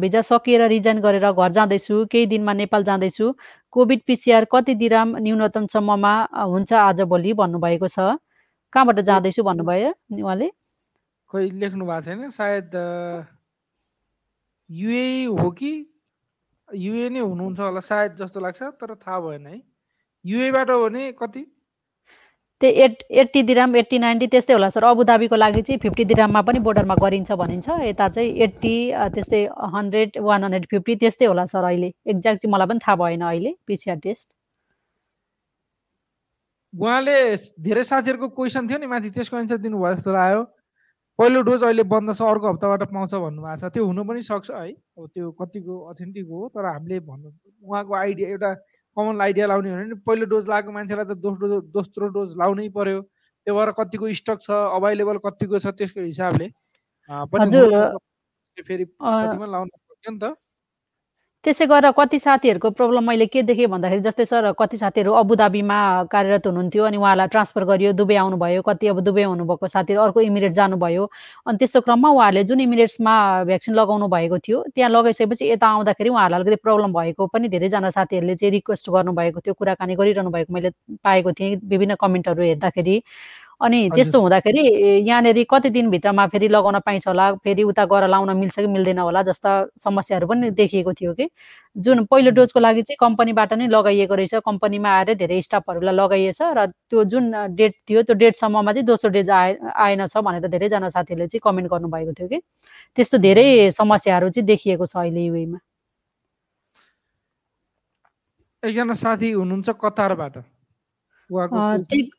भिजा 0.04 0.22
सकिएर 0.28 0.62
रिजाइन 0.68 1.00
गरेर 1.00 1.32
घर 1.32 1.52
जाँदैछु 1.56 1.96
केही 2.12 2.26
दिनमा 2.28 2.54
नेपाल 2.60 2.84
जाँदैछु। 2.84 3.26
कोभिड 3.72 4.02
पिसिआर 4.04 4.46
कति 4.52 4.76
दिराम 4.76 5.16
न्यूनतमसम्ममा 5.24 6.14
हुन्छ 6.52 6.74
आजभोलि 6.74 7.34
भन्नुभएको 7.40 7.88
छ। 7.88 8.20
कहाँबाट 8.74 9.00
जाँदैछु 9.00 9.44
भन्नुभयो 9.48 9.92
उहाँले? 10.24 10.48
खोइ 11.32 11.46
लेख्नु 11.56 11.86
भएको 11.88 12.02
छैन। 12.04 12.30
सायद 12.36 12.76
युए 14.70 15.08
हो 15.40 15.50
कि? 15.56 15.72
युए 16.68 17.10
नै 17.16 17.20
हुनुहुन्छ 17.24 17.60
होला 17.60 17.80
सायद 17.80 18.16
जस्तो 18.20 18.40
लाग्छ 18.44 18.62
तर 18.76 18.96
थाहा 19.00 19.20
भएन 19.24 19.48
है। 19.48 19.58
युएबाट 20.32 20.70
हो 20.70 20.84
भने 20.84 21.12
कति? 21.20 21.44
त्यो 22.62 22.70
eight 22.84 23.04
eighty 23.22 23.42
dirham 23.44 23.76
eighty 23.76 23.98
ninety 24.00 24.28
त्यस्तै 24.28 24.54
होला 24.54 24.70
सर। 24.70 24.84
अबुधाबीको 24.84 25.36
लागि 25.36 25.62
चाहिँ 25.62 25.80
फिफ्टी 25.80 26.06
दिराममा 26.12 26.42
पनि 26.42 26.60
बोर्डरमा 26.68 26.96
गरिन्छ 27.02 27.32
भनिन्छ। 27.32 27.70
यता 27.86 28.08
चाहिँ 28.10 28.30
एट्टी 28.46 28.76
त्यस्तै 29.14 29.44
हन्ड्रेड 29.76 30.18
वान 30.28 30.44
हन्ड्रेड 30.44 30.66
फिफ्टी 30.72 30.96
त्यस्तै 31.04 31.26
होला 31.26 31.46
सर 31.54 31.64
अहिले। 31.64 31.88
एक्ज्याक्ट 31.88 32.42
चाहिँ 32.42 32.54
मलाई 32.54 32.68
पनि 32.68 32.80
थाहा 32.82 32.96
भएन 32.98 33.22
अहिले 33.22 33.52
पिसिआर 33.68 33.98
टेस्ट। 34.06 34.28
उहाँले 36.74 37.18
धेरै 37.62 37.84
साथीहरूको 37.84 38.28
क्वेसन 38.38 38.68
थियो 38.70 38.78
नि 38.80 38.88
माथि 38.88 39.10
त्यसको 39.14 39.38
एन्सर 39.38 39.58
दिनुभयो 39.62 39.94
जस्तो 39.96 40.12
लाग्यो। 40.14 40.42
पहिलो 41.20 41.42
डोज 41.42 41.64
अहिले 41.64 41.84
बन्द 41.94 42.14
छ 42.14 42.22
अर्को 42.22 42.48
हप्ताबाट 42.50 42.82
पाउँछ 42.90 43.14
भन्नुभएको 43.14 43.58
छ। 43.62 43.70
त्यो 43.74 43.86
हुनु 43.86 44.04
पनि 44.04 44.22
सक्छ 44.22 44.50
है। 44.52 44.72
अब 44.98 45.08
त्यो 45.14 45.32
कतिको 45.42 45.74
अथेन्टिक 45.94 46.26
हो 46.26 46.50
तर 46.54 46.66
हामीले 46.74 47.00
भन्नु 47.06 47.30
उहाँको 47.62 47.94
आइडिया 48.02 48.30
एउटा 48.30 48.52
कमन 48.98 49.22
आइडिया 49.22 49.46
लाउने 49.48 49.70
हो 49.70 49.76
भने 49.78 49.96
पहिलो 50.08 50.26
डोज 50.34 50.44
लगाएको 50.50 50.72
मान्छेलाई 50.78 51.06
त 51.06 51.18
दोस्रो 51.26 51.62
दोस्रो 51.78 52.08
डोज 52.18 52.30
लाउनै 52.42 52.68
पर्यो। 52.78 53.02
त्यो 53.48 53.54
भएर 53.56 53.72
कतिको 53.80 54.06
स्टक 54.20 54.40
छ 54.42 54.50
अभाइलेबल 54.78 55.18
कतिको 55.26 55.60
छ 55.64 55.68
त्यसको 55.78 56.02
हिसाबले 56.02 56.48
फेरि 58.68 58.86
लाउनु 59.54 59.72
पर्यो 59.78 60.12
नि 60.12 60.20
त। 60.20 60.26
त्यसै 61.46 61.66
गरेर 61.70 61.92
कति 61.98 62.18
साथीहरूको 62.20 62.70
प्रब्लम 62.78 63.04
मैले 63.08 63.26
के 63.32 63.42
देखेँ 63.46 63.68
भन्दाखेरि 63.70 64.02
जस्तै 64.02 64.26
सर 64.26 64.52
कति 64.60 64.78
साथीहरू 64.78 65.12
अबुधाबीमा 65.14 65.78
कार्यरत 66.12 66.48
हुनुहुन्थ्यो 66.48 66.84
अनि 66.84 66.98
उहाँलाई 66.98 67.28
ट्रान्सफर 67.30 67.64
गरियो 67.64 67.92
दुबई 67.94 68.16
आउनुभयो 68.16 68.62
कति 68.62 68.88
अब 68.88 69.00
दुबई 69.00 69.24
हुनुभएको 69.24 69.68
साथीहरू 69.68 70.02
अर्को 70.04 70.22
इमिरेट 70.22 70.52
जानुभयो। 70.60 71.04
अनि 71.48 71.58
त्यस्तो 71.58 71.82
क्रममा 71.82 72.10
उहाँहरूले 72.10 72.44
जुन 72.44 72.60
इमिरेट्समा 72.62 73.14
भ्याक्सिन 73.48 73.76
लगाउनु 73.76 74.08
भएको 74.10 74.38
थियो 74.40 74.64
त्यहाँ 74.76 74.90
लगाइसकेपछि 74.92 75.52
यता 75.52 75.68
आउँदाखेरि 75.68 76.10
उहाँहरूलाई 76.10 76.42
अलिकति 76.42 76.62
प्रब्लम 76.64 76.94
भएको 76.94 77.28
पनि 77.30 77.48
धेरैजना 77.48 77.90
साथीहरूले 77.96 78.36
चाहिँ 78.36 78.52
रिक्वेस्ट 78.52 78.90
गर्नुभएको 78.90 79.40
थियो 79.40 79.54
कुराकानी 79.54 79.96
गरिरहनु 79.96 80.30
भएको 80.34 80.54
मैले 80.54 80.70
पाएको 81.06 81.32
थिएँ। 81.32 81.56
विभिन्न 81.64 81.96
कमेन्टहरू 82.02 82.44
हेर्दाखेरि 82.44 83.02
अनि 83.62 83.90
त्यस्तो 83.96 84.20
हुँदाखेरि 84.22 84.62
यहाँनिर 85.08 85.38
कति 85.50 85.70
दिनभित्रमा 85.74 86.26
फेरि 86.30 86.48
लगाउन 86.48 86.80
पाइन्छ 86.86 87.08
होला 87.08 87.26
फेरि 87.44 87.64
उता 87.64 87.86
गएर 87.90 88.08
लाउन 88.08 88.30
मिल्छ 88.38 88.56
कि 88.60 88.68
मिल्दैन 88.68 89.00
होला 89.00 89.22
जस्ता 89.26 89.52
समस्याहरू 89.84 90.28
पनि 90.28 90.50
देखिएको 90.54 90.94
थियो 90.94 91.14
कि। 91.14 91.30
जुन 91.76 92.04
पहिलो 92.06 92.32
डोजको 92.38 92.60
लागि 92.60 92.82
चाहिँ 92.84 92.98
कम्पनीबाट 93.02 93.54
नै 93.54 93.68
लगाइएको 93.68 94.16
रहेछ 94.16 94.36
कम्पनीमा 94.46 94.90
आएर 94.90 95.14
धेरै 95.18 95.42
स्टाफहरूलाई 95.42 95.96
लगाइएछ 95.96 96.40
र 96.42 96.66
त्यो 96.90 97.04
जुन 97.10 97.32
डेट 97.58 97.74
थियो 97.90 98.02
त्यो 98.06 98.16
डेटसम्ममा 98.16 98.72
चाहिँ 98.74 98.86
दोस्रो 98.86 99.10
डेज 99.18 99.30
आए 99.30 99.58
आएन 99.74 100.06
छ 100.08 100.18
भनेर 100.22 100.48
धेरैजना 100.48 100.90
साथीहरूले 100.90 101.28
चाहिँ 101.28 101.42
कमेन्ट 101.44 101.70
गर्नुभएको 101.72 102.14
थियो 102.14 102.28
कि। 102.30 102.40
त्यस्तो 102.98 103.18
धेरै 103.18 103.72
समस्याहरू 103.74 104.30
चाहिँ 104.30 104.46
देखिएको 104.48 104.86
छ 104.86 104.98
अहिले 104.98 105.26
युएमा 105.26 105.60
एकजना 108.64 108.94
साथी 108.94 109.32
हुनुहुन्छ 109.32 109.70
कतारबाट? 109.82 110.36
टेक 111.94 112.14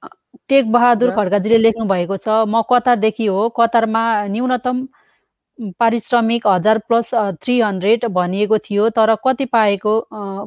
बहादुर 0.73 1.11
खड्काजीले 1.17 1.59
लेख्नु 1.59 1.85
भएको 1.89 2.17
छ 2.17 2.29
म 2.49 2.63
कतारदेखि 2.71 3.27
हो 3.27 3.49
कतारमा 3.57 4.03
न्यूनतम 4.29 4.87
पारिश्रमिक 5.79 6.47
हजार 6.47 6.79
प्लस 6.89 7.11
थ्री 7.43 7.59
हन्ड्रेड 7.61 8.05
भनिएको 8.15 8.59
थियो 8.59 8.89
तर 8.91 9.15
कति 9.27 9.45
पाएको 9.45 9.95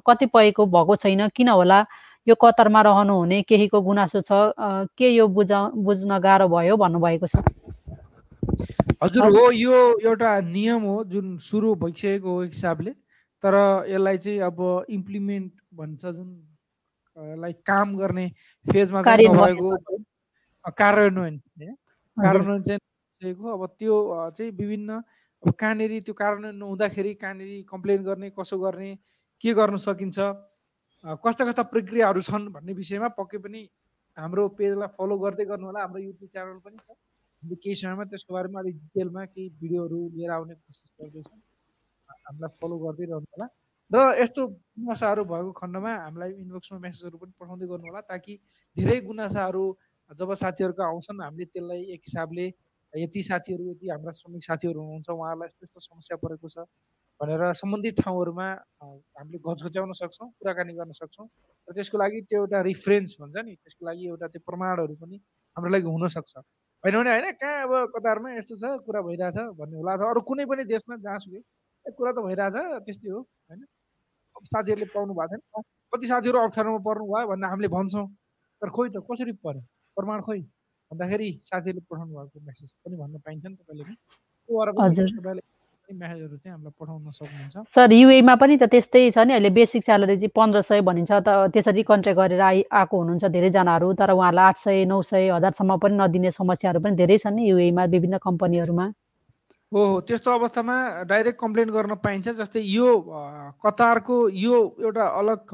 कति 0.08 0.26
पाएको 0.26 0.66
भएको 0.66 0.96
छैन 0.96 1.28
किन 1.36 1.50
होला? 1.50 1.86
यो 2.28 2.36
कतारमा 2.36 2.82
रहनुहुने 2.82 3.42
केहीको 3.50 3.82
गुनासो 3.82 4.22
छ 4.22 4.54
के 4.98 5.10
यो 5.10 5.28
बुझ 5.28 5.52
बुझ्न 5.86 6.20
गाह्रो 6.22 6.48
भयो 6.48 6.78
भन्नुभएको 6.78 7.28
छ? 7.28 7.42
हजुर 9.04 9.26
हो 9.38 9.52
यो 9.52 9.78
एउटा 10.06 10.40
नियम 10.46 10.82
हो 10.86 11.04
जुन 11.10 11.38
सुरु 11.42 11.74
भइसकेको 11.76 12.30
हो 12.30 12.42
हिसाबले 12.42 12.92
तर 13.44 13.56
यसलाई 13.90 14.18
चाहिँ 14.18 14.40
अब 14.48 14.86
इम्प्लिमेन्ट 14.90 15.52
भन्छ 15.74 16.06
जुन 16.06 16.30
लाइक 17.18 17.58
काम 17.66 17.96
गर्ने 17.98 18.28
फेजमा 18.66 19.02
चाहिँ 19.02 19.28
नभएको 19.30 19.70
कार्यान्वयन 20.78 21.36
कार्यान्वयन 22.18 22.62
चाहिँ 22.64 23.34
अब 23.54 23.66
त्यो 23.80 23.96
चाहिँ 24.38 24.52
विभिन्न 24.52 25.02
अब 25.44 25.52
कहाँनिर 25.60 26.00
त्यो 26.06 26.14
कार्यान्वयन 26.14 26.56
नहुँदाखेरि 26.56 27.14
कहाँनिर 27.22 27.64
कम्प्लेन 27.70 28.04
गर्ने 28.04 28.30
कसो 28.40 28.58
गर्ने 28.60 28.96
के 29.42 29.54
गर्न 29.54 29.78
सकिन्छ 29.86 30.20
कस्ता 31.26 31.46
कस्ता 31.46 31.64
प्रक्रियाहरू 31.74 32.22
छन् 32.22 32.48
भन्ने 32.54 32.74
विषयमा 32.74 33.08
पक्कै 33.20 33.38
पनि 33.46 33.62
हाम्रो 34.18 34.48
पेजलाई 34.58 34.90
फलो 34.98 35.18
गर्दै 35.18 35.46
गर्नु 35.52 35.66
होला 35.68 35.80
हाम्रो 35.82 36.00
युट्युब 36.02 36.30
च्यानल 36.30 36.60
पनि 36.66 36.78
छ। 36.78 36.90
हामीले 36.92 37.56
केही 37.64 37.76
समयमा 37.76 38.04
त्यसको 38.12 38.34
बारेमा 38.34 38.60
अलिक 38.60 38.76
डिटेलमा 38.78 39.24
केही 39.26 39.50
भिडियोहरू 39.62 40.00
लिएर 40.16 40.32
आउने 40.32 40.54
कोसिस 40.54 40.92
गर्दैछौँ। 41.02 41.40
हामीलाई 42.26 42.52
फलो 42.62 42.78
गर्दै 42.86 43.06
रहनु 43.12 43.28
होला 43.34 43.48
र 43.92 43.98
यस्तो 44.22 44.48
गुनासाहरू 44.48 45.24
भएको 45.26 45.52
खण्डमा 45.52 45.92
हामीलाई 46.00 46.32
इनबक्समा 46.42 46.78
मेसेजहरू 46.80 47.18
पनि 47.18 47.34
पठाउँदै 47.40 47.68
गर्नु 47.68 47.88
होला 47.88 48.02
ताकि 48.08 48.34
धेरै 48.78 49.00
गुनासाहरू 49.02 49.64
जब 50.12 50.34
साथीहरूको 50.34 50.84
आउँछन् 50.84 51.22
हामीले 51.22 51.46
त्यसलाई 51.48 51.82
एक 51.96 52.02
हिसाबले 52.08 52.46
यति 52.94 53.22
साथीहरू 53.24 53.64
यति 53.70 53.90
हाम्रा 53.90 54.12
श्रमिक 54.14 54.44
साथीहरू 54.44 54.80
हुनुहुन्छ 54.80 55.10
उहाँहरूलाई 55.10 55.48
यस्तो 55.48 55.66
यस्तो 55.66 55.80
समस्या 55.82 56.18
परेको 56.24 56.48
छ 56.48 56.66
भनेर 57.20 57.44
सम्बन्धित 57.54 57.96
ठाउँहरूमा 58.02 58.48
हामीले 58.82 59.40
घचघच्याउन 59.42 59.92
सक्छौँ 59.94 60.30
कुराकानी 60.32 60.74
गर्न 60.74 60.92
सक्छौँ 60.94 61.28
र 61.68 61.76
त्यसको 61.76 61.98
लागि 61.98 62.22
त्यो 62.30 62.40
एउटा 62.42 62.62
रिफरेन्स 62.62 63.16
भन्छ 63.20 63.38
नि 63.46 63.54
त्यसको 63.56 63.86
लागि 63.86 64.08
एउटा 64.08 64.28
त्यो 64.28 64.42
प्रमाणहरू 64.48 64.96
पनि 64.96 65.18
हाम्रो 65.58 65.72
लागि 65.72 65.88
हुनसक्छ। 65.88 66.34
होइन 66.84 66.96
भने 66.96 67.12
होइन 67.12 67.32
कहाँ 67.38 67.60
अब 67.64 67.74
कतारमा 67.96 68.30
यस्तो 68.34 68.56
छ 68.56 68.74
कुरा 68.88 69.02
भइरहेछ 69.02 69.38
भन्ने 69.60 69.76
होला 69.78 69.94
अथवा 69.94 70.10
अरू 70.10 70.22
कुनै 70.24 70.46
पनि 70.48 70.64
देशमा 70.66 70.96
जहाँसुकै 71.06 71.42
कुरा 71.86 72.12
त 72.12 72.20
भइरहेछ 72.28 72.56
त्यस्तै 72.88 73.10
हो 73.12 73.20
होइन? 73.20 73.62
साथीहरूले 74.44 74.88
पाउनु 74.96 75.14
भएको 75.14 75.38
छैन। 75.38 75.64
कति 75.94 76.06
साथीहरू 76.08 76.38
अप्ठ्यारोमा 76.40 76.80
पर्नु 76.88 77.06
भयो 77.14 77.28
भनेर 77.32 77.50
हामीले 77.52 77.70
भन्छौँ 77.76 78.08
तर 78.62 78.70
खोइ 78.70 78.90
त 78.90 78.98
कसरी 79.06 79.34
पर्यो? 79.46 79.62
प्रमाण 79.98 80.20
खोइ? 80.28 80.42
भन्दाखेरि 80.92 81.30
साथीहरूले 81.44 81.84
पठाउनु 81.90 82.12
भएको 82.18 82.38
मेसेज 82.48 82.70
पनि 82.84 82.96
भन्न 83.02 83.16
पाइन्छ 83.26 83.46
नि 83.46 83.56
तपाईँले 83.60 83.84
मेसेजहरू 85.92 86.38
चाहिँ 86.38 86.54
हामीलाई 86.56 86.74
पठाउन 86.80 87.12
सक्नुहुन्छ। 87.12 87.56
सर 87.68 87.92
युएमा 87.92 88.36
पनि 88.40 88.56
त 88.58 88.64
त्यस्तै 88.72 89.12
छ 89.12 89.18
नि 89.28 89.34
अहिले 89.36 89.50
बेसिक 89.52 89.84
स्यालेरी 89.84 90.16
चाहिँ 90.16 90.32
पन्ध्र 90.32 90.62
सय 90.64 90.82
भनिन्छ 90.88 91.12
त 91.12 91.30
त्यसरी 91.52 91.84
कन्ट्र्याक्ट 91.84 92.20
गरेर 92.20 92.42
आइ 92.42 92.64
आएको 92.72 92.96
हुनुहुन्छ 92.96 93.26
धेरैजनाहरू 93.36 93.88
तर 94.00 94.12
उहाँहरूलाई 94.16 94.46
आठ 94.48 94.58
सय 94.58 94.86
नौ 94.88 95.02
सय 95.04 95.30
हजारसम्म 95.36 95.72
पनि 95.84 95.96
नदिने 96.00 96.32
समस्याहरू 96.32 96.80
पनि 96.80 96.96
धेरै 96.96 97.18
छन् 97.24 97.36
नि 97.36 97.44
युएमा 97.50 97.84
विभिन्न 97.92 98.18
कम्पनीहरूमा। 98.24 98.86
हो 99.72 99.84
हो. 99.86 100.00
त्यस्तो 100.08 100.32
अवस्थामा 100.32 100.76
डाइरेक्ट 101.10 101.40
कम्प्लेन 101.40 101.70
गर्न 101.72 101.96
पाइन्छ 102.04 102.30
जस्तै 102.40 102.62
यो 102.62 102.88
कतारको 103.66 104.18
यो 104.36 104.58
एउटा 104.84 105.06
अलग 105.20 105.54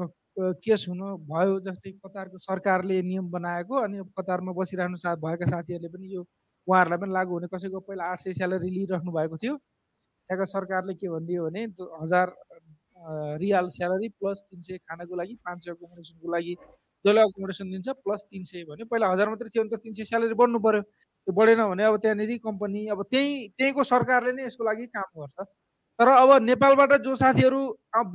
केस 0.64 0.86
हुनु 0.88 1.06
भयो 1.30 1.58
जस्तै 1.66 1.92
कतारको 2.04 2.38
सरकारले 2.42 2.96
नियम 3.10 3.30
बनाएको 3.30 3.74
अनि 3.84 4.02
कतारमा 4.18 4.52
बसिरहनु 4.58 4.96
सा 5.04 5.14
भएका 5.24 5.46
साथीहरूले 5.54 5.88
पनि 5.94 6.14
यो 6.14 6.22
उहाँहरूलाई 6.68 6.98
पनि 7.04 7.12
लागु 7.18 7.32
हुने 7.34 7.48
कसैको 7.54 7.80
पहिला 7.86 8.10
आठ 8.12 8.20
सय 8.26 8.32
स्यालेरी 8.40 8.70
लिइराख्नु 8.70 9.12
भएको 9.18 9.36
थियो। 9.42 9.56
त्यहाँको 9.56 10.46
सरकारले 10.56 10.94
के 10.98 11.08
भनिदियो 11.08 11.44
भने 11.46 11.62
हजार 12.02 12.34
रियाल 13.42 13.66
स्यालेरी 13.78 14.08
प्लस 14.18 14.42
तिन 14.50 14.60
सय 14.66 14.78
खानाको 14.82 15.14
लागि 15.16 15.34
पाँच 15.46 15.64
सय 15.64 15.70
एकोमोडेसनको 15.70 16.32
लागि 16.34 16.54
जसले 17.04 17.20
एकोमोडेसन 17.22 17.70
दिन्छ 17.70 17.88
प्लस 18.04 18.26
तिन 18.30 18.42
सय 18.50 18.64
भने 18.70 18.84
पहिला 18.90 19.06
हजार 19.14 19.28
मात्रै 19.30 19.48
थियो 19.54 19.64
भने 19.64 19.76
त 19.76 19.80
तिन 19.86 19.94
सय 19.94 20.04
स्यालेरी 20.10 20.34
बढ्नु 20.42 20.58
पऱ्यो 20.66 20.82
त्यो 21.28 21.34
बढेन 21.36 21.60
भने 21.60 21.84
अब 21.84 21.96
त्यहाँनिर 22.00 22.30
कम्पनी 22.40 22.86
अब 22.88 23.02
त्यहीँ 23.12 23.48
त्यहीँको 23.52 23.82
सरकारले 23.84 24.32
नै 24.32 24.44
यसको 24.44 24.64
लागि 24.64 24.86
काम 24.96 25.08
गर्छ। 25.20 25.44
तर 25.98 26.08
अब 26.08 26.30
नेपालबाट 26.42 26.92
जो 27.04 27.14
साथीहरू 27.20 27.60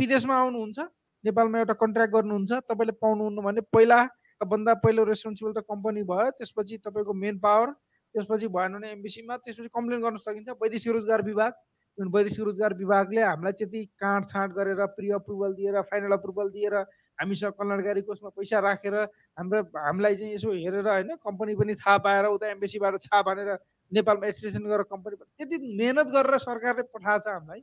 विदेशमा 0.02 0.36
आउनुहुन्छ 0.36 0.80
नेपालमा 1.24 1.60
एउटा 1.60 1.74
कन्ट्र्याक्ट 1.78 2.14
गर्नुहुन्छ 2.14 2.52
तपाईँले 2.66 2.94
पाउनुहुन्न 2.98 3.42
भने 3.46 3.62
पहिला 3.70 4.00
भन्दा 4.42 4.74
पहिलो 4.82 5.04
रेस्पोन्सिबल 5.06 5.54
त 5.54 5.62
कम्पनी 5.70 6.04
भयो 6.10 6.30
त्यसपछि 6.42 6.78
तपाईँको 6.90 7.14
मेन 7.14 7.38
पावर 7.38 7.70
त्यसपछि 8.16 8.48
भएन 8.50 8.74
भने 8.82 8.92
एमबिसीमा 8.98 9.38
त्यसपछि 9.46 9.70
कम्प्लेन 9.78 10.02
गर्न 10.02 10.18
सकिन्छ 10.26 10.58
वैदेशिक 10.58 10.94
रोजगार 10.98 11.22
विभाग। 11.30 11.54
वैदेशिक 11.98 12.44
रोजगार 12.46 12.74
विभागले 12.74 13.22
हामीलाई 13.22 13.54
त्यति 13.62 13.86
काँडछाँड 14.02 14.54
गरेर 14.58 14.86
प्रि 14.98 15.10
अप्रुभल 15.22 15.54
दिएर 15.54 15.82
फाइनल 15.94 16.18
अप्रुभल 16.18 16.50
दिएर 16.50 16.76
हामीसँग 17.20 17.54
कल्याणकारी 17.60 18.02
कोषमा 18.08 18.30
पैसा 18.38 18.60
राखेर 18.60 18.96
हाम्रो 19.38 19.62
हामीलाई 19.78 20.16
चाहिँ 20.16 20.34
यसो 20.34 20.52
हेरेर 20.54 20.88
होइन 20.88 21.16
कम्पनी 21.26 21.56
पनि 21.56 21.74
थाहा 21.82 21.98
पाएर 22.06 22.26
उता 22.34 22.46
एम्बेसीबाट 22.52 22.94
छाप 23.06 23.28
हानेर 23.30 23.52
नेपालमा 23.92 24.28
एक्सटेसन 24.28 24.64
गरेर 24.72 24.84
कम्पनी 24.90 25.16
त्यति 25.22 25.56
मेहनत 25.78 26.08
गरेर 26.16 26.38
सरकारले 26.48 26.84
पठाएको 26.90 27.24
छ 27.24 27.28
हामीलाई। 27.34 27.62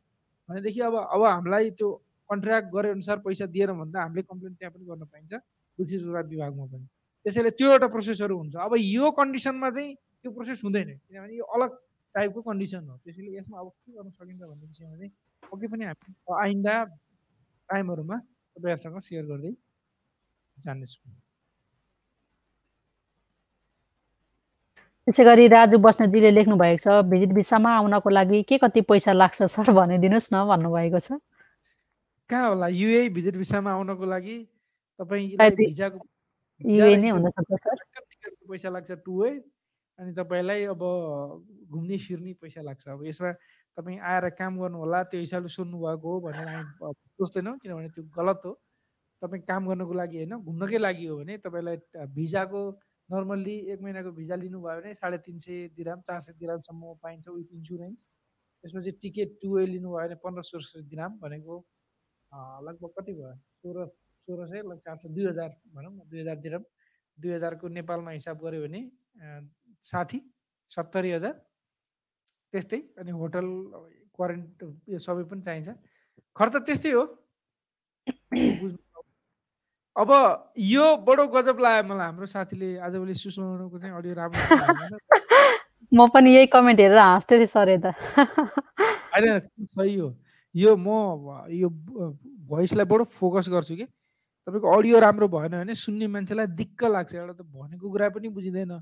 भनेदेखि 0.48 0.80
अब 0.80 0.94
अब 0.96 1.22
हामीलाई 1.24 1.70
त्यो 1.78 1.88
कन्ट्र्याक्ट 2.30 2.68
गरे 2.74 2.88
अनुसार 2.90 3.18
पैसा 3.26 3.46
दिएर 3.54 3.72
भन्दा 3.74 3.98
हामीले 4.02 4.22
कम्प्लेन 4.22 4.54
त्यहाँ 4.54 4.72
पनि 4.74 4.84
गर्न 4.86 5.04
पाइन्छ 5.10 5.32
कृषि 5.34 5.96
रोजगार 5.98 6.26
विभागमा 6.30 6.64
पनि। 6.70 6.86
त्यसैले 7.26 7.50
त्यो 7.58 7.68
एउटा 7.70 7.88
प्रोसेसहरू 7.94 8.34
हुन्छ। 8.38 8.54
अब 8.56 8.72
यो 8.78 9.10
कन्डिसनमा 9.18 9.70
चाहिँ 9.70 9.94
त्यो 9.94 10.30
प्रोसेस 10.32 10.60
हुँदैन 10.64 10.88
किनभने 10.98 11.36
यो 11.36 11.44
अलग 11.58 11.70
टाइपको 12.14 12.40
कन्डिसन 12.42 12.82
हो। 12.88 12.96
त्यसैले 13.04 13.30
यसमा 13.38 13.58
अब 13.60 13.68
के 13.68 13.90
गर्न 13.98 14.10
सकिन्छ 14.10 14.42
भन्ने 14.42 14.66
विषयमा 14.66 14.96
चाहिँ 14.96 15.12
पक्कै 15.42 15.66
पनि 15.72 15.84
हामी 15.90 16.14
आइन्दा 16.44 16.74
टाइमहरूमा 17.68 18.16
तपाईँहरूसँग 18.60 18.98
सेयर 19.00 19.24
गर्दै 19.26 19.52
जानेछु 20.56 21.00
त्यसै 25.08 25.24
गरी 25.24 25.46
राजु 25.48 25.78
बस्नेतजीले 25.78 26.30
लेख्नु 26.30 26.56
भएको 26.56 26.80
छ 26.84 26.88
भिजिट 27.10 27.32
भिसामा 27.34 27.70
आउनको 27.76 28.10
लागि 28.10 28.42
के 28.44 28.58
कति 28.58 28.80
पैसा 28.90 29.12
लाग्छ 29.12 29.42
सर 29.48 29.72
भनिदिनुहोस् 29.80 30.28
न 30.34 30.44
भन्नुभएको 30.48 31.00
छ। 31.00 31.18
कहाँ 32.30 32.48
होला? 32.48 32.68
युए 32.68 33.08
भिजिट 33.08 33.36
भिसामा 33.36 33.70
आउनको 33.72 34.06
लागि 34.06 34.36
तपाईँ 35.00 35.28
भिजाको 35.38 35.98
पैसा 38.50 38.68
लाग्छ 38.70 38.90
टु 38.92 39.22
वे 39.22 39.30
अनि 40.00 40.12
तपाईँलाई 40.16 40.64
अब 40.72 40.82
घुम्ने 41.68 41.96
फिर्ने 42.00 42.32
पैसा 42.40 42.60
लाग्छ। 42.64 42.88
अब 42.88 43.04
यसमा 43.04 43.32
तपाईँ 43.76 43.98
आएर 44.00 44.28
काम 44.40 44.58
गर्नु 44.60 44.78
होला 44.80 45.02
त्यो 45.12 45.20
हिसाबले 45.20 45.48
सोध्नु 45.52 45.76
भएको 45.76 46.08
हो 46.08 46.20
भनेर 46.24 46.48
हामी 46.48 46.92
सोच्दैनौँ 47.20 47.56
किनभने 47.60 47.88
त्यो 47.94 48.04
गलत 48.16 48.40
हो। 48.44 48.52
तपाईँ 49.22 49.42
काम 49.44 49.68
गर्नको 49.68 49.94
लागि 50.00 50.16
होइन 50.16 50.32
घुम्नकै 50.40 50.78
लागि 50.80 51.06
हो 51.06 51.16
भने 51.20 51.36
तपाईँलाई 51.44 51.76
भिजाको 52.16 52.62
नर्मल्ली 53.08 53.56
एक 53.72 53.80
महिनाको 53.82 54.10
भिजा 54.16 54.34
लिनुभयो 54.40 54.80
भने 54.80 54.94
साढे 54.94 55.18
तिन 55.26 55.38
सय 55.44 55.68
दिराम 55.76 56.00
चार 56.08 56.20
सय 56.24 56.32
दिरामसम्म 56.40 56.94
पाइन्छ 57.02 57.28
विथ 57.28 57.52
इन्सुरेन्स 57.52 58.04
त्यसपछि 58.64 58.90
टिकट 59.02 59.36
टु 59.42 59.48
वे 59.54 59.66
लिनुभयो 59.66 60.00
भने 60.00 60.16
पन्ध्र 60.24 60.42
सोह्र 60.48 60.64
सय 60.64 60.82
दिराम 60.88 61.18
भनेको 61.20 61.54
लगभग 62.66 62.90
कति 62.96 63.12
भयो? 63.12 63.34
सोह्र 63.60 63.86
सोह्र 64.28 64.46
सय 64.48 64.62
लग 64.70 64.78
चार 64.80 64.96
सय 64.96 65.08
दुई 65.12 65.26
हजार 65.26 65.50
भनौँ 65.74 65.92
न 65.92 66.08
दुई 66.08 66.20
हजार 66.20 66.36
दिराम। 66.40 66.64
दुई 67.18 67.32
हजारको 67.32 67.68
नेपालमा 67.68 68.10
हिसाब 68.10 68.36
गऱ्यो 68.44 68.62
भने 68.62 68.80
साठी 69.84 70.20
सत्तरी 70.70 71.10
हजार. 71.10 71.32
त्यस्तै 72.52 72.80
अनि 72.98 73.10
होटल 73.10 73.46
क्वारेन्ट 74.14 74.62
यो 74.88 74.98
सबै 74.98 75.24
पनि 75.30 75.42
चाहिन्छ। 75.42 75.68
खर्च 76.36 76.56
त्यस्तै 76.66 76.92
हो। 76.92 77.04
अब 79.96 80.10
यो 80.56 80.86
बडो 81.06 81.26
गजब 81.28 81.58
लाग्यो 81.58 81.82
मलाई 81.88 82.06
हाम्रो 82.06 82.26
साथीले 82.26 82.68
आजभोलि 82.78 83.14
सुषमाको 83.14 83.78
चाहिँ 83.78 83.94
अडियो 83.96 84.14
राम्रो। 84.14 84.40
म 85.92 86.06
पनि 86.14 86.30
यही 86.34 86.46
कमेन्ट 86.46 86.80
हेरेर 86.80 86.98
हाँस्दै 86.98 87.38
थिएँ 87.38 87.50
सर 87.50 87.68
यता 87.68 87.90
होइन 88.18 89.40
सही 89.66 89.94
हो। 89.96 90.08
यो 90.54 90.76
म 90.76 90.88
यो 91.50 91.68
भोइसलाई 92.50 92.86
बडो 92.86 93.04
फोकस 93.04 93.48
गर्छु 93.50 93.76
कि। 93.76 93.84
तपाईँको 94.46 94.66
अडियो 94.78 94.98
राम्रो 95.00 95.28
भएन 95.28 95.52
भने 95.58 95.74
सुन्ने 95.74 96.06
मान्छेलाई 96.06 96.46
दिक्क 96.58 96.84
लाग्छ। 96.84 97.14
एउटा 97.14 97.34
त 97.34 97.42
भनेको 97.42 97.90
कुरा 97.90 98.08
पनि 98.10 98.28
बुझिँदैन। 98.28 98.72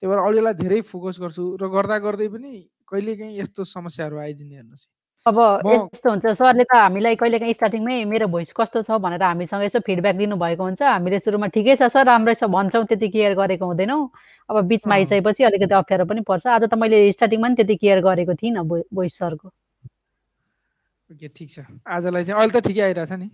त्यही 0.00 0.08
भएर 0.10 0.20
अडियोलाई 0.28 0.54
धेरै 0.64 0.80
फोकस 0.88 1.16
गर्छु 1.20 1.44
र 1.60 1.68
गर्दा 1.76 1.96
गर्दै 2.06 2.28
पनि 2.32 2.52
कहिलेकाहीँ 2.88 3.38
यस्तो 3.40 3.64
समस्याहरू 3.76 4.16
आइदिने 4.18 4.56
हेर्नुहोस् 4.56 4.88
अब 5.26 5.36
यस्तो 5.68 6.10
हुन्छ 6.10 6.26
सरले 6.32 6.64
त 6.64 6.72
हामीलाई 6.72 7.16
कहिलेकाहीँ 7.20 7.52
स्टार्टिङमै 7.52 7.96
मेरो 8.08 8.26
भोइस 8.32 8.56
कस्तो 8.56 8.80
छ 8.88 8.96
भनेर 9.04 9.20
हामीसँग 9.20 9.62
यसो 9.68 9.84
फिडब्याक 9.84 10.16
दिनुभएको 10.16 10.62
हुन्छ। 10.64 10.80
हामीले 10.80 11.18
सुरुमा 11.20 11.46
ठिकै 11.52 11.76
छ 11.76 11.92
सर 11.92 12.08
राम्रै 12.08 12.34
छ 12.40 12.48
भन्छौँ 12.48 12.84
त्यति 12.88 13.08
केयर 13.12 13.36
गरेको 13.36 13.64
हुँदैनौँ। 13.68 14.00
अब 14.48 14.56
बिचमा। 14.64 14.94
आइसकेपछि 14.96 15.44
अलिकति 15.44 15.74
अप्ठ्यारो 15.76 16.04
पनि 16.08 16.20
पर्छ। 16.24 16.46
आज 16.56 16.64
त 16.64 16.74
मैले 16.80 17.12
स्टार्टिङमा 17.12 17.46
पनि 17.52 17.54
त्यति 17.60 17.76
केयर 17.76 18.00
गरेको 18.00 18.32
थिइनँ 18.40 18.64
भोइस 18.64 19.12
सरको। 19.20 19.48
ओके 21.12 21.28
ठिक 21.28 21.48
छ। 21.52 21.68
आजलाई 21.84 22.24
चाहिँ 22.24 22.40
अहिले 22.40 22.52
त 22.56 22.64
ठिकै 22.64 22.80
आइरहेछ 22.80 23.12
नि? 23.20 23.28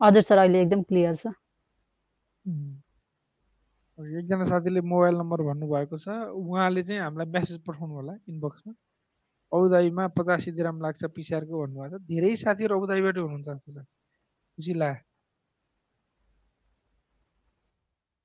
हजुर 0.00 0.22
सर 0.22 0.38
अहिले 0.46 0.62
एकदम 0.62 0.82
क्लियर 0.86 1.14
छ। 1.18 1.34
एकजना 3.98 4.44
साथीले 4.44 4.80
मोबाइल 4.92 5.14
नम्बर 5.16 5.42
भन्नुभएको 5.42 5.96
छ 5.98 6.08
उहाँले 6.36 6.82
चाहिँ 6.82 7.00
हामीलाई 7.02 7.28
मेसेज 7.32 7.58
पठाउनु 7.66 7.94
होला 7.94 8.12
इनबक्समा 8.28 8.72
औदाईमा 9.52 10.04
पचासी 10.16 10.50
दिराम 10.52 10.80
लाग्छ 10.84 11.04
पिसिआरको 11.16 11.54
भन्नुभएको 11.62 11.98
छ। 11.98 12.00
धेरै 12.10 12.32
साथीहरू 12.36 12.74
औदाईबाटै 12.76 13.20
हुनुहुन्छ 13.20 13.48
जस्तो 13.48 13.70
छ। 13.72 13.78
खुसी 14.58 14.74
लाग्यो 14.74 15.00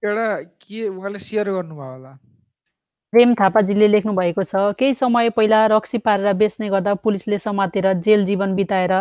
एउटा 0.03 0.27
के 0.59 0.87
उहाँले 0.89 1.19
सेयर 1.19 1.47
गर्नुभयो 1.51 1.91
होला? 1.93 2.11
प्रेम 3.13 3.33
थापाजीले 3.39 3.87
लेख्नु 3.87 4.11
भएको 4.19 4.43
छ 4.43 4.75
केही 4.79 4.93
समय 4.99 5.29
पहिला 5.39 5.59
रक्सी 5.71 5.97
पारेर 6.03 6.33
बेच्ने 6.41 6.67
गर्दा 6.69 6.93
पुलिसले 7.05 7.37
समातेर 7.39 7.85
जेल 8.05 8.25
जीवन 8.25 8.55
बिताएर 8.55 8.93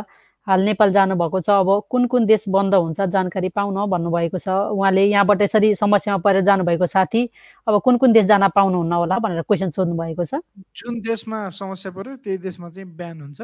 हाल 0.47 0.61
नेपाल 0.65 0.93
जानुभएको 0.93 1.41
छ। 1.41 1.51
अब 1.51 1.69
कुन 1.91 2.07
कुन 2.07 2.27
देश 2.27 2.45
बन्द 2.49 2.75
हुन्छ 2.75 3.01
जानकारी 3.13 3.49
पाउन 3.53 3.77
भन्नुभएको 3.91 4.39
छ। 4.39 4.49
उहाँले 4.73 5.05
यहाँबाट 5.07 5.43
यसरी 5.43 5.75
समस्यामा 5.75 6.19
परेर 6.25 6.43
जानुभएको 6.45 6.87
साथी 6.87 7.23
अब 7.67 7.81
कुन 7.85 7.97
कुन 8.01 8.13
देश 8.13 8.25
जान 8.27 8.49
पाउनुहुन्न 8.49 8.93
होला 8.93 9.19
भनेर 9.19 9.43
क्वेसन 9.45 9.71
सोध्नु 9.71 9.97
भएको 9.97 10.25
छ। 10.25 10.41
जुन 10.77 11.01
देशमा 11.01 11.49
समस्या 11.53 11.93
पर्यो 11.93 12.17
त्यही 12.25 12.39
देशमा 12.41 12.71
चाहिँ 12.71 12.89
बिहान 12.97 13.21
हुन्छ। 13.21 13.41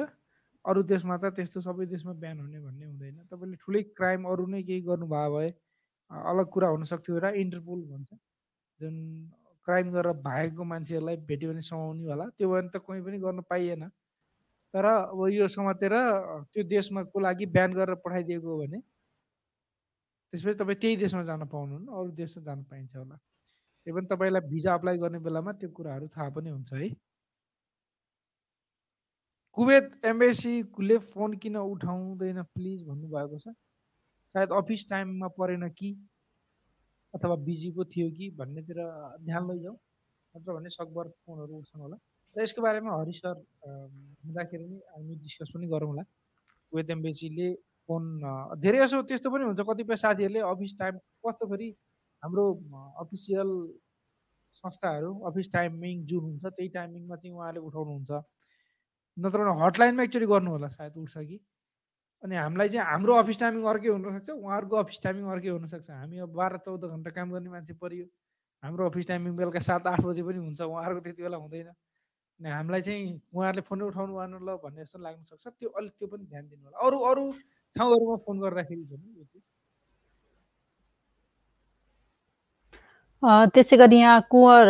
अरू 0.65 0.83
देशमा 0.83 1.17
त 1.17 1.31
त्यस्तो 1.37 1.61
सबै 1.63 1.87
देशमा 1.87 2.13
बिहान 2.17 2.39
हुने 2.41 2.59
भन्ने 2.59 2.85
हुँदैन। 2.87 3.17
तपाईँले 3.31 3.57
ठुलै 3.61 3.83
क्राइम 3.95 4.25
अरू 4.27 4.47
नै 4.51 4.63
केही 4.67 4.81
गर्नुभयो 4.83 5.31
भए 5.37 5.49
अलग 6.11 6.47
कुरा 6.51 6.69
हुनसक्थ्यो 6.75 7.19
र 7.23 7.27
इन्टरपोल 7.39 7.81
भन्छ। 7.93 8.11
जुन 8.81 8.95
क्राइम 9.69 9.87
गरेर 9.93 10.13
भागेको 10.25 10.65
मान्छेहरूलाई 10.65 11.17
भेट्यो 11.29 11.51
भने 11.51 11.63
समाउने 11.63 12.05
होला। 12.09 12.25
त्यो 12.35 12.49
भने 12.51 12.69
त 12.75 12.83
कोही 12.83 13.01
पनि 13.03 13.19
गर्न 13.19 13.41
पाइएन। 13.47 13.85
तर 14.77 14.85
अब 14.85 15.21
यो 15.33 15.47
समातेर 15.49 15.93
त्यो 16.53 16.63
देशमा 16.69 17.03
को 17.09 17.21
लागि 17.21 17.47
बिहान 17.49 17.73
गरेर 17.73 17.97
पठाइदिएको 18.05 18.49
हो 18.53 18.57
भने 18.61 18.79
त्यसपछि 20.33 20.55
तपाईँ 20.61 20.77
त्यही 20.81 20.97
देशमा 21.01 21.23
जान 21.25 21.47
पाउनुहुन्न 21.49 21.89
अरू 21.89 22.11
देशमा 22.13 22.45
जान 22.45 22.63
पाइन्छ 22.71 22.97
होला। 22.97 23.17
त्यही 23.17 23.95
पनि 23.97 24.07
तपाईँलाई 24.13 24.43
भिजा 24.53 24.75
अप्लाई 24.75 24.99
गर्ने 24.99 25.19
बेलामा 25.27 25.53
त्यो 25.61 25.71
कुराहरू 25.77 26.09
थाहा 26.17 26.29
पनि 26.37 26.51
हुन्छ 26.51 26.73
है। 26.73 26.89
कुवेत 29.57 30.05
एम्बेसीले 30.05 30.99
फोन 31.09 31.37
किन 31.41 31.57
उठाउँदैन 31.57 32.43
प्लिज 32.43 32.83
भन्नुभएको 32.89 33.39
छ? 33.39 33.55
सायद 34.35 34.53
अफिस 34.53 34.89
टाइममा 34.91 35.29
परेन 35.39 35.69
कि? 35.73 35.91
अथवा 37.15 37.37
बिजी 37.47 37.71
पो 37.73 37.85
थियो 37.89 38.11
कि? 38.13 38.31
भन्नेतिर 38.37 38.79
ध्यान 39.25 39.43
लैजाउँ। 39.51 39.79
नत्र 40.35 40.53
भने 40.53 40.69
सकभर 40.69 41.09
फोनहरू 41.09 41.59
उठ्छन् 41.59 41.83
होला। 41.83 41.97
र 42.37 42.43
यसको 42.43 42.63
बारेमा 42.63 42.91
हरि 43.01 43.13
सर 43.17 43.35
हुँदाखेरि 43.65 44.65
नि 44.65 44.79
हामी 44.93 45.15
डिस्कस 45.25 45.51
पनि 45.57 45.67
गरौँ 45.69 45.89
होला। 45.89 46.03
कुवेत 46.73 46.91
एम्बेसीले 46.91 47.49
फोन 47.89 48.03
धेरै 48.61 48.79
जसो 48.85 49.03
त्यस्तो 49.09 49.31
पनि 49.33 49.45
हुन्छ 49.49 49.61
कतिपय 49.65 49.97
साथीहरूले 50.05 50.41
अफिस 50.53 50.73
टाइम 50.79 50.95
कस्तो 51.25 51.45
फेरि 51.51 51.69
हाम्रो 52.23 52.45
अफिसियल 53.03 53.51
संस्थाहरू 54.55 55.13
अफिस 55.31 55.53
टाइमिङ 55.53 56.05
जुन 56.11 56.23
हुन्छ 56.25 56.45
त्यही 56.47 56.69
टाइमिङमा 56.77 57.17
चाहिँ 57.17 57.35
उहाँले 57.37 57.61
उठाउनुहुन्छ। 57.69 58.11
नत्र 59.17 59.39
भने 59.41 59.53
हटलाइनमा 59.65 60.03
एक्चुली 60.03 60.27
गर्नु 60.27 60.51
होला 60.51 60.69
सायद 60.77 60.97
उठ्छ 60.99 61.17
कि। 61.29 61.39
अनि 62.25 62.37
हामीलाई 62.37 62.69
चाहिँ 62.69 62.87
हाम्रो 62.91 63.15
अफिस 63.23 63.39
टाइमिङ 63.41 63.63
अर्कै 63.73 63.89
हुनसक्छ 63.89 64.31
उहाँहरूको 64.31 64.77
अफिस 64.77 64.99
टाइमिङ 65.05 65.25
अर्कै 65.33 65.51
हुनसक्छ। 65.57 65.91
हामी 65.91 66.19
अब 66.27 66.31
बाह्र 66.37 66.57
चौध 66.67 66.85
घन्टा 66.91 67.11
काम 67.17 67.33
गर्ने 67.33 67.51
मान्छे 67.51 67.75
परियो। 67.81 68.07
हाम्रो 68.63 68.89
अफिस 68.91 69.07
टाइमिङ 69.09 69.37
बेलुका 69.37 69.61
सात 69.69 69.87
आठ 69.87 70.01
बजे 70.05 70.23
पनि 70.29 70.39
हुन्छ 70.39 70.61
उहाँहरूको 70.61 71.01
त्यति 71.05 71.23
बेला 71.23 71.37
हुँदैन। 71.37 71.69
हामीलाई 72.41 72.81
चाहिँ 72.87 73.05
उहाँहरूले 73.35 73.63
फोनै 73.69 73.85
उठाउनु 73.85 74.13
भएन 74.17 74.33
ल 74.45 74.57
भन्ने 74.65 74.83
जस्तो 74.85 74.99
लाग्न 75.01 75.23
सक्छ। 75.25 75.47
त्यो 75.49 75.69
अलिक 75.79 75.93
त्यो 75.99 76.09
पनि 76.09 76.25
ध्यान 76.25 76.45
दिनु 76.49 76.65
होला। 76.65 76.77
अरू 76.87 76.99
अरू 77.11 77.25
ठाउँहरूमा 77.77 78.17
फोन 78.27 78.37
गर्दाखेरि 78.41 78.83
त्यसै 83.55 83.77
गरी 83.77 83.97
यहाँ 83.99 84.21
कुँवर 84.31 84.67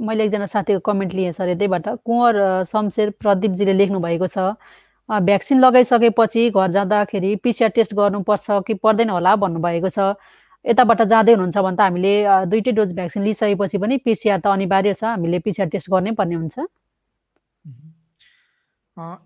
मैले 0.00 0.24
एकजना 0.24 0.46
साथीको 0.48 0.80
कमेन्ट 0.80 1.12
लिएँ 1.14 1.32
सर 1.36 1.48
यतैबाट। 1.48 1.88
कुँवर 2.08 2.64
शमशेर 2.64 3.10
प्रदीपजीले 3.20 3.72
लेख्नु 3.76 4.00
भएको 4.00 4.26
छ 4.26 4.56
भ्याक्सिन 5.08 5.60
लगाइसकेपछि 5.60 6.50
घर 6.50 6.70
जाँदाखेरि 6.72 7.36
पिसिआर 7.44 7.70
टेस्ट 7.76 7.94
गर्नुपर्छ 7.94 8.64
कि 8.66 8.74
पर्दैन 8.80 9.10
होला 9.10 9.36
भन्नुभएको 9.36 9.88
छ। 9.92 10.16
यताबाट 10.64 11.00
जाँदै 11.12 11.32
हुनुहुन्छ 11.32 11.58
भने 11.58 11.76
त 11.76 11.80
हामीले 11.80 12.12
दुइटै 12.52 12.72
डोज 12.76 12.90
भ्याक्सिन 12.98 13.22
लिइसकेपछि 13.24 13.78
पनि 13.80 13.96
पिसिआर 14.04 14.38
त 14.40 14.46
अनिवार्य 14.52 14.92
छ। 14.94 15.02
हामीले 15.16 15.38
पिसिआर 15.46 15.68
टेस्ट 15.72 15.88
गर्नै 15.90 16.12
पर्ने 16.20 16.36
हुन्छ। 16.36 16.56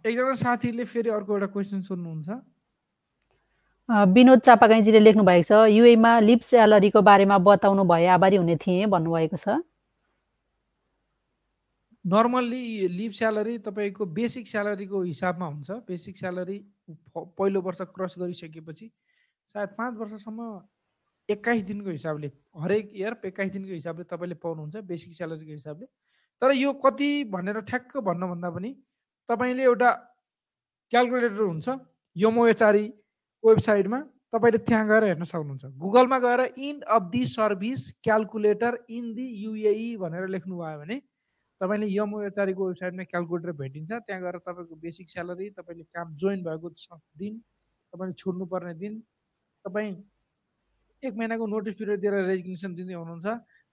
एकजना 0.07 0.35
साथीले 0.39 0.85
फेरि 0.87 1.11
अर्को 1.11 1.31
एउटा 1.35 1.47
क्वेसन 1.51 1.81
सोध्नुहुन्छ। 1.83 2.29
विनोद 4.15 4.41
चापागाईजीले 4.41 5.01
लेख्नु 5.01 5.23
भएको 5.25 5.45
छ 5.45 5.53
युएमा 5.75 6.13
लिप 6.25 6.41
स्यालेरीको 6.41 7.01
बारेमा 7.03 7.37
बताउनु 7.43 7.85
भए 7.85 8.07
आभारी 8.17 8.37
हुने 8.39 8.57
थिएँ 8.57 8.87
भन्नुभएको 8.89 9.37
छ। 9.37 9.61
नर्मल्ली 12.05 12.89
लिभ 12.95 13.13
स्यालेरी 13.19 13.59
तपाईँको 13.67 14.05
बेसिक 14.17 14.45
स्यालेरीको 14.49 15.03
हिसाबमा 15.03 15.47
हुन्छ। 15.47 15.71
बेसिक 15.89 16.17
स्यालेरी 16.17 16.59
पहिलो 17.17 17.61
वर्ष 17.61 17.81
क्रस 17.91 18.15
गरिसकेपछि 18.21 18.87
सायद 19.51 19.71
पाँच 19.79 19.93
वर्षसम्म 19.99 20.41
एक्काइस 21.29 21.63
दिनको 21.65 21.91
हिसाबले 21.91 22.31
हरेक 22.63 22.91
इयर 22.95 23.17
एक्काइस 23.27 23.51
दिनको 23.51 23.73
हिसाबले 23.73 24.05
तपाईँले 24.05 24.35
पाउनुहुन्छ 24.43 24.77
बेसिक 24.85 25.13
स्यालेरीको 25.15 25.53
हिसाबले। 25.53 25.87
तर 26.43 26.53
यो 26.55 26.73
कति 26.85 27.11
भनेर 27.33 27.61
ठ्याक्क 27.71 27.97
भन्नुभन्दा 28.09 28.51
पनि 28.51 28.71
तपाईँले 29.29 29.63
एउटा 29.65 29.91
क्यालकुलेटर 30.93 31.41
हुन्छ 31.43 31.69
यमोएचआरई 32.17 32.87
वेबसाइटमा 33.45 34.01
तपाईँले 34.35 34.59
त्यहाँ 34.69 34.87
गएर 34.89 35.05
हेर्न 35.05 35.25
सक्नुहुन्छ। 35.25 35.65
गुगलमा 35.79 36.19
गएर 36.19 36.41
end 36.59 36.85
of 36.95 37.03
the 37.11 37.25
service 37.27 37.91
calculator 38.05 38.79
in 38.91 39.13
the 39.15 39.27
UAE 39.45 39.97
भनेर 39.97 40.29
लेख्नुभयो 40.29 40.79
भने 40.79 40.97
तपाईँले 41.61 41.87
यमओएचआरईको 41.89 42.67
वेबसाइटमा 42.69 43.05
क्यालकुलेटर 43.05 43.53
भेटिन्छ। 43.61 43.93
त्यहाँ 43.93 44.23
गएर 44.23 44.39
तपाईँको 44.39 44.75
बेसिक 44.77 45.11
स्यालेरी 45.11 45.51
तपाईँले 45.59 45.85
काम 45.95 46.15
जोइन 46.21 46.43
भएको 46.45 46.69
दिन 47.17 47.39
तपाईँले 47.93 48.13
छोड्नुपर्ने 48.13 48.75
दिन 48.75 48.99
तपाईँ 49.65 49.95
एक 51.05 51.15
महिनाको 51.21 51.47
नोटिस 51.47 51.75
पिरियड 51.81 52.01
दिएर 52.01 52.15
रेजिग्नेसन 52.27 52.75
दिँदै 52.75 52.95
हुनुहुन्छ 52.95 53.27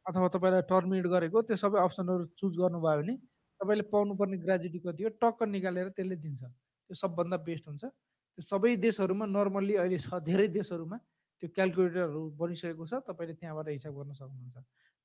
अथवा 0.06 0.28
तपाईँलाई 0.36 0.64
टर्मिनेट 0.72 1.08
गरेको 1.14 1.42
त्यो 1.48 1.56
सबै 1.64 1.80
अप्सनहरू 1.88 2.24
चुज 2.40 2.58
गर्नुभयो 2.62 2.98
भने 3.02 3.16
तपाईँले 3.60 3.86
पाउनुपर्ने 3.94 4.38
ग्रेजुटी 4.46 4.80
कति 4.86 5.04
हो 5.04 5.10
टक्क 5.24 5.40
निकालेर 5.56 5.90
त्यसले 5.98 6.16
दिन्छ। 6.26 6.42
त्यो 6.44 6.96
सबभन्दा 7.04 7.38
बेस्ट 7.48 7.68
हुन्छ। 7.70 7.84
त्यो 7.84 8.44
सबै 8.44 8.76
देशहरूमा 8.86 9.26
नर्मल्ली 9.38 9.76
अहिले 9.84 10.00
छ 10.06 10.20
धेरै 10.30 10.48
देशहरूमा 10.58 10.98
त्यो 11.44 11.48
क्यालकुलेटरहरू 11.56 12.22
बनिसकेको 12.42 12.86
छ 12.86 12.94
तपाईँले 13.08 13.34
त्यहाँबाट 13.40 13.68
हिसाब 13.78 13.94
गर्न 14.00 14.12
सक्नुहुन्छ। 14.20 14.58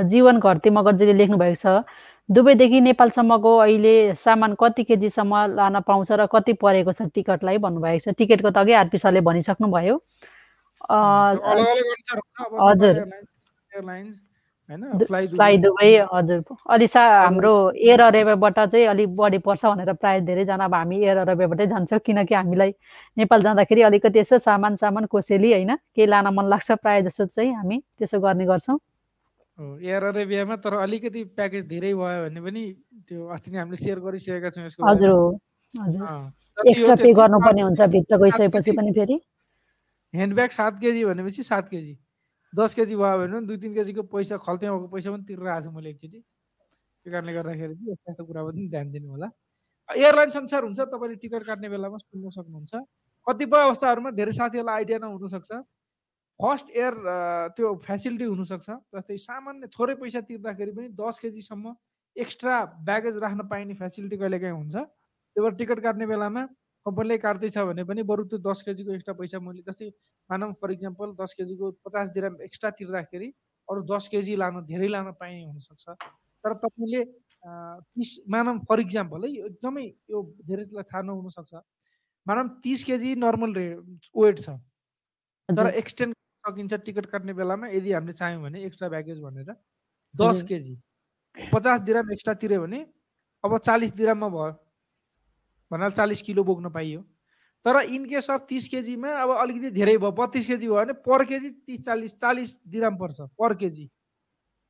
जीवन 0.09 0.39
घरती 0.41 0.71
मगर्जीले 0.71 1.13
लेख्नु 1.13 1.37
भएको 1.39 1.59
छ 1.63 1.67
दुबईदेखि 2.29 2.81
नेपालसम्मको 2.81 3.51
अहिले 3.57 3.95
सामान 4.15 4.55
कति 4.61 4.83
केजीसम्म 4.85 5.33
लान 5.55 5.81
पाउँछ 5.87 6.13
र 6.13 6.27
कति 6.33 6.53
परेको 6.63 6.93
छ 6.93 7.03
टिकटलाई 7.15 7.59
भन्नुभएको 7.59 8.01
छ 8.05 8.15
टिकटको 8.19 8.51
त 8.51 8.57
अघि 8.63 8.73
आरपी 8.83 8.99
सरले 8.99 9.21
भनिसक्नुभयो 9.29 9.95
हजुर। 12.63 12.95
होइन? 14.69 14.83
हजुर। 16.13 16.43
अलि 16.71 16.87
सा 16.87 17.03
हाम्रो 17.23 17.53
एयर 17.73 18.01
अरेबियाबाट 18.01 18.59
चाहिँ 18.59 18.87
अलिक 18.87 19.09
बढी 19.17 19.39
पर्छ 19.39 19.67
भनेर 19.67 19.93
प्रायः 19.95 20.21
धेरैजना 20.27 20.65
अब 20.65 20.75
हामी 20.75 20.97
एयर 20.99 21.17
अरेबियाबाटै 21.19 21.67
जान्छौँ 21.67 21.99
किनकि 22.07 22.35
हामीलाई 22.35 22.71
नेपाल 23.17 23.43
जाँदाखेरि 23.43 23.83
अलिकति 23.83 24.19
यसो 24.19 24.39
सामान 24.39 24.77
सामान 24.77 25.05
कोसेली 25.07 25.53
होइन 25.53 25.77
केही 25.77 26.07
लान 26.07 26.27
मन 26.35 26.47
लाग्छ 26.49 26.73
प्रायः 26.83 27.01
जसो 27.07 27.27
चाहिँ 27.27 27.55
हामी 27.55 27.83
त्यसो 27.99 28.21
गर्ने 28.21 28.47
गर्छौँ। 28.47 28.79
एयर 29.83 30.05
अरेबियामा 30.05 30.57
तर 30.57 30.75
अलिकति 30.77 31.25
प्याकेज 31.37 31.65
धेरै 31.69 31.93
भयो 31.95 32.25
भने 32.25 32.41
पनि 32.41 32.65
त्यो 33.09 33.27
अस्ति 33.33 33.51
नै 33.51 33.59
हामीले 33.59 33.77
सेयर 33.77 33.99
गरिसकेका 34.01 34.51
छौँ 34.51 34.67
यसको 34.67 34.89
हजुर। 34.89 35.11
हो 35.11 35.41
हजुर। 35.75 36.69
एक्स्ट्रा 36.69 36.95
पे 36.97 37.13
गर्नुपर्ने 37.13 37.63
हुन्छ 37.63 37.81
भित्र 37.95 38.17
गइसकेपछि। 38.19 38.73
पनि 38.73 38.93
फेरि। 38.93 39.17
ह्यान्डब्याग 40.15 40.51
सात 40.51 40.79
केजी 40.81 41.05
भनेपछि 41.05 41.43
सात 41.43 41.69
केजी। 41.69 41.95
दस 42.53 42.75
केजी 42.75 42.95
भयो 42.97 43.17
भने 43.19 43.33
पनि 43.33 43.47
दुई 43.47 43.57
तिन 43.63 43.73
केजीको 43.75 44.03
पैसा 44.13 44.37
खल्ती 44.47 44.67
भएको 44.67 44.89
पैसा 44.95 45.11
पनि 45.11 45.25
तिरेर 45.29 45.61
छु 45.63 45.71
मैले 45.71 45.91
एकचोटि। 45.91 46.19
त्यो 46.21 47.11
कारणले 47.13 47.33
गर्दाखेरि 47.39 47.75
चाहिँ 47.75 47.91
यस्तो 47.93 48.11
यस्तो 48.11 48.25
कुरा 48.27 48.43
पनि 48.47 48.69
ध्यान 48.69 48.91
दिनु 48.91 49.09
होला। 49.11 49.29
एयरलाइन्स 49.89 50.37
अनुसार 50.37 50.63
हुन्छ 50.65 50.81
तपाईँले 50.93 51.17
टिकट 51.23 51.43
काट्ने 51.47 51.69
बेलामा 51.69 51.99
सुन्नु 52.03 52.31
सक्नुहुन्छ। 52.37 52.73
कतिपय 53.27 53.63
अवस्थाहरूमा 53.67 54.11
धेरै 54.19 54.33
साथीहरूलाई 54.39 54.75
आइडिया 54.77 54.99
नहुनसक्छ। 54.99 55.51
फर्स्ट 56.41 56.67
एयर 56.77 56.95
त्यो 57.57 57.69
फेसिलिटी 57.87 58.25
हुनसक्छ। 58.25 58.69
जस्तै 58.95 59.17
सामान्य 59.27 59.67
थोरै 59.73 59.95
पैसा 60.01 60.21
तिर्दाखेरि 60.29 60.73
पनि 60.77 60.89
दस 61.01 61.19
केजीसम्म 61.23 61.75
एक्स्ट्रा 62.17 62.57
ब्यागेज 62.89 63.17
राख्न 63.25 63.47
पाइने 63.49 63.75
फेसिलिटी 63.75 64.17
कहिलेकाहीँ 64.17 64.57
हुन्छ। 64.57 64.75
त्यही 64.77 65.41
भएर 65.45 65.55
टिकट 65.61 65.81
काट्ने 65.87 66.07
बेलामा 66.07 66.43
कम्पनीले 66.87 67.19
काट्दैछ 67.19 67.59
भने 67.59 67.85
पनि 67.85 68.03
बरु 68.11 68.25
त्यो 68.31 68.39
दस 68.41 68.63
केजीको 68.67 68.93
एक्स्ट्रा 68.95 69.15
पैसा 69.21 69.39
मैले 69.43 69.63
जस्तै 69.67 69.89
मानौँ 70.31 70.53
फर 70.61 70.73
इक्जाम्पल 70.73 71.15
दस 71.21 71.35
केजीको 71.39 71.71
पचास 71.87 72.09
दिराम 72.15 72.41
एक्स्ट्रा 72.47 72.71
तिर्दाखेरि 72.79 73.29
अरू 73.69 73.83
दस 73.91 74.09
केजी 74.09 74.37
लानु 74.39 74.63
धेरै 74.67 74.89
लान 74.89 75.11
पाइने 75.21 75.45
हुनसक्छ। 75.45 75.85
तर 76.45 76.55
तपाईँले 76.63 77.03
तिस 77.05 78.11
मानौँ 78.31 78.59
फर 78.69 78.81
इक्जाम्पल 78.81 79.25
है 79.25 79.31
एकदमै 79.47 79.85
यो 80.11 80.23
धेरैलाई 80.47 80.83
थाहा 80.91 81.03
नहुनसक्छ। 81.03 81.55
मानौँ 82.27 82.45
तिस 82.63 82.85
केजी 82.85 83.15
नर्मल 83.19 83.55
रे 83.55 83.67
वेट 84.15 84.39
छ। 84.41 84.55
तर 85.49 85.67
एक्सटेन्ड 85.81 86.15
सकिन्छ 86.45 86.75
टिकट 86.87 87.07
काट्ने 87.11 87.33
बेलामा 87.35 87.67
यदि 87.69 87.93
हामीले 87.93 88.13
चाह्यौँ 88.13 88.43
भने 88.43 88.63
एक्स्ट्रा 88.67 88.89
ब्यागेज 88.95 89.19
भनेर। 89.23 89.51
दस। 90.15 90.43
केजी 90.49 90.75
पचास 91.37 91.81
दिराम 91.83 92.13
एक्स्ट्रा 92.13 92.35
तिर्यो 92.43 92.61
भने 92.63 92.81
अब 93.45 93.59
चालिस 93.59 93.93
दिराममा 93.95 94.29
भयो। 94.29 94.53
भनेर 95.71 95.91
चालिस 95.93 96.23
किलो 96.23 96.45
बोक्न 96.45 96.71
पाइयो। 96.71 97.01
तर 97.65 97.81
इन 97.83 98.05
केस 98.07 98.31
अफ 98.31 98.47
तिस 98.49 98.69
केजीमा 98.69 99.11
अब 99.23 99.31
अलिकति 99.37 99.71
धेरै 99.71 99.97
भयो 99.99 100.11
बत्तिस 100.13 100.47
केजी 100.47 100.67
भयो 100.67 100.77
भने 100.77 100.93
पर 101.03 101.25
केजी 101.27 101.51
तिस 101.67 101.81
चालिस 101.87 102.13
चालिस 102.17 102.57
दिराम 102.69 102.97
पर्छ 102.97 103.21
पर 103.39 103.55
केजी। 103.55 103.87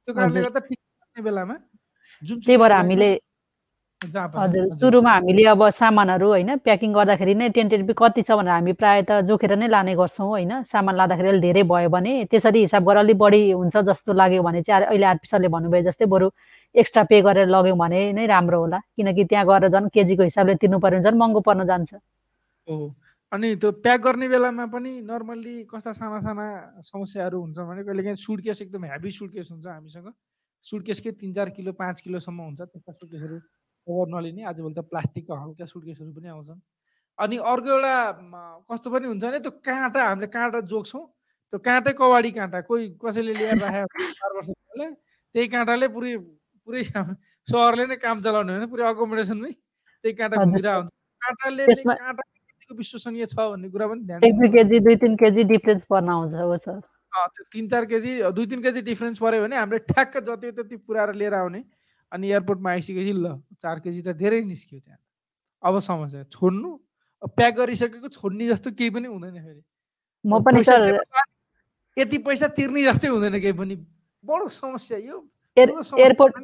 त्यो 0.08 0.14
कारणले। 0.14 0.42
गर्दा 0.42 0.60
बेलामा। 1.16 1.56
जुन 2.22 2.40
भएर 2.40 2.72
हामीले 2.72 3.10
हजुर। 4.04 4.68
सुरुमा 4.70 5.10
हामीले 5.10 5.44
अब 5.48 5.62
सामानहरू 5.72 6.28
होइन 6.28 6.56
प्याकिङ 6.60 6.92
गर्दाखेरि 6.92 7.34
नै 7.34 7.48
टेन्टेड 7.48 7.92
कति 7.96 8.22
छ 8.22 8.30
भनेर 8.36 8.52
हामी 8.52 8.72
प्रायः 8.76 9.02
त 9.08 9.24
जोखेर 9.24 9.56
नै 9.56 9.68
लाने 9.72 9.94
गर्छौँ 9.96 10.28
होइन। 10.28 10.52
सामान 10.68 10.94
लाँदाखेरि 10.96 11.28
अलिक 11.28 11.42
धेरै 11.42 11.62
भयो 11.64 11.88
भने 11.88 12.12
त्यसरी 12.28 12.60
हिसाब 12.60 12.84
गरेर 12.84 13.00
अलिक 13.00 13.16
बढी 13.16 13.40
हुन्छ 13.56 13.76
जस्तो 13.88 14.12
लाग्यो 14.12 14.42
भने 14.44 14.60
चाहिँ 14.60 14.84
अहिले 14.92 15.06
आरपी 15.12 15.26
सरले 15.32 15.48
भन्नुभयो 15.48 15.82
जस्तै 15.88 16.06
बरु 16.12 16.28
एक्स्ट्रा 16.74 17.02
पे 17.08 17.20
गरेर 17.24 17.48
लग्यौँ 17.48 17.78
भने 17.80 18.00
नै 18.12 18.26
राम्रो 18.28 18.58
होला। 18.60 18.78
किनकि 18.96 19.24
त्यहाँ 19.32 19.46
गएर 19.48 19.68
झन् 19.72 19.88
केजीको 19.88 20.22
हिसाबले 20.28 20.54
तिर्नु 20.60 20.78
पऱ्यो 20.78 21.00
भने 21.00 21.08
झन् 21.08 21.16
महँगो 21.16 21.40
पर्न 21.40 21.64
जान्छ। 21.64 21.94
अनि 23.32 23.48
त्यो 23.56 23.70
प्याक 23.80 24.00
गर्ने 24.04 24.28
बेलामा 24.28 24.64
पनि 24.76 24.92
नर्मल्ली 25.08 25.56
कस्ता 25.72 25.92
साना 25.96 26.20
साना 26.20 26.46
समस्याहरू 26.84 27.40
हुन्छ 27.40 27.58
भने 27.58 27.82
कहिलेकाहीँ 27.82 28.20
सुटकेस 28.20 28.62
एकदम 28.62 28.84
हेभी 28.92 29.10
सुटकेस 29.10 29.48
हुन्छ 29.50 29.66
हामीसँग। 29.66 30.12
सुटकेसकै 30.64 31.10
तिन 31.16 31.32
चार 31.32 31.48
किलो 31.56 31.72
पाँच 31.72 32.00
किलोसम्म 32.04 32.40
हुन्छ 32.44 32.60
त्यस्ता 32.62 32.92
सुटकेसहरू 32.92 33.38
कभर 33.86 34.06
नलिने। 34.10 34.42
आजभोलि 34.50 34.74
त 34.74 34.82
प्लास्टिकको 34.90 35.34
हल्का 35.34 35.64
सुटकेसहरू 35.64 36.12
पनि 36.12 36.28
आउँछन्। 36.28 36.60
अनि 37.18 37.36
अर्को 37.38 37.68
एउटा 37.70 37.94
कस्तो 38.68 38.88
पनि 38.90 39.06
हुन्छ 39.06 39.22
भने 39.24 39.38
त्यो 39.40 39.52
काँटा 39.62 40.00
हामीले 40.04 40.26
काँटा 40.26 40.60
जोग्छौँ 40.66 41.04
त्यो 41.52 41.58
काँटै 41.62 41.92
कवाडी 41.94 42.30
काँटा। 42.34 42.60
कोही 42.66 42.84
कसैले 42.98 43.32
लिएर 43.32 43.58
राखेको 43.62 44.10
चार 44.12 44.30
वर्ष 44.36 44.50
पहिला 44.50 44.86
त्यही 45.34 45.46
काँटाले 45.48 45.86
पुरै 45.94 46.12
पुरै 46.68 46.82
सहरले 46.82 47.84
नै 47.86 47.96
काम 48.02 48.20
चलाउने 48.20 48.52
होइन 48.52 48.66
पुरै 48.68 48.84
अकोमोडेसनमै 48.90 49.52
त्यही 49.52 50.14
काँटा। 50.18 50.34
घुमिरहेको 50.44 50.80
हुन्छ। 50.82 50.90
काँटाले 51.22 51.64
काँटा 51.64 52.22
कतिको 52.22 52.74
विश्वसनीय 52.74 53.26
छ 53.30 53.38
भन्ने 53.38 53.68
कुरा 53.70 53.86
पनि 53.86 54.02
ध्यान। 54.02 54.20
केजी 54.50 54.78
दुई 54.82 54.96
तिन 54.98 55.14
केजी 55.16 55.42
डिफ्रेन्स 55.46 55.86
पर्न 55.86 56.08
आउँछ 56.10 56.34
हो 56.34 56.56
सर। 56.58 56.80
तिन 57.54 57.68
चार 57.68 57.84
केजी 57.86 58.10
दुई 58.34 58.46
तिन 58.50 58.60
केजी 58.60 58.80
डिफ्रेन्स 58.82 59.18
पऱ्यो 59.22 59.42
भने 59.42 59.56
हामीले 59.56 59.78
ठ्याक्क 59.88 60.18
जति 60.26 60.50
त्यति 60.52 60.76
पुऱ्याएर 60.84 61.14
लिएर 61.14 61.34
आउने। 61.34 61.62
अनि 62.12 62.30
एयरपोर्टमा 62.30 62.70
आइसकेपछि 62.70 63.12
ल 63.12 63.26
चार 63.62 63.78
केजी 63.80 64.02
त 64.02 64.16
धेरै 64.16 64.40
निस्क्यो 64.44 64.78
त्यहाँ। 64.78 65.00
अब 65.62 65.78
समस्या 65.78 66.22
छोड्नु? 66.30 66.70
प्याक 67.36 67.54
गरिसकेको 67.54 68.08
छोड्ने 68.08 68.46
जस्तो 68.48 68.70
केही 68.78 68.90
पनि 68.90 69.08
हुँदैन 69.08 69.36
फेरि। 69.42 69.62
म 70.24 70.38
पनि 70.44 70.60
यति 71.96 72.18
पैसा 72.18 72.46
तिर्ने 72.52 72.82
जस्तै 72.84 73.08
हुँदैन 73.08 73.40
केही 73.40 73.52
पनि। 73.52 73.74
बडो 74.24 74.48
समस्या 74.48 74.98
यो। 74.98 75.24
एयरपोर्ट 75.56 76.34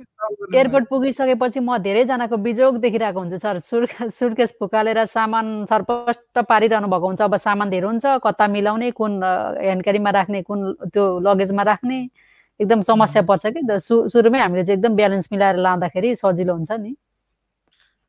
एयरपोर्ट 0.54 0.84
पुगिसकेपछि 0.88 1.60
म 1.60 1.76
धेरैजनाको 1.84 2.36
बिजोग 2.40 2.76
देखिरहेको 2.80 3.20
हुन्छु 3.20 3.38
सर। 3.38 3.58
सुट 3.60 4.08
सुटकेस 4.08 4.56
फुकालेर 4.58 5.04
सामान 5.04 5.68
सरपष्ट 5.68 6.38
पारिरहनु 6.48 6.88
भएको 6.88 7.06
हुन्छ। 7.06 7.20
अब 7.20 7.36
सामान 7.36 7.68
धेरै 7.70 7.86
हुन्छ। 7.86 8.04
कता 8.24 8.46
मिलाउने 8.48 8.90
कुन 8.96 9.12
ह्यान्ड 9.22 9.82
क्यारीमा 9.84 10.10
राख्ने 10.10 10.42
कुन 10.48 10.88
त्यो 10.88 11.04
लगेजमा 11.20 11.62
राख्ने। 11.62 11.98
एकदम 12.60 12.80
समस्या 12.82 13.22
पर्छ 13.30 13.46
कि 13.46 13.60
सुरुमै 13.80 14.38
हामीले 14.40 14.64
चाहिँ 14.64 14.78
एकदम 14.78 14.96
ब्यालेन्स 14.96 15.28
मिलाएर 15.32 15.56
लाँदाखेरि 15.56 16.14
सजिलो 16.16 16.54
हुन्छ 16.54 16.72
नि। 16.72 16.94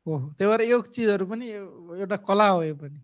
हो। 0.06 0.18
त्यही 0.38 0.50
भएर 0.50 0.62
यो 0.70 0.80
चिजहरू 0.94 1.26
पनि 1.26 1.52
यो- 1.52 1.98
एउटा 1.98 2.16
कला 2.28 2.48
हो 2.48 2.62
यो 2.62 2.74
पनि। 2.74 3.00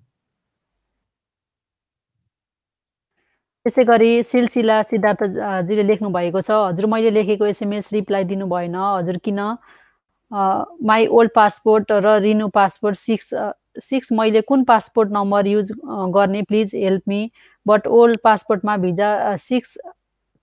त्यसै 3.64 3.84
गरी 3.84 4.22
सिलसिला 4.22 4.82
सिद्धार्थ 4.82 5.22
अ, 5.22 5.60
जीले 5.68 5.82
लेख्नु 5.82 6.08
भएको 6.10 6.40
छ 6.40 6.50
हजुर 6.50 6.86
मैले 6.86 7.10
लेखेको 7.10 7.46
एसएमएस 7.46 7.92
रिप्लाई 7.92 8.24
दिनु 8.24 8.46
भएन 8.48 8.76
हजुर 8.76 9.16
किन? 9.24 9.40
माई 10.86 11.06
ओल्ड 11.10 11.30
पासपोर्ट 11.34 11.92
र 11.92 12.18
रिन्यू 12.22 12.48
पासपोर्ट 12.54 12.96
सिक्स 12.96 13.34
सिक्स 13.82 14.12
मैले 14.12 14.40
कुन 14.46 14.64
पासपोर्ट 14.64 15.10
नम्बर 15.12 15.46
युज 15.46 15.72
गर्ने 16.14 16.42
please 16.42 16.74
help 16.74 17.02
me 17.08 17.30
but 17.66 17.86
old 17.86 18.18
पासपोर्टमा 18.24 18.76
visa 18.76 19.10
six 19.36 19.76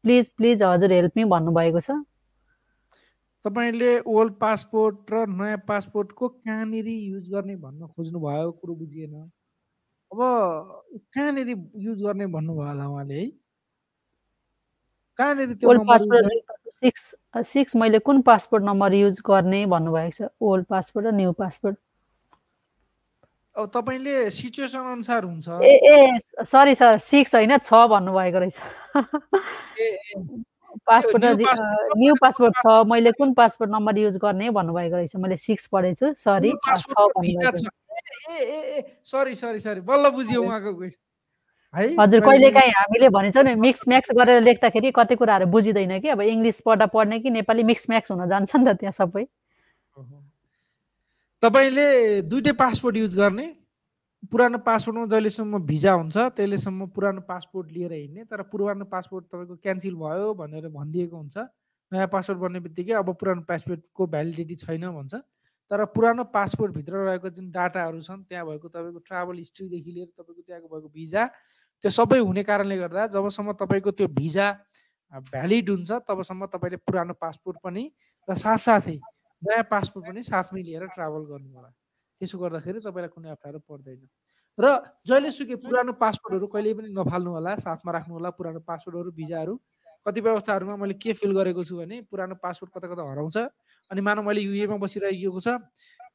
please 0.07 0.29
please 0.37 0.63
हजुर 0.63 0.91
हेल्प 0.93 1.17
मी 1.17 1.23
भन्नुभएको 1.35 1.79
छ। 1.83 2.03
तपाईँले 3.45 3.91
ओल्ड 4.07 4.33
पासपोर्ट 4.41 5.11
र 5.13 5.25
नयाँ 5.29 5.57
पासपोर्टको 5.67 6.27
कहाँनिर 6.27 6.87
युज 6.87 7.29
गर्ने 7.31 7.55
भन्न 7.55 7.87
खोज्नु 7.87 8.19
भयो 8.19 8.51
कुरो 8.51 8.75
बुझिएन। 8.75 9.15
अब 10.11 10.19
कहाँनिर 11.13 11.49
युज 11.77 12.03
गर्ने 12.03 12.27
भन्नुभयो 12.27 12.67
होला 12.67 12.87
उहाँले 12.87 13.19
है? 13.19 13.27
कहाँनिर 15.19 15.53
त्यो 15.53 15.69
ओल्ड 15.69 15.81
पासपोर्ट 15.87 16.25
सिक्स 16.75 17.03
सिक्स 17.47 17.75
मैले 17.75 17.99
कुन 17.99 18.21
पासपोर्ट 18.21 18.63
नम्बर 18.63 18.93
युज 18.93 19.21
गर्ने 19.27 19.65
भन्नुभएको 19.65 20.11
छ? 20.11 20.29
ओल्ड 20.41 20.65
पासपोर्ट 20.65 21.07
र 21.07 21.11
न्यू 21.15 21.31
पासपोर्ट 21.35 21.77
अब 23.57 23.65
तपाईँले 23.73 24.29
सिचुएसन 24.29 24.85
अनुसार 24.93 25.23
हुन्छ। 25.23 25.47
ए 25.65 25.73
ए 25.81 26.17
सरी 26.45 26.75
सर 26.75 26.97
सिक्स 27.01 27.35
होइन 27.35 27.57
छ 27.57 27.73
भन्नुभएको 27.89 28.39
रहेछ। 28.39 28.57
पासपोर्ट 30.85 31.23
न्यू 31.97 32.13
पासपोर्ट 32.21 32.53
छ 32.61 32.85
मैले 32.85 33.11
कुन 33.17 33.33
पासपोर्ट 33.33 33.71
नम्बर 33.71 33.97
युज 33.97 34.17
गर्ने 34.21 34.49
भन्नुभएको 34.53 34.95
रहेछ 34.95 35.15
मैले 35.17 35.37
सिक्स 35.37 35.67
पढेछु 35.73 36.13
सरी 36.13 36.51
छ 36.53 36.93
सरी 39.03 39.35
सरी 39.35 39.59
सरी 39.59 39.81
बल्ल 39.81 40.09
बुझियो 40.13 40.41
हजुर। 40.41 40.47
उहाँको 40.47 40.71
हजुर 41.73 42.19
कहिलेकाहीँ 42.21 42.71
हामीले 42.71 43.09
भनिन्छौँ 43.09 43.43
नि 43.43 43.55
मिक्स 43.57 43.87
म्याक्स 43.87 44.11
गरेर 44.17 44.41
लेख्दाखेरि 44.41 44.91
कति 44.95 45.15
कुराहरू 45.15 45.45
बुझिँदैन 45.49 45.99
कि 45.99 46.09
अब 46.09 46.21
इङ्ग्लिस 46.21 46.61
पढ्दा 46.61 46.85
पढ्ने 46.93 47.19
कि 47.19 47.29
नेपाली 47.29 47.63
मिक्स 47.63 47.89
म्याक्स 47.89 48.11
हुन 48.11 48.27
जान्छ 48.29 48.55
नि 48.55 48.65
त 48.65 48.77
त्यहाँ 48.77 48.91
सबै। 48.93 49.25
तपाईँले 51.41 51.87
दुइटै 52.25 52.51
पासपोर्ट 52.57 52.95
युज 52.97 53.15
गर्ने। 53.15 53.47
पुरानो 54.31 54.57
पासपोर्टमा 54.65 55.05
जहिलेसम्म 55.05 55.57
भिजा 55.65 55.91
हुन्छ 55.93 56.17
त्यसलेसम्म 56.33 56.85
पुरानो 56.89 57.21
पासपोर्ट 57.29 57.71
लिएर 57.71 57.93
हिँड्ने 57.93 58.23
तर 58.25 58.41
पुरानो 58.51 58.85
पासपोर्ट 58.89 59.25
तपाईँको 59.31 59.55
क्यान्सल 59.61 59.95
भयो 59.95 60.33
भनेर 60.33 60.67
भनिदिएको 60.73 61.17
हुन्छ। 61.17 61.37
नयाँ 61.91 62.07
पासपोर्ट 62.09 62.39
बन्ने 62.41 62.59
बित्तिकै 62.65 62.93
अब 62.97 63.13
पुरानो 63.13 63.41
पासपोर्टको 63.45 64.07
भ्यालिडिटी 64.07 64.55
छैन 64.65 64.89
भन्छ। 64.89 65.13
तर 65.71 65.85
पुरानो 65.93 66.23
पासपोर्टभित्र 66.33 66.93
रहेको 67.05 67.29
जुन 67.29 67.51
डाटाहरू 67.51 68.01
छन् 68.01 68.23
त्यहाँ 68.25 68.45
भएको 68.47 68.67
तपाईँको 68.67 68.99
ट्राभल 69.05 69.37
हिस्ट्रीदेखि 69.37 69.91
लिएर 69.91 70.09
तपाईँको 70.17 70.41
त्यहाँको 70.41 70.67
भएको 70.73 70.89
भिजा 70.89 71.25
त्यो 71.83 71.89
सबै 71.91 72.19
हुने 72.19 72.43
कारणले 72.43 72.77
गर्दा 72.77 73.07
जबसम्म 73.13 73.51
तपाईँको 73.61 73.91
त्यो 73.93 74.07
भिजा 74.09 74.47
भ्यालिड 75.29 75.69
हुन्छ 75.69 75.91
तबसम्म 76.09 76.45
तपाईँले 76.49 76.77
पुरानो 76.81 77.13
पासपोर्ट 77.21 77.57
पनि 77.63 77.83
र 78.27 78.33
साथसाथै 78.33 78.97
नयाँ 79.41 79.63
पासपोर्ट 79.71 80.07
पनि 80.07 80.23
साथमै 80.23 80.61
लिएर 80.63 80.85
ट्राभल 80.95 81.23
गर्नु 81.31 81.49
होला 81.55 81.69
त्यसो 82.21 82.37
गर्दाखेरि 82.37 82.79
तपाईँलाई 82.81 83.11
कुनै 83.13 83.29
अप्ठ्यारो 83.29 83.59
पर्दैन। 83.69 84.07
र 84.57 84.65
जहिलेसुकै 85.05 85.55
पुरानो 85.61 85.93
पासपोर्टहरू 86.01 86.47
कहिल्यै 86.49 86.73
पनि 86.73 86.89
नफाल्नु 86.89 87.29
होला 87.37 87.51
साथमा 87.61 87.91
राख्नु 87.93 88.13
होला 88.17 88.29
पुरानो 88.33 88.59
पासपोर्टहरू 88.65 89.11
भिजाहरू। 89.13 89.53
कतिपय 90.05 90.29
अवस्थाहरूमा 90.33 90.75
मैले 90.81 90.93
के 90.97 91.13
फिल 91.13 91.31
गरेको 91.37 91.63
छु 91.63 91.77
भने 91.77 92.01
पुरानो 92.09 92.35
पासपोर्ट 92.41 92.73
कता 92.73 92.87
कता 92.89 93.03
हराउँछ? 93.05 93.37
अनि 93.91 94.01
मानव 94.01 94.23
मैले 94.25 94.41
युएमा 94.41 94.77
बसिरहेको 94.81 95.39
छ। 95.45 95.47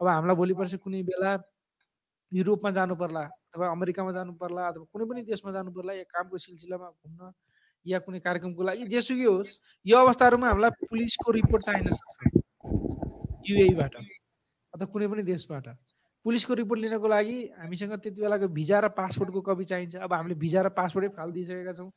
अब 0.00 0.06
हामीलाई 0.08 0.36
भोलि 0.36 0.54
पर्सि 0.58 0.76
कुनै 0.82 1.02
बेला 1.06 1.38
युरोपमा 2.32 2.70
जानु 2.74 2.94
पर्ला 2.96 3.22
अथवा 3.22 3.66
अमेरिकामा 3.70 4.12
जानु 4.12 4.32
पर्ला 4.34 4.62
अथवा 4.72 4.84
कुनै 4.90 5.04
पनि 5.06 5.22
देशमा 5.22 5.52
जानु 5.52 5.70
पर्ला 5.70 5.92
या 5.92 6.04
कामको 6.10 6.36
सिलसिलामा 6.40 6.88
घुम्न 6.90 7.30
या 7.86 7.98
कुनै 8.02 8.18
कार्यक्रमको 8.18 8.62
लागि 8.64 8.84
जेसुकै 8.90 9.28
होस् 9.30 9.60
यो 9.86 9.96
अवस्थाहरूमा 10.02 10.46
हामीलाई 10.48 10.70
पुलिसको 10.82 11.30
रिपोर्ट 11.38 11.62
चाहिन 11.62 11.90
सक्छ। 11.92 12.41
युएबाट 13.48 13.94
अथवा 13.96 14.86
कुनै 14.92 15.06
पनि 15.08 15.22
देशबाट। 15.22 15.66
पुलिसको 16.24 16.54
रिपोर्ट 16.54 16.80
लिनको 16.80 17.08
लागि 17.08 17.50
हामीसँग 17.58 17.92
त्यति 17.98 18.20
बेलाको 18.22 18.48
भिजा 18.54 18.80
र 18.80 18.88
पासपोर्टको 18.94 19.40
कपी 19.42 19.64
चाहिन्छ। 19.66 19.96
अब 20.06 20.12
हामीले 20.12 20.34
भिजा 20.38 20.62
र 20.62 20.68
पासपोर्टै 20.70 21.08
फालिदिइसकेका 21.18 21.72
छौँ। 21.74 21.90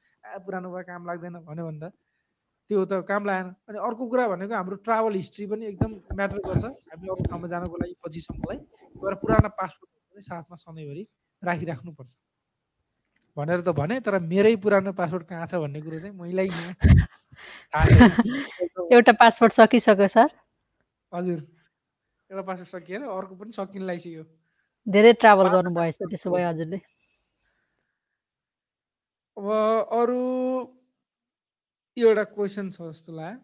पुरानो 0.45 0.71
भए 0.73 0.83
काम 0.89 1.05
लाग्दैन 1.05 1.45
भन्यो 1.45 1.65
भन्दा 1.65 1.89
त्यो 2.69 2.85
त 2.89 3.05
काम 3.05 3.25
लागेन। 3.29 3.53
अनि 3.69 3.77
अर्को 3.77 4.03
कुरा 4.09 4.25
भनेको 4.33 4.53
हाम्रो 4.57 4.75
ट्राभल 4.81 5.13
हिस्ट्री 5.21 5.45
पनि 5.45 5.69
एकदम 5.69 6.17
म्याटर 6.17 6.41
गर्छ। 6.41 6.65
हामी 6.65 7.05
अरू 7.05 7.21
ठाउँमा 7.29 7.47
जानको 7.53 7.77
लागि 7.77 7.93
पछिसम्मलाई 8.01 8.57
गएर 8.97 9.13
पुरानो 9.21 9.49
पासपोर्ट 9.53 9.89
पनि 9.93 10.21
साथमा 10.25 10.57
सधैँभरि 10.57 11.05
राखिराख्नुपर्छ। 11.43 12.11
भनेर 13.37 13.61
त 13.61 13.69
भने 13.77 14.01
तर 14.01 14.17
मेरै 14.25 14.57
पुरानो 14.57 14.97
पासपोर्ट 14.97 15.29
कहाँ 15.29 15.45
छ 15.45 15.61
भन्ने 15.61 15.85
कुरो 15.85 16.01
चाहिँ 16.01 16.17
मैलाई 16.17 16.49
एउटा 18.95 19.11
पासपोर्ट 19.21 19.53
सकिसक्यो 19.53 20.07
सर। 20.07 20.29
हजुर। 21.15 21.39
एउटा 22.29 22.41
पासपोर्ट 22.41 22.69
सकिएर 22.69 23.01
अर्को 23.15 23.35
पनि 23.39 23.51
सकिन 23.51 23.81
लागिसक्यो। 23.87 24.23
धेरै 24.87 25.13
ट्राभल 25.21 25.47
गर्नुभएछ 25.55 25.95
त्यसो 26.11 26.27
भए 26.31 26.43
हजुरले। 26.43 26.79
अब 29.37 29.47
अरू 29.99 30.21
एउटा 31.97 32.23
क्वेसन 32.35 32.69
छ 32.69 32.81
जस्तो 32.81 33.11
लाग्यो। 33.13 33.39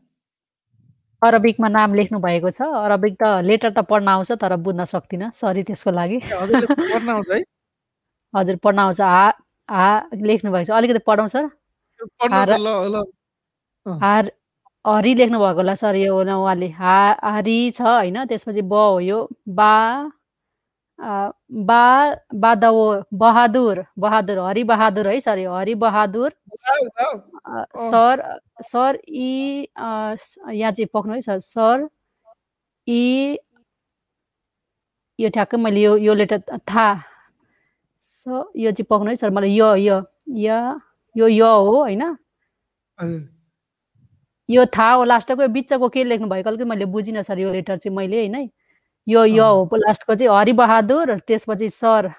अरबिकमा 1.21 1.67
नाम 1.69 1.93
लेख्नु 1.95 2.19
भएको 2.19 2.49
छ। 2.51 2.61
अरबिक 2.61 3.13
त 3.21 3.23
लेटर 3.45 3.69
त 3.69 3.79
पढ्न 3.85 4.07
आउँछ 4.07 4.31
तर 4.41 4.55
बुझ्न 4.65 4.85
सक्दिनँ। 4.89 5.29
सरी 5.37 5.63
त्यसको 5.69 5.91
लागि। 5.91 6.17
पढ्न 6.25 7.09
आउँछ 7.09 7.29
है? 7.31 7.41
हजुर 8.33 8.55
पढ्न 8.63 8.79
आउँछ। 8.79 9.01
हा 9.01 9.27
हा 9.69 10.09
लेख्नु 10.17 10.51
भएको 10.51 10.65
छ। 10.65 10.71
अलिकति 10.77 11.01
पढौँ 11.05 11.27
सर। 11.29 11.45
हरि 14.85 15.13
लेख्नु 15.15 15.37
भएको 15.39 15.57
होला 15.61 15.73
सर 15.75 15.95
यो 15.95 16.19
उहाँले 16.21 16.67
हा 16.79 16.95
हारी 17.23 17.57
छ 17.77 17.81
होइन? 17.81 18.25
त्यसपछि 18.25 18.61
ब 18.61 18.73
हो 18.73 18.99
यो 18.99 19.19
बा 19.59 19.73
बा 21.69 21.81
बादवो 22.43 22.85
बहादुर 23.21 23.83
बहादुर 23.99 24.39
हरि 24.39 24.63
बहादुर 24.71 25.07
है 25.07 25.19
सर 25.19 25.37
यो 25.39 25.53
हरि 25.55 25.75
बहादुर 25.83 26.31
सर 27.89 28.21
सर 28.71 28.99
इ 29.09 29.65
यहाँ 29.77 30.71
चाहिँ 30.71 30.87
पक्नु 30.93 31.13
है 31.13 31.21
सर 31.21 31.39
सर 31.39 31.87
इ 32.87 33.37
यो 35.19 35.29
ठ्याक्कै 35.29 35.57
मैले 35.57 35.81
यो 35.81 35.95
यो 36.07 36.13
लेटर 36.13 36.41
थाहा 36.69 36.93
स 38.25 38.43
यो 38.57 38.71
चाहिँ 38.71 38.85
पक्नु 38.89 39.09
है 39.09 39.15
सर 39.15 39.29
मलाई 39.37 39.53
यो 39.55 39.73
यो 39.87 39.97
यो 41.15 41.27
यो 41.27 41.47
हो 41.65 41.75
होइन? 41.81 42.03
यो 44.51 44.65
थाहा 44.77 44.93
हो 44.93 45.03
लास्टको 45.03 45.47
बिचको 45.47 45.89
के 45.89 46.03
लेख्नु 46.03 46.27
भएको 46.29 46.49
अलिकति 46.49 46.69
मैले 46.69 46.85
बुझिनँ 46.95 47.23
सर 47.23 47.39
यो 47.39 47.51
लेटर 47.51 47.77
चाहिँ 47.77 47.95
मैले 47.95 48.17
होइन 48.17 48.49
यो 49.07 49.25
यो 49.25 49.47
हो 49.71 49.75
लास्टको 49.77 50.15
चाहिँ 50.15 50.37
हरिबहादुर 50.37 51.17
त्यसपछि 51.27 51.69
सर 51.69 52.11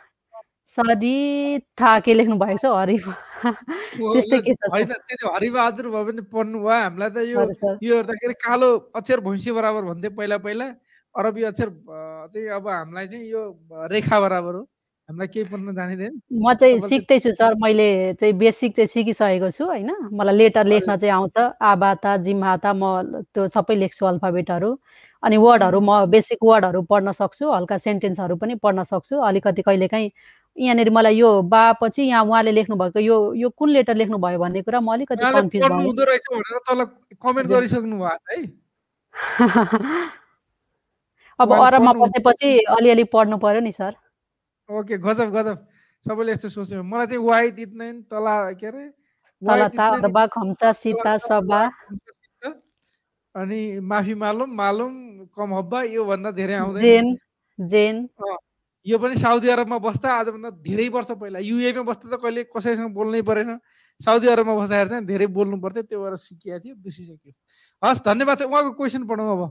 सरिथा 0.72 1.98
के 2.00 2.14
लेख्नु 2.14 2.36
भएको 2.38 2.56
छ? 2.56 2.64
हरि 2.64 2.96
त्यस्तै 2.96 4.38
के 4.40 4.54
छ 4.54 5.24
हरिबहादुर 5.34 5.86
भयो 5.92 6.04
भने 6.04 6.22
पढ्नु 6.32 6.58
भयो। 6.64 6.72
हामीलाई 6.72 7.10
त 7.10 7.16
यो 7.28 7.40
यो 7.82 7.96
हेर्दाखेरि 7.96 8.34
कालो 8.40 8.68
अक्षर 8.96 9.20
भैँसी 9.20 9.52
बराबर 9.52 9.82
भन्थे 9.84 10.08
पहिला 10.16 10.38
पहिला। 10.40 10.66
अरबी 11.14 11.42
अक्षर 11.44 11.68
चाहिँ 12.32 12.48
अब 12.56 12.68
हामीलाई 12.68 13.06
चाहिँ 13.06 13.26
यो 13.28 13.42
रेखा 13.92 14.20
बराबर 14.20 14.54
हो। 14.54 14.62
हामीलाई 15.12 15.28
केही 15.28 15.44
पढ्न 15.44 15.74
जानिँदैन। 15.76 16.20
म 16.32 16.54
चाहिँ 16.54 16.78
सिक्दैछु 16.80 17.32
सर 17.36 17.54
मैले 17.60 18.14
चाहिँ 18.16 18.34
बेसिक 18.34 18.76
चाहिँ 18.76 18.86
सिकिसकेको 18.86 19.50
छु 19.50 19.64
होइन। 19.64 19.90
मलाई 20.12 20.36
लेटर 20.36 20.64
लेख्न 20.64 20.96
चाहिँ 20.96 21.12
आउँछ। 21.12 21.36
आबाता 21.60 22.16
जिम्हाता 22.24 22.72
म 22.72 22.82
त्यो 23.34 23.46
सबै 23.48 23.74
लेख्छु 23.76 24.06
अल्फाबेटहरू। 24.06 24.70
अनि 25.22 25.36
वर्डहरू 25.36 25.80
म 25.80 26.04
बेसिक 26.08 26.38
वर्डहरू 26.42 26.82
पढ्न 26.88 27.12
सक्छु 27.12 27.44
हल्का 27.52 27.76
सेन्टेन्सहरू 27.78 28.36
पनि 28.36 28.54
पढ्न 28.56 28.82
सक्छु। 28.88 29.20
अलिकति 29.20 29.62
कहिलेकाहीँ 29.62 30.10
यहाँनिर 30.56 30.90
मलाई 30.90 31.16
यो 31.16 31.30
बा 31.44 31.72
पछि 31.80 32.02
यहाँ 32.02 32.24
उहाँले 32.24 32.52
लेख्नु 32.52 32.76
भएको 32.76 33.00
यो 33.00 33.16
यो 33.34 33.48
कुन 33.52 33.68
लेटर 33.70 33.94
लेख्नु 33.96 34.18
भयो 34.18 34.38
भन्ने 34.38 34.62
कुरा 34.62 34.80
म 34.80 34.92
अलिकति 34.92 35.24
कन्फ्युज 35.24 35.62
अब 41.40 41.52
अरबमा 41.52 41.92
बसेपछि 42.00 42.48
अलिअलि 42.76 43.04
पढ्नु 43.12 43.36
पर्यो 43.38 43.60
नि 43.60 43.72
सर। 43.72 44.01
ओके 44.78 44.96
गजब 44.98 45.28
गजब। 45.36 45.56
सबैले 46.04 46.32
यस्तो 46.32 46.48
सोच्यो 46.48 46.82
मलाई 46.82 47.06
चाहिँ 47.06 47.22
वाइ 47.22 47.46
इत्नैन 47.62 48.02
तला 48.10 48.36
के 48.58 48.66
अरे? 48.66 48.84
तलता 49.42 49.86
अरबा 49.98 50.26
खम्सा 50.34 50.72
सीता 50.72 51.12
सबा 51.18 51.60
अनि 53.34 53.80
माफी 53.80 54.14
मालुम 54.14 54.50
मालुम 54.54 54.92
कम 55.32 55.50
हब्बा 55.54 55.78
यो 55.88 56.04
भन्दा 56.04 56.30
धेरै 56.36 56.54
आउँदैन। 56.54 56.82
जेन 56.82 57.06
जेन। 57.58 57.96
यो 58.86 58.98
पनि 58.98 59.14
साउदी 59.16 59.48
अरबमा 59.48 59.78
बस्दा 59.78 60.08
आजभन्दा 60.10 60.50
धेरै 60.60 60.88
वर्ष 60.90 61.10
पहिला। 61.16 61.38
युएमा 61.38 61.82
बस्दा 61.86 62.06
त 62.12 62.20
कहिले 62.20 62.44
कसैसँग 62.50 62.92
बोल्नै 62.92 63.22
परेन। 63.22 63.56
साउदी 64.00 64.26
अरबमा 64.26 64.54
बस्दाखेरि 64.58 64.88
चाहिँ 64.90 65.06
धेरै 65.06 65.26
बोल्नु 65.32 65.56
पर्थ्यो 65.64 65.82
त्यो 65.86 65.98
भएर 66.02 66.14
सिकिएको 66.18 66.58
थियो 66.60 66.74
बिर्सिसक्यो। 66.76 67.32
हस् 67.82 68.04
धन्यवाद 68.04 68.36
छ। 68.38 68.42
उहाँको 68.50 68.70
क्वेसन 68.76 69.02
पढौँ 69.06 69.28
अब। 69.32 69.42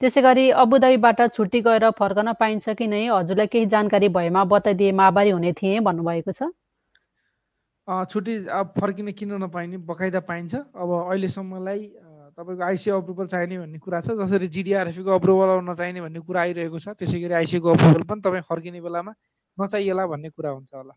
त्यसै 0.00 0.20
गरी 0.22 0.44
अबुधाबीबाट 0.60 1.20
छुट्टी 1.32 1.60
गएर 1.66 1.84
फर्कन 1.98 2.32
पाइन्छ 2.40 2.74
कि 2.78 2.86
नै 2.86 3.06
हजुरलाई 3.08 3.46
केही 3.52 3.66
जानकारी 3.74 4.08
भएमा 4.16 4.44
बताइदिए 4.52 4.92
आभारी 5.00 5.30
हुने 5.30 5.52
थिएँ 5.54 5.80
भन्नुभएको 5.86 6.32
छ। 6.32 6.50
छुट्टी 8.10 8.34
अब 8.48 8.72
फर्किन 8.80 9.12
किन 9.12 9.32
नपाइने 9.42 9.78
बकाइदा 9.86 10.20
पाइन्छ। 10.26 10.54
अब 10.54 10.90
अहिलेसम्मलाई 10.98 11.80
तपाईँको 12.36 12.62
आइसिओ 12.64 13.00
अप्रुभल 13.00 13.26
चाहिने 13.30 13.58
भन्ने 13.58 13.78
कुरा 13.78 14.00
छ 14.00 14.18
जसरी 14.18 14.46
जिडिआरएफको 14.50 15.10
अप्रुभल 15.14 15.50
नचाहिने 15.70 16.00
भन्ने 16.02 16.20
कुरा 16.26 16.40
आइरहेको 16.42 16.78
छ 16.82 16.98
त्यसै 16.98 17.20
गरी 17.22 17.34
आइसिओको 17.40 17.68
अप्रुभल 17.70 18.02
पनि 18.10 18.20
तपाईँ 18.26 18.44
फर्किने 18.50 18.80
बेलामा 18.82 19.12
नचाहिएला 19.58 20.06
भन्ने 20.10 20.28
कुरा 20.34 20.50
हुन्छ 20.50 20.74
होला। 20.74 20.94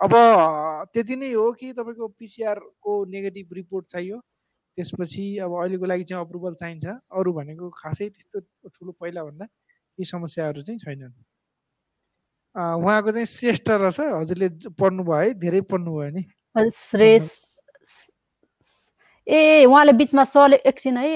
अब 0.00 0.12
त्यति 0.96 1.16
नै 1.16 1.32
हो 1.32 1.50
कि 1.60 1.72
तपाईँको 1.76 2.08
पिसिआरको 2.16 2.92
नेगेटिभ 3.12 3.52
रिपोर्ट 3.52 3.86
चाहियो। 3.92 4.16
त्यसपछि 4.80 5.24
अब 5.44 5.52
अहिलेको 5.60 5.86
लागि 5.86 6.04
चाहिँ 6.08 6.24
अप्रुभल 6.24 6.54
चाहिन्छ। 6.56 6.86
अरू 6.88 7.30
भनेको 7.38 7.70
खासै 7.76 8.08
त्यस्तो 8.08 8.40
ठुलो 8.68 8.92
पहिलाभन्दा 8.96 9.44
केही 9.46 10.04
समस्याहरू 10.08 10.62
चाहिँ 10.64 10.78
छैनन्। 10.80 11.12
उहाँको 12.56 13.10
चाहिँ 13.12 13.26
श्रेष्ठ 13.30 13.70
रहेछ। 13.70 14.00
हजुरले 14.00 14.48
पढ्नुभयो 14.74 15.20
है 15.20 15.34
धेरै 15.38 15.60
पढ्नुभयो 15.70 16.10
नि। 16.10 16.22
श्रेष्ठ 16.74 17.62
ए 19.26 19.64
उहाँले 19.64 19.92
बिचमा 19.94 20.24
सले 20.26 20.56
एकछिन 20.66 20.96
है 20.98 21.08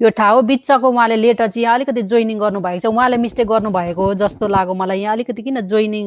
यो 0.00 0.10
ठाउँ 0.10 0.42
बिचको 0.44 0.90
उहाँले 0.90 1.16
लेटर 1.16 1.48
चाहिँ 1.48 1.62
यहाँ 1.62 1.74
अलिकति 1.74 2.02
जोइनिङ 2.02 2.38
गर्नुभएको 2.38 2.80
छ। 2.82 2.86
उहाँले 2.90 3.16
मिस्टेक 3.22 3.46
गर्नुभएको 3.46 4.14
जस्तो 4.18 4.48
लाग्यो 4.48 4.74
मलाई। 4.74 5.00
यहाँ 5.00 5.14
अलिकति 5.14 5.42
किन 5.42 5.60
जोइनिङ 5.70 6.06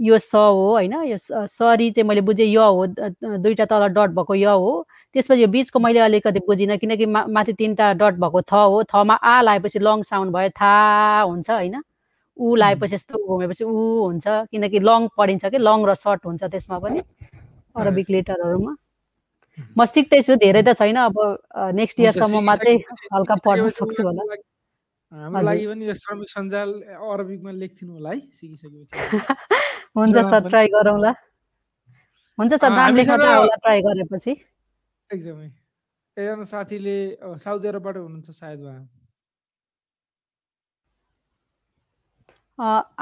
यो 0.00 0.18
स 0.18 0.34
हो 0.34 0.70
होइन 0.70 0.92
यो 1.04 1.16
सरी 1.46 1.90
चाहिँ 1.90 2.06
मैले 2.08 2.20
बुझेँ 2.20 2.46
य 2.46 2.56
हो 2.58 2.86
दुईवटा 2.86 3.64
तल 3.64 3.86
डट 3.90 4.10
भएको 4.10 4.34
य 4.34 4.44
हो 4.54 4.72
त्यसपछि 5.14 5.42
यो 5.42 5.48
बिचको 5.48 5.78
मैले 5.78 6.00
अलिकति 6.00 6.40
बुझिनँ 6.46 6.76
किनकि 6.78 7.06
मा 7.06 7.24
माथि 7.28 7.52
तिनवटा 7.52 7.92
डट 7.94 8.14
भएको 8.20 8.40
थ 8.42 8.52
हो 8.54 8.82
थमा 8.84 9.14
आ 9.14 9.40
लगाएपछि 9.42 9.78
लङ 9.78 10.02
साउन्ड 10.02 10.32
भयो 10.34 10.48
था 10.52 10.72
हुन्छ 11.22 11.50
होइन 11.50 11.82
ऊ 12.36 12.54
लगाएपछि 12.56 12.94
यस्तो 12.94 13.18
घुमेपछि 13.26 13.64
ऊ 13.64 13.74
हुन्छ 14.02 14.24
किनकि 14.50 14.78
लङ 14.80 15.08
पढिन्छ 15.16 15.44
कि 15.46 15.58
लङ 15.58 15.84
र 15.86 15.94
सर्ट 15.94 16.26
हुन्छ 16.26 16.42
त्यसमा 16.44 16.78
पनि 16.78 17.00
अरबिक 17.76 18.10
लेटरहरूमा 18.10 18.74
म 19.78 19.84
सिक्दैछु 19.86 20.34
धेरै 20.36 20.62
त 20.62 20.74
छैन 20.74 20.96
अब 21.04 21.14
नेक्स्ट 21.78 21.96
चाहिँ 21.98 22.12
सिकिसकेपछि- 22.78 23.14
हल्का 23.14 23.34
पढ्न 23.44 23.68
सक्छु 23.70 24.02
होला 24.02 24.22
हाम्रो। 25.12 25.40
लागि 25.46 25.66
पनि 25.66 25.86
यो 25.88 25.94
श्रमिक 25.94 26.28
सञ्जाल 26.28 26.70
अरबिकमा 27.08 27.50
लेखिदिनु 27.54 27.92
होला 27.94 28.10
है 28.10 28.20
सिकिसकेपछि 28.34 29.62
हुन्छ 29.96 30.16
सर 30.30 30.48
ट्राई 30.48 30.66
गरौँला। 30.74 31.12
हुन्छ 32.38 32.52
सर 32.54 32.70
नाम 32.70 32.94
लेख्न 32.96 33.20
आउला 33.22 33.56
ट्राई 33.62 33.78
गरेपछि। 33.82 34.32
एकदमै। 35.10 35.48
एकजना 36.16 36.44
साथीले 36.46 36.96
साउदी 37.44 37.66
अरबबाट 37.68 37.96
हुनुहुन्छ 37.96 38.30
सायद 38.30 38.60
उहाँ। 38.60 38.82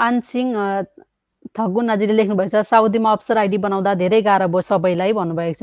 आनसिङ 0.07 0.47
थगुनाजीले 1.57 2.14
लेख्नुभएछ 2.16 2.55
साउदीमा 2.72 3.12
अप्सर 3.12 3.36
आइडी 3.38 3.59
बनाउँदा 3.61 3.93
धेरै 4.01 4.20
गाह्रो 4.24 4.49
भयो 4.49 4.61
सबैलाई 4.64 5.12
भन्नुभएको 5.12 5.57
छ। 5.61 5.62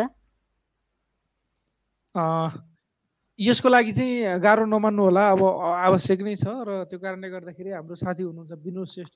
यसको 3.39 3.69
लागि 3.69 3.91
चाहिँ 3.97 4.39
गाह्रो 4.45 4.65
नमान्नु 4.65 5.01
होला 5.03 5.23
अब 5.33 5.41
आवश्यक 5.89 6.19
नै 6.21 6.35
छ 6.37 6.45
र 6.67 6.85
त्यो 6.85 6.99
कारणले 6.99 7.29
गर्दाखेरि 7.33 7.69
हाम्रो 7.71 7.95
साथी 7.97 8.23
हुनुहुन्छ 8.29 8.51
विनोद 8.61 8.87
श्रेष्ठ। 8.93 9.15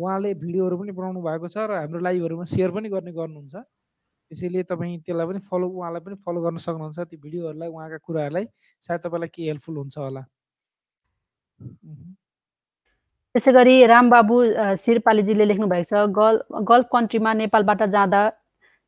उहाँले 0.00 0.30
भिडियोहरू 0.42 0.76
पनि 0.80 0.92
बनाउनु 0.98 1.20
भएको 1.28 1.48
छ 1.54 1.56
र 1.70 1.72
हाम्रो 1.82 2.00
लाइभहरूमा 2.06 2.44
सेयर 2.54 2.70
पनि 2.76 2.88
गर्ने 2.94 3.12
गर्नुहुन्छ। 3.20 3.54
त्यसैले 4.30 4.62
तपाईँ 4.72 4.98
त्यसलाई 5.06 5.26
पनि 5.30 5.40
फलो 5.50 5.66
उहाँलाई 5.78 6.02
पनि 6.06 6.16
फलो 6.26 6.40
गर्न 6.44 6.56
सक्नुहुन्छ। 6.66 6.98
त्यो 7.10 7.18
भिडियोहरूलाई 7.24 7.68
उहाँका 7.68 7.98
कुराहरूलाई 8.06 8.44
सायद 8.86 9.00
तपाईँलाई 9.04 9.30
के 9.34 9.42
हेल्पफुल 9.50 9.76
हुन्छ 9.76 9.96
होला। 9.98 10.22
त्यसै 13.34 13.52
गरी 13.52 13.74
रामबाबु 13.86 14.36
शिरपालीजीले 14.84 15.44
लेख्नुभएको 15.50 15.88
छ 15.90 15.94
गल्फ 16.20 16.62
गल्फ 16.70 16.86
कन्ट्रीमा 16.92 17.32
नेपालबाट 17.42 17.82
जाँदा 17.96 18.22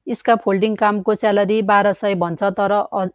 स्का 0.06 0.34
फोल्डिङ 0.44 0.72
कामको 0.82 1.14
स्यालेरी 1.14 1.58
बाह्र 1.70 1.92
सय 2.02 2.14
भन्छ 2.22 2.42
तर 2.58 2.72
हज- 2.94 3.14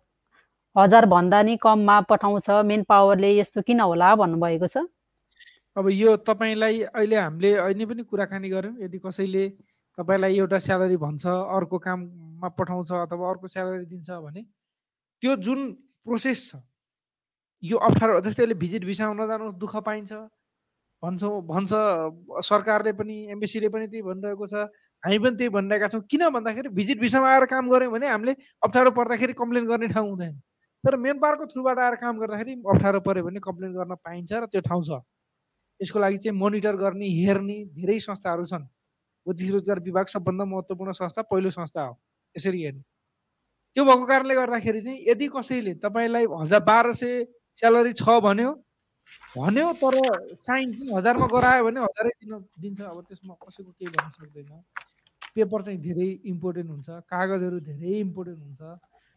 हजारभन्दा 0.75 1.41
नि 1.47 1.55
कममा 1.65 1.97
पठाउँछ 2.11 2.49
मेन 2.69 2.83
पावरले 2.91 3.31
यस्तो 3.39 3.61
किन 3.67 3.79
होला 3.81 4.13
भन्नुभएको 4.21 4.67
छ? 4.67 4.87
अब 5.78 5.89
यो 5.89 6.15
तपाईँलाई 6.25 6.82
अहिले 6.89 7.15
हामीले 7.15 7.53
अहिले 7.55 7.86
पनि 7.86 8.03
कुराकानी 8.09 8.49
गऱ्यौँ। 8.49 8.75
यदि 8.82 8.99
कसैले 8.99 9.43
तपाईँलाई 9.97 10.38
एउटा 10.38 10.57
स्यालेरी 10.57 10.97
भन्छ 10.97 11.25
अर्को 11.28 11.78
काममा 11.78 12.49
पठाउँछ 12.57 12.91
अथवा 13.05 13.30
अर्को 13.30 13.47
स्यालेरी 13.47 13.86
दिन्छ 13.86 14.09
भने 14.25 14.41
त्यो 15.23 15.36
जुन 15.45 15.59
प्रोसेस 16.05 16.39
छ 16.49 16.61
यो 17.63 17.78
अप्ठ्यारो 17.78 18.21
जस्तै 18.21 18.43
अहिले 18.43 18.57
भिजिट 18.57 18.84
भिसा 18.86 19.05
हुन 19.05 19.21
जानु 19.28 19.51
दुःख 19.61 19.75
पाइन्छ। 19.86 20.13
भन्छौँ 21.03 21.41
भन्छ 21.45 21.71
सरकारले 22.41 22.91
पनि 22.97 23.15
एम्बेसीले 23.32 23.69
पनि 23.69 23.88
त्यही 23.88 24.01
भनिरहेको 24.01 24.45
छ। 24.47 24.65
हामी 25.03 25.17
पनि 25.19 25.36
त्यही 25.38 25.49
भनिरहेका 25.53 25.88
छौँ। 25.93 26.01
किन 26.09 26.30
भन्दाखेरि 26.34 26.69
भिजिट 26.73 26.99
भिसामा 26.99 27.28
आएर 27.30 27.45
काम 27.53 27.69
गऱ्यौँ 27.69 27.91
भने 27.93 28.07
हामीले 28.07 28.34
अप्ठ्यारो 28.65 28.91
पर्दाखेरि 28.97 29.34
कम्प्लेन 29.38 29.65
गर्ने 29.65 29.88
ठाउँ 29.93 30.09
हुँदैन। 30.09 30.34
तर 30.84 30.95
मेन 30.97 31.17
पावरको 31.21 31.45
थ्रुबाट 31.53 31.78
आएर 31.80 31.95
काम 32.01 32.17
गर्दाखेरि 32.17 32.53
अप्ठ्यारो 32.65 32.99
पऱ्यो 33.05 33.23
भने 33.30 33.39
कम्प्लेन 33.45 33.71
गर्न 33.78 33.93
पाइन्छ 34.01 34.34
र 34.34 34.45
त्यो 34.49 34.61
ठाउँ 34.65 34.84
छ। 34.84 35.01
यसको 35.82 35.99
लागि 35.99 36.17
चाहिँ 36.17 36.38
मोनिटर 36.38 36.75
गर्ने 36.75 37.07
हेर्ने 37.07 37.57
धेरै 37.78 37.99
संस्थाहरू 37.99 38.45
छन्। 38.45 38.65
बुद्धि 39.28 39.49
रोजगार 39.51 39.80
विभाग 39.80 40.05
सबभन्दा 40.07 40.45
महत्त्वपूर्ण 40.45 40.91
संस्था 40.91 41.21
पहिलो 41.30 41.49
संस्था 41.49 41.82
हो 41.84 41.93
यसरी 42.36 42.63
हेर्ने। 42.63 42.84
त्यो 43.75 43.84
भएको 43.86 44.05
कारणले 44.05 44.36
गर्दाखेरि 44.36 44.82
चाहिँ 44.82 45.03
यदि 45.07 45.28
कसैले 45.36 45.73
तपाईँलाई 45.84 46.25
हजार 46.34 46.61
बाह्र 46.63 46.93
सय 46.93 47.25
स्यालेरी 47.57 47.93
छ 47.93 48.19
भन्यो 48.25 48.51
भन्यो 49.38 49.67
तर 49.82 49.95
साइन 50.39 50.73
चाहिँ 50.73 50.91
हजारमा 50.97 51.28
गरायो 51.28 51.63
भने 51.65 51.80
हजारै 51.80 52.11
दिन 52.23 52.34
दिन्छ। 52.59 52.82
अब 52.82 52.97
त्यसमा 53.07 53.34
कसैको 53.38 53.71
केही 53.71 53.91
भन्न 53.93 54.09
सक्दैन। 54.17 54.51
पेपर 55.36 55.61
चाहिँ 55.61 55.80
धेरै 55.80 56.09
इम्पोर्टेन्ट 56.25 56.69
हुन्छ 56.69 56.89
कागजहरू 57.05 57.59
धेरै 57.61 57.93
इम्पोर्टेन्ट 58.01 58.41
हुन्छ। 58.41 58.61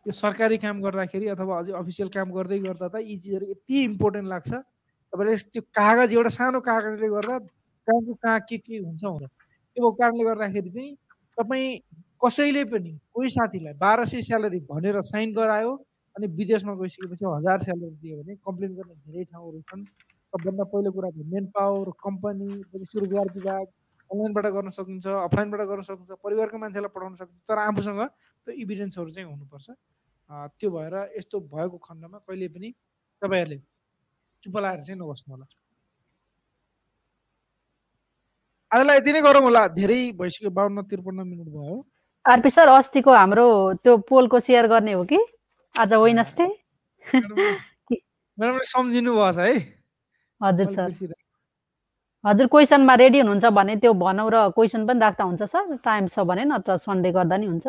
यो 0.07 0.13
सरकारी 0.13 0.57
काम 0.59 0.81
गर्दाखेरि 0.83 1.27
अथवा 1.35 1.59
अझै 1.59 1.73
अफिसियल 1.81 2.09
काम 2.13 2.29
गर्दै 2.37 2.59
गर्दा 2.61 2.89
त 2.89 2.97
यी 3.01 3.17
चिजहरू 3.17 3.47
यति 3.51 3.77
इम्पोर्टेन्ट 3.85 4.29
लाग्छ। 4.29 4.51
तपाईँले 5.13 5.37
त्यो 5.53 5.63
कागज 5.75 6.13
एउटा 6.15 6.31
सानो 6.39 6.61
कागजले 6.61 7.09
गर्दा 7.09 7.39
कहाँको 7.89 8.15
कहाँ 8.15 8.41
के 8.49 8.59
के 8.59 8.79
हुन्छ 8.79 9.05
हुँदैन 9.05 9.29
त्यो 9.29 9.81
भएको 9.81 9.93
कारणले 10.01 10.25
गर्दाखेरि 10.25 10.71
चाहिँ 10.71 10.97
तपाईँ 11.39 11.79
कसैले 12.23 12.65
पनि 12.73 12.93
कोही 13.15 13.29
साथीलाई 13.31 13.75
बाह्र 13.81 14.05
सय 14.07 14.21
स्यालेरी 14.29 14.61
भनेर 14.71 15.01
साइन 15.11 15.33
गरायो 15.35 15.73
अनि 16.17 16.27
विदेशमा 16.39 16.75
गइसकेपछि 16.81 17.25
हजार 17.27 17.59
स्यालेरी 17.67 17.97
दियो 18.03 18.17
भने 18.23 18.35
कम्प्लेन 18.47 18.73
गर्ने 18.79 18.95
धेरै 18.95 19.25
ठाउँहरू 19.25 19.61
छन्। 19.71 19.85
सबभन्दा 20.33 20.65
पहिलो 20.73 20.91
कुरा 20.93 21.11
त 21.11 21.27
मेन 21.27 21.47
पावर 21.55 21.91
कम्पनी 22.05 22.49
रोजगार 22.71 23.29
विभाग 23.37 23.67
अनलाइनबाट 24.11 24.47
गर्न 24.55 24.69
सकिन्छ 24.79 25.07
अफलाइनबाट 25.07 25.63
गर्न 25.71 25.83
सकिन्छ 25.89 26.11
परिवारको 26.25 26.59
मान्छेलाई 26.59 26.93
पठाउन 26.95 27.15
सकिन्छ 27.15 27.43
तर 27.49 27.59
आफूसँग 27.59 28.03
त्यो 28.47 28.53
इभिडेन्सहरू 28.63 29.11
चाहिँ 29.11 29.29
हुनुपर्छ। 29.31 29.67
त्यो 30.61 30.71
भएर 30.71 30.95
यस्तो 31.17 31.41
भएको 31.51 31.77
खण्डमा 31.89 32.19
कहिले 32.27 32.49
पनि 32.55 32.69
तपाईँहरूले 33.23 33.59
चुप 34.43 34.57
लाएर 34.57 34.81
चाहिँ 34.81 34.99
नबस्नु 35.01 35.35
होला। 35.35 35.47
आजलाई 38.73 38.97
यति 38.97 39.13
नै 39.13 39.21
गरौँ 39.23 39.43
होला। 39.43 39.63
धेरै 39.77 40.01
भइसक्यो 40.17 40.51
बाहन्न 40.51 40.83
त्रिपन्न 40.89 41.21
मिनट 41.29 41.49
भयो। 41.49 41.85
आरपी 42.25 42.51
सर 42.51 42.69
अस्तिको 42.69 43.11
हाम्रो 43.13 43.47
त्यो 43.85 43.97
पोलको 44.09 44.39
सेयर 44.41 44.67
गर्ने 44.73 44.93
हो 44.93 45.05
कि? 45.11 45.19
आज 45.75 45.93
वेनसडे। 45.95 46.47
सम्झिनु 48.73 49.13
भएछ 49.17 49.39
है। 49.39 49.53
हजुर 50.41 50.67
सर। 50.67 50.89
हजुर 52.25 52.47
क्वेसनमा 52.53 52.95
रेडी 53.01 53.19
हुनुहुन्छ 53.21 53.47
भने 53.59 53.77
त्यो 53.83 53.93
भनौँ 53.97 54.31
र 54.31 54.37
क्वेसन 54.57 54.87
पनि 54.87 55.01
राख्दा 55.01 55.25
हुन्छ 55.25 55.43
सर। 55.43 55.77
टाइम 55.85 56.07
छ 56.07 56.21
भने 56.31 56.45
नत्र 56.49 56.77
सन्डे 56.81 57.11
गर्दा 57.13 57.37
नि 57.37 57.47
हुन्छ। 57.47 57.67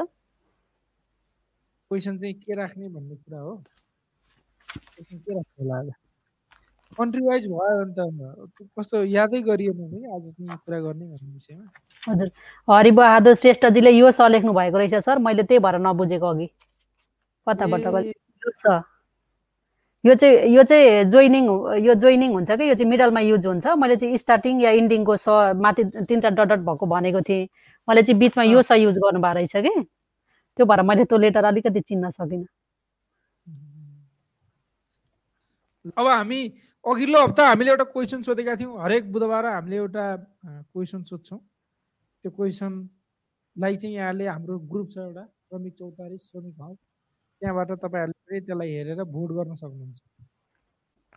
क्वेसन 1.91 2.17
चाहिँ 2.19 2.33
के 2.39 2.53
राख्ने 2.55 2.87
भन्ने 2.87 3.15
कुरा 3.15 3.39
हो? 3.41 3.53
के 4.71 5.31
राख्नु 5.35 5.59
होला 5.59 5.77
कन्ट्री 6.97 7.21
वाइज 7.25 7.47
भयो 7.47 7.83
त 7.97 7.99
कस्तो 8.79 9.03
यादै 9.03 9.41
गरिएन 9.41 9.77
भने 9.77 10.15
आज 10.15 10.23
चाहिँ 10.31 10.57
कुरा 10.65 10.79
गर्ने 10.79 11.05
भन्ने 11.05 11.31
विषयमा। 11.33 11.65
हजुर। 12.11 12.29
हरिबहादुर 12.67 13.33
श्रेष्ठजीले 13.41 13.91
यो 13.91 14.11
स 14.11 14.21
लेख्नु 14.31 14.53
भएको 14.53 14.77
रहेछ 14.77 14.95
सर 15.05 15.17
मैले 15.27 15.43
त्यही 15.43 15.59
भएर 15.63 15.75
नबुझेको 15.87 16.27
अघि। 16.27 16.47
कताबाट 17.47 18.05
यो 20.03 20.13
चाहिँ 20.15 20.49
यो 20.53 20.63
चाहिँ 20.63 21.03
जोइनिङ 21.13 21.45
यो 21.85 21.93
जोइनिङ 21.93 22.31
हुन्छ 22.33 22.51
कि? 22.51 22.63
यो 22.69 22.75
चाहिँ 22.75 22.89
मिडलमा 22.89 23.19
युज 23.21 23.45
हुन्छ। 23.47 23.67
मैले 23.77 23.95
चाहिँ 23.95 24.17
स्टार्टिङ 24.17 24.61
या 24.61 24.71
इन्डिङको 24.81 25.15
स 25.15 25.29
माथि 25.61 25.83
तिनवटा 26.09 26.29
डट 26.29 26.47
डट 26.49 26.59
भएको 26.65 26.85
भनेको 26.85 27.21
थिएँ। 27.21 27.45
मैले 27.87 28.03
चाहिँ 28.03 28.19
बिचमा 28.19 28.43
यो 28.43 28.61
स 28.61 28.71
युज 28.81 28.97
गर्नुभएको 28.97 29.33
रहेछ 29.35 29.55
कि? 29.55 29.73
त्यो 30.57 30.65
भएर 30.65 30.81
मैले 30.81 31.05
त्यो 31.05 31.17
लेटर 31.17 31.45
अलिकति 31.45 31.81
चिन्न 31.81 32.09
सकिनँ। 32.11 32.45
अब 35.97 36.07
हामी 36.07 36.39
अघिल्लो 36.85 37.19
हप्ता 37.23 37.47
हामीले 37.47 37.71
एउटा 37.71 37.83
क्वेसन 37.93 38.21
सोधेका 38.21 38.55
थियौँ। 38.55 38.81
हरेक 38.81 39.11
बुधबार 39.11 39.45
हामीले 39.45 39.75
एउटा 39.75 40.03
क्वेसन 40.71 41.03
सोध्छौँ। 41.09 41.39
त्यो 41.39 42.31
क्वेसनलाई 42.31 43.75
चाहिँ 43.81 43.95
यहाँले 43.95 44.25
हाम्रो 44.27 44.57
ग्रुप 44.69 44.89
छ 44.91 44.97
एउटा 44.97 45.25
श्रमिक 45.25 45.73
चौतारी 45.73 46.17
श्रमिक 46.17 46.55
हब 46.61 46.77
त्यहाँबाट 47.41 47.71
तपाईँहरूले 47.81 48.39
त्यसलाई 48.39 48.69
हेरेर 48.71 49.03
भोट 49.03 49.29
गर्न 49.37 49.55
सक्नुहुन्छ। 49.57 49.99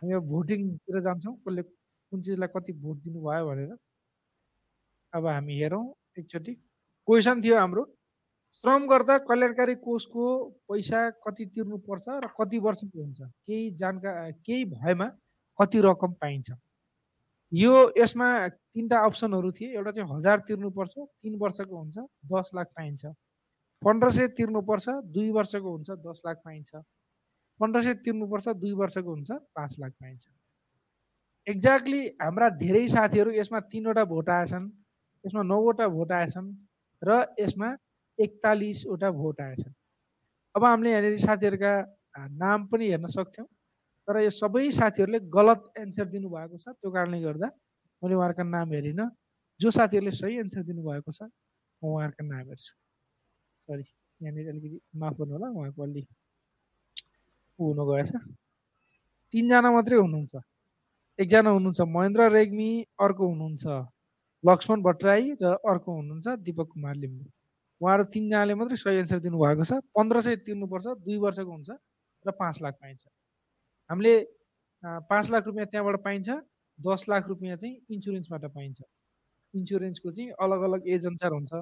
हामी 0.01 0.15
भोटिङतिर 0.33 0.99
जान्छौँ। 1.07 1.35
कसले 1.45 1.61
कुन 1.61 2.21
चिजलाई 2.21 2.49
कति 2.55 2.73
भोट 2.73 2.97
दिनुभयो 3.05 3.45
भनेर। 3.49 3.71
अब 5.13 5.27
हामी 5.27 5.53
हेरौँ 5.61 5.85
एकचोटि। 6.19 6.53
क्वेसन 7.07 7.41
थियो 7.43 7.55
हाम्रो। 7.59 7.83
श्रम 8.55 8.85
गर्दा 8.87 9.17
कल्याणकारी 9.27 9.73
कोषको 9.83 10.25
पैसा 10.71 10.99
कति 11.23 11.45
तिर्नुपर्छ 11.45 12.05
र 12.23 12.27
कति 12.39 12.57
वर्षको 12.65 13.01
हुन्छ 13.01 13.21
केही 13.21 13.69
जानका 13.75 14.11
केही 14.31 14.65
भएमा 14.65 15.07
कति 15.59 15.81
रकम 15.81 16.11
पाइन्छ? 16.21 16.51
यो 17.51 17.73
यसमा 17.97 18.27
तिनवटा 18.47 18.99
अप्सनहरू 19.05 19.51
थिए। 19.51 19.75
एउटा 19.75 19.91
चाहिँ 19.91 20.09
हजार 20.11 20.39
तिर्नुपर्छ 20.47 20.95
तिन 20.97 21.35
वर्षको 21.39 21.75
हुन्छ 21.77 21.97
दस 22.31 22.51
लाख 22.55 22.67
पाइन्छ। 22.77 23.05
पन्ध्र 23.81 24.09
सय 24.09 24.27
तिर्नुपर्छ 24.39 24.89
दुई 25.15 25.29
वर्षको 25.31 25.71
हुन्छ 25.71 25.91
दस 26.07 26.21
लाख 26.25 26.37
पाइन्छ। 26.45 26.75
पन्ध्र 27.59 27.81
सय 27.81 27.93
तिर्नुपर्छ 28.05 28.47
दुई 28.55 28.73
वर्षको 28.73 29.09
हुन्छ 29.09 29.31
पाँच 29.31 29.75
लाख 29.79 29.91
पाइन्छ। 29.91 30.27
एक्ज्याक्टली 31.47 32.05
हाम्रा 32.21 32.49
धेरै 32.63 32.87
साथीहरू 32.87 33.31
यसमा 33.31 33.59
तिनवटा 33.71 34.03
भोट 34.05 34.29
आएछन् 34.29 34.69
यसमा 35.25 35.43
नौवटा 35.43 35.87
भोट 35.87 36.11
आएछन् 36.11 36.53
र 37.01 37.25
यसमा 37.39 37.69
एकतालिसवटा 38.19 39.09
भोट 39.11 39.41
आएछन् 39.41 39.73
अब 40.55 40.63
हामीले 40.63 40.91
यहाँनिर 40.91 41.17
साथीहरूका 41.19 41.73
नाम 42.39 42.65
पनि 42.67 42.89
हेर्न 42.89 43.05
सक्थ्यौँ 43.11 43.47
तर 44.07 44.19
यो 44.21 44.29
सबै 44.29 44.69
साथीहरूले 44.71 45.19
गलत 45.33 45.61
एन्सर 45.79 46.05
दिनुभएको 46.13 46.57
छ। 46.57 46.65
त्यो 46.79 46.91
कारणले 46.91 47.19
गर्दा 47.21 47.47
मैले 48.01 48.15
उहाँहरूका 48.15 48.43
नाम 48.45 48.71
हेरिनँ। 48.73 49.09
जो 49.59 49.69
साथीहरूले 49.71 50.11
सही 50.11 50.37
एन्सर 50.39 50.63
दिनुभएको 50.63 51.11
छ 51.11 51.21
म 51.81 51.83
उहाँहरूका 51.91 52.23
नाम 52.23 52.45
हेर्छु। 52.49 52.73
सरी 53.67 53.83
यहाँनिर 54.21 54.49
अलिकति 54.49 54.79
माफ 54.99 55.13
गर्नु 55.19 55.33
होला 55.33 55.47
उहाँको 55.49 55.83
अलि 55.83 56.03
ऊ 57.59 57.63
हुनु 57.67 57.83
गएछ 57.85 58.11
तिनजना 59.33 59.69
मात्रै 59.71 59.97
हुनुहुन्छ। 59.97 60.33
एकजना 61.19 61.49
हुनुहुन्छ 61.49 61.81
महेन्द्र 61.95 62.21
रेग्मी 62.31 62.69
अर्को 62.99 63.23
हुनुहुन्छ 63.27 63.65
लक्ष्मण 64.43 64.81
भट्टराई 64.87 65.31
र 65.41 65.53
अर्को 65.71 65.89
हुनुहुन्छ 65.91 66.27
दिपक 66.45 66.67
कुमार 66.71 66.95
लिम्बू। 66.95 67.25
उहाँहरू 67.81 68.03
तिनजनाले 68.13 68.53
मात्रै 68.55 68.77
सही 68.77 68.97
एन्सर 69.03 69.19
दिनुभएको 69.25 69.63
छ। 69.63 69.79
पन्ध्र 69.95 70.21
सय 70.21 70.35
तिर्नुपर्छ 70.47 70.85
दुई 71.05 71.17
वर्षको 71.19 71.51
हुन्छ 71.51 71.69
र 72.25 72.31
पाँच 72.31 72.55
लाख 72.63 72.73
पाइन्छ। 72.81 73.03
हामीले 73.89 74.13
पाँच 75.09 75.25
लाख 75.31 75.43
रुपियाँ 75.47 75.67
त्यहाँबाट 75.67 75.97
पाइन्छ 76.03 76.29
दस 76.79 77.05
लाख 77.09 77.27
रुपियाँ 77.27 77.57
चाहिँ 77.57 77.75
इन्सुरेन्सबाट 77.91 78.43
पाइन्छ। 78.55 78.79
इन्सुरेन्सको 79.53 80.11
चाहिँ 80.11 80.29
अलग 80.39 80.61
अलग 80.67 80.87
एज 80.87 81.05
अनुसार 81.07 81.31
हुन्छ। 81.31 81.53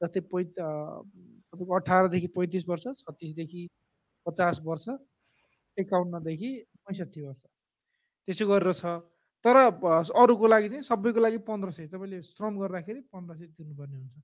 जस्तै 0.00 0.20
पै 0.32 0.42
तपाईँको 0.58 1.72
अठारदेखि 1.78 2.28
पैँतिस 2.34 2.64
वर्ष 2.68 2.84
छत्तिसदेखि 3.00 3.62
पचास 4.26 4.60
वर्ष 4.64 4.86
एकाउन्नदेखि 5.76 6.50
पैँसठी 6.84 7.20
वर्ष। 7.22 7.42
त्यसो 8.28 8.44
गरेर 8.50 8.72
छ। 8.72 8.84
तर 9.44 9.56
अरूको 10.14 10.46
लागि 10.46 10.68
चाहिँ 10.68 10.82
सबैको 10.82 11.20
लागि 11.20 11.38
पन्ध्र 11.46 11.70
सय। 11.70 11.86
तपाईँले 11.90 12.22
श्रम 12.22 12.58
गर्दाखेरि 12.62 13.00
पन्ध्र 13.14 13.34
सय 13.38 13.46
तिर्नुपर्ने 13.58 13.96
हुन्छ। 13.96 14.14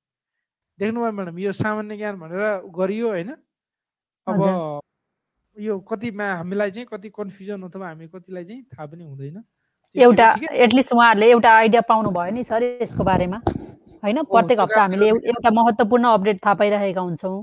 देख्नुभयो 0.78 1.12
म्याडम 1.12 1.38
यो 1.38 1.52
सामान्य 1.52 1.96
ज्ञान 1.96 2.14
भनेर 2.20 2.70
गरियो 2.70 3.08
होइन। 3.08 3.30
अब 4.26 4.38
यो 5.56 5.78
कतिमा 5.90 6.26
हामीलाई 6.38 6.70
चाहिँ 6.70 6.86
कति 6.86 7.08
कन्फ्युजन 7.10 7.62
अथवा 7.68 7.86
हामी 7.88 8.06
कतिलाई 8.14 8.44
चाहिँ 8.44 8.62
थाहा 8.62 8.86
पनि 8.86 9.04
हुँदैन। 9.04 9.42
एउटा 9.96 10.26
एटलिस्ट 10.54 10.92
उहाँहरूले 10.92 11.30
एउटा 11.30 11.50
आइडिया 11.50 11.80
पाउनु 11.88 12.10
भयो 12.14 12.30
नि 12.34 12.44
सर 12.44 12.62
यसको 12.82 13.04
बारेमा। 13.04 13.38
होइन 14.04 14.22
प्रत्येक 14.22 14.58
त्यो 14.58 14.64
हप्ता 14.64 14.82
हामीले 14.82 15.06
एउटा 15.08 15.50
महत्त्वपूर्ण 15.50 16.04
अपडेट 16.14 16.38
थाहा 16.44 16.54
पाइरहेका 16.54 17.00
हुन्छौँ। 17.00 17.38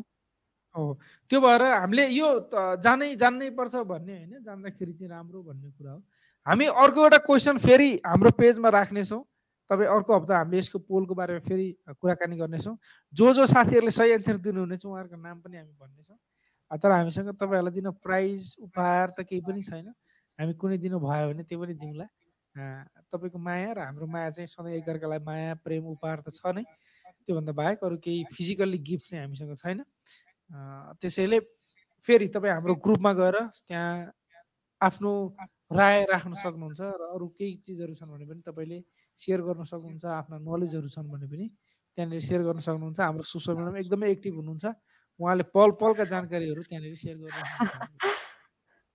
हो 0.75 0.83
त्यो 1.31 1.39
भएर 1.41 1.61
हामीले 1.63 2.07
यो 2.15 2.27
जानै 2.79 3.15
जान्नै 3.19 3.49
पर्छ 3.59 3.75
भन्ने 3.83 4.15
होइन। 4.15 4.43
जान्दाखेरि 4.43 4.93
चाहिँ 4.93 5.11
राम्रो 5.11 5.41
भन्ने 5.43 5.69
कुरा 5.71 5.91
हो। 5.91 5.99
हामी 6.47 6.65
अर्को 6.71 6.99
एउटा 7.03 7.17
क्वेसन 7.27 7.57
फेरि 7.59 7.89
हाम्रो 8.05 8.31
पेजमा 8.39 8.69
राख्नेछौँ। 8.69 9.23
तपाईँ 9.69 9.89
अर्को 9.89 10.11
हप्ता 10.15 10.37
हामीले 10.37 10.57
यसको 10.57 10.79
पोलको 10.79 11.13
बारेमा 11.15 11.39
फेरि 11.47 11.67
कुराकानी 11.97 12.37
गर्नेछौँ। 12.37 12.75
जो 13.13 13.33
जो 13.33 13.45
साथीहरूले 13.45 13.91
सही 13.91 14.11
एन्सर 14.11 14.37
दिनुहुनेछ 14.37 14.85
उहाँहरूको 14.85 15.17
नाम 15.17 15.37
पनि 15.41 15.57
हामी 15.57 15.73
भन्नेछौँ। 15.73 16.17
तर 16.81 16.91
हामीसँग 16.91 17.29
तपाईँहरूलाई 17.33 17.73
दिन 17.73 17.89
प्राइज 18.01 18.55
उपहार 18.61 19.09
त 19.17 19.25
केही 19.25 19.41
पनि 19.41 19.61
छैन। 19.63 19.87
हामी 20.39 20.53
कुनै 20.53 20.77
दिनु 20.77 20.99
भयो 20.99 21.33
भने 21.33 21.43
त्यो 21.43 21.59
पनि 21.59 21.73
दिउँला। 21.73 22.05
तपाईँको 23.11 23.37
माया 23.37 23.71
र 23.73 23.79
हाम्रो 23.89 24.05
माया 24.07 24.29
चाहिँ 24.31 24.47
सधैँ 24.47 24.75
एकअर्कालाई 24.79 25.19
माया 25.19 25.53
प्रेम 25.65 25.85
उपहार 25.93 26.21
त 26.21 26.29
छ 26.29 26.53
नै। 26.55 26.63
त्योभन्दा 27.25 27.53
बाहेक 27.53 27.83
अरू 27.83 27.97
केही 27.97 28.23
फिजिकल्ली 28.33 28.77
गिफ्ट 28.85 29.09
चाहिँ 29.09 29.25
हामीसँग 29.25 29.55
छैन। 29.57 29.81
त्यसैले 31.01 31.39
फेरि 32.07 32.27
तपाईँ 32.29 32.53
हाम्रो 32.53 32.75
ग्रुपमा 32.85 33.11
गएर 33.13 33.37
त्यहाँ 33.65 34.13
आफ्नो 34.81 35.11
राय 35.73 36.05
राख्न 36.05 36.33
सक्नुहुन्छ 36.33 36.81
र 36.81 37.03
अरू 37.17 37.27
केही 37.33 37.53
चिजहरू 37.65 37.93
छन् 37.93 38.11
भने 38.13 38.25
पनि 38.25 38.41
तपाईँले 38.45 38.79
सेयर 39.17 39.41
गर्न 39.41 39.63
सक्नुहुन्छ 39.63 40.05
आफ्ना 40.05 40.37
नलेजहरू 40.37 40.87
छन् 40.95 41.07
भने 41.11 41.27
पनि 41.27 41.47
त्यहाँनिर 41.97 42.21
सेयर 42.21 42.41
गर्न 42.47 42.59
सक्नुहुन्छ। 42.59 42.99
हाम्रो 42.99 43.23
सुषमा 43.23 43.53
म्याडम 43.55 43.77
एकदमै 43.77 44.07
एक्टिभ 44.11 44.33
हुनुहुन्छ। 44.35 44.65
उहाँले 45.19 45.43
पल 45.55 45.69
पलका 45.79 46.03
जानकारीहरू 46.13 46.61
त्यहाँनिर 46.69 46.95
सेयर 46.95 47.17
गरिरहनुहुन्छ 47.17 48.03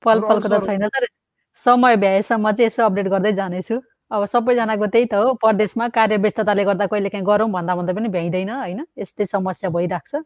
पल 0.05 0.19
पलको 0.21 0.49
त 0.49 0.65
छैन 0.67 0.85
सर। 0.89 1.07
समय 1.57 1.97
भ्याएसम्म 1.97 2.53
चाहिँ 2.53 2.67
यसो 2.67 2.85
अपडेट 2.85 3.07
गर्दै 3.09 3.33
जानेछु। 3.41 3.77
अब 4.11 4.25
सबैजनाको 4.27 4.87
त्यही 4.91 5.07
त 5.07 5.15
हो। 5.15 5.35
परदेशमा 5.39 5.89
कार्य 5.95 6.17
व्यस्तताले 6.19 6.65
गर्दा 6.65 6.87
कहिले 6.91 7.09
काहीँ 7.09 7.25
गरौँ 7.27 7.49
भन्दा 7.51 7.73
भन्दा 7.77 7.93
पनि 7.95 8.09
भ्याइँदैन 8.11 8.51
होइन? 8.51 8.81
यस्तै 8.99 9.25
समस्या 9.25 9.71
भइरहेको 9.71 10.09
छ। 10.11 10.25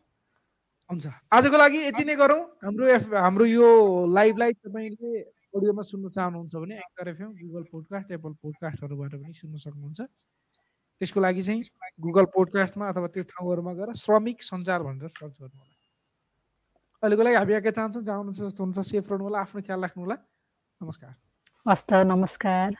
हुन्छ। 0.91 1.05
आजको 1.33 1.57
लागि 1.57 1.79
यति 1.89 2.05
नै 2.05 2.15
गरौँ। 2.17 2.41
हाम्रो 2.65 2.85
हाम्रो 3.13 3.45
यो 3.45 3.69
लाइभलाई 4.09 4.53
तपाईँले 4.53 5.11
अडियोमा 5.55 5.83
सुन्न 5.83 6.09
चाहनुहुन्छ 6.09 6.55
भने 6.63 6.75
anchor 6.75 7.09
FM 7.09 7.31
Google 7.43 7.65
podcast 7.73 8.11
Apple 8.13 8.33
पोडकास्टहरूबाट 8.43 9.13
पनि 9.23 9.35
सुन्न 9.35 9.57
सक्नुहुन्छ। 9.65 10.01
त्यसको 11.01 11.21
लागि 11.21 11.43
चाहिँ 11.43 11.63
गुगल 12.01 12.25
पोडकास्टमा 12.35 12.85
अथवा 12.89 13.09
त्यो 13.15 13.23
ठाउँहरूमा 13.33 13.73
गएर 13.79 13.89
श्रमिक 13.99 14.43
सञ्चार 14.43 14.81
भनेर 14.83 15.09
सर्च 15.15 15.35
गर्नु 15.41 15.59
होला 15.59 15.75
अहिलेको 17.03 17.23
लागि 17.23 17.37
हामी 17.37 17.53
यहाँ 17.55 17.71
चाहन्छौँ 17.71 18.03
जहाँ 18.03 18.19
हुनुहुन्छ 18.19 18.61
हुनुहुन्छ 18.61 18.89
सेफ 18.91 19.13
रहनु 19.13 19.25
होला 19.25 19.39
आफ्नो 19.45 19.61
ख्याल 19.63 19.81
राख्नु 19.85 20.03
होला 20.05 20.17
नमस्कार। 20.81 21.15
हस्त 21.67 21.93
नमस्कार। 22.13 22.71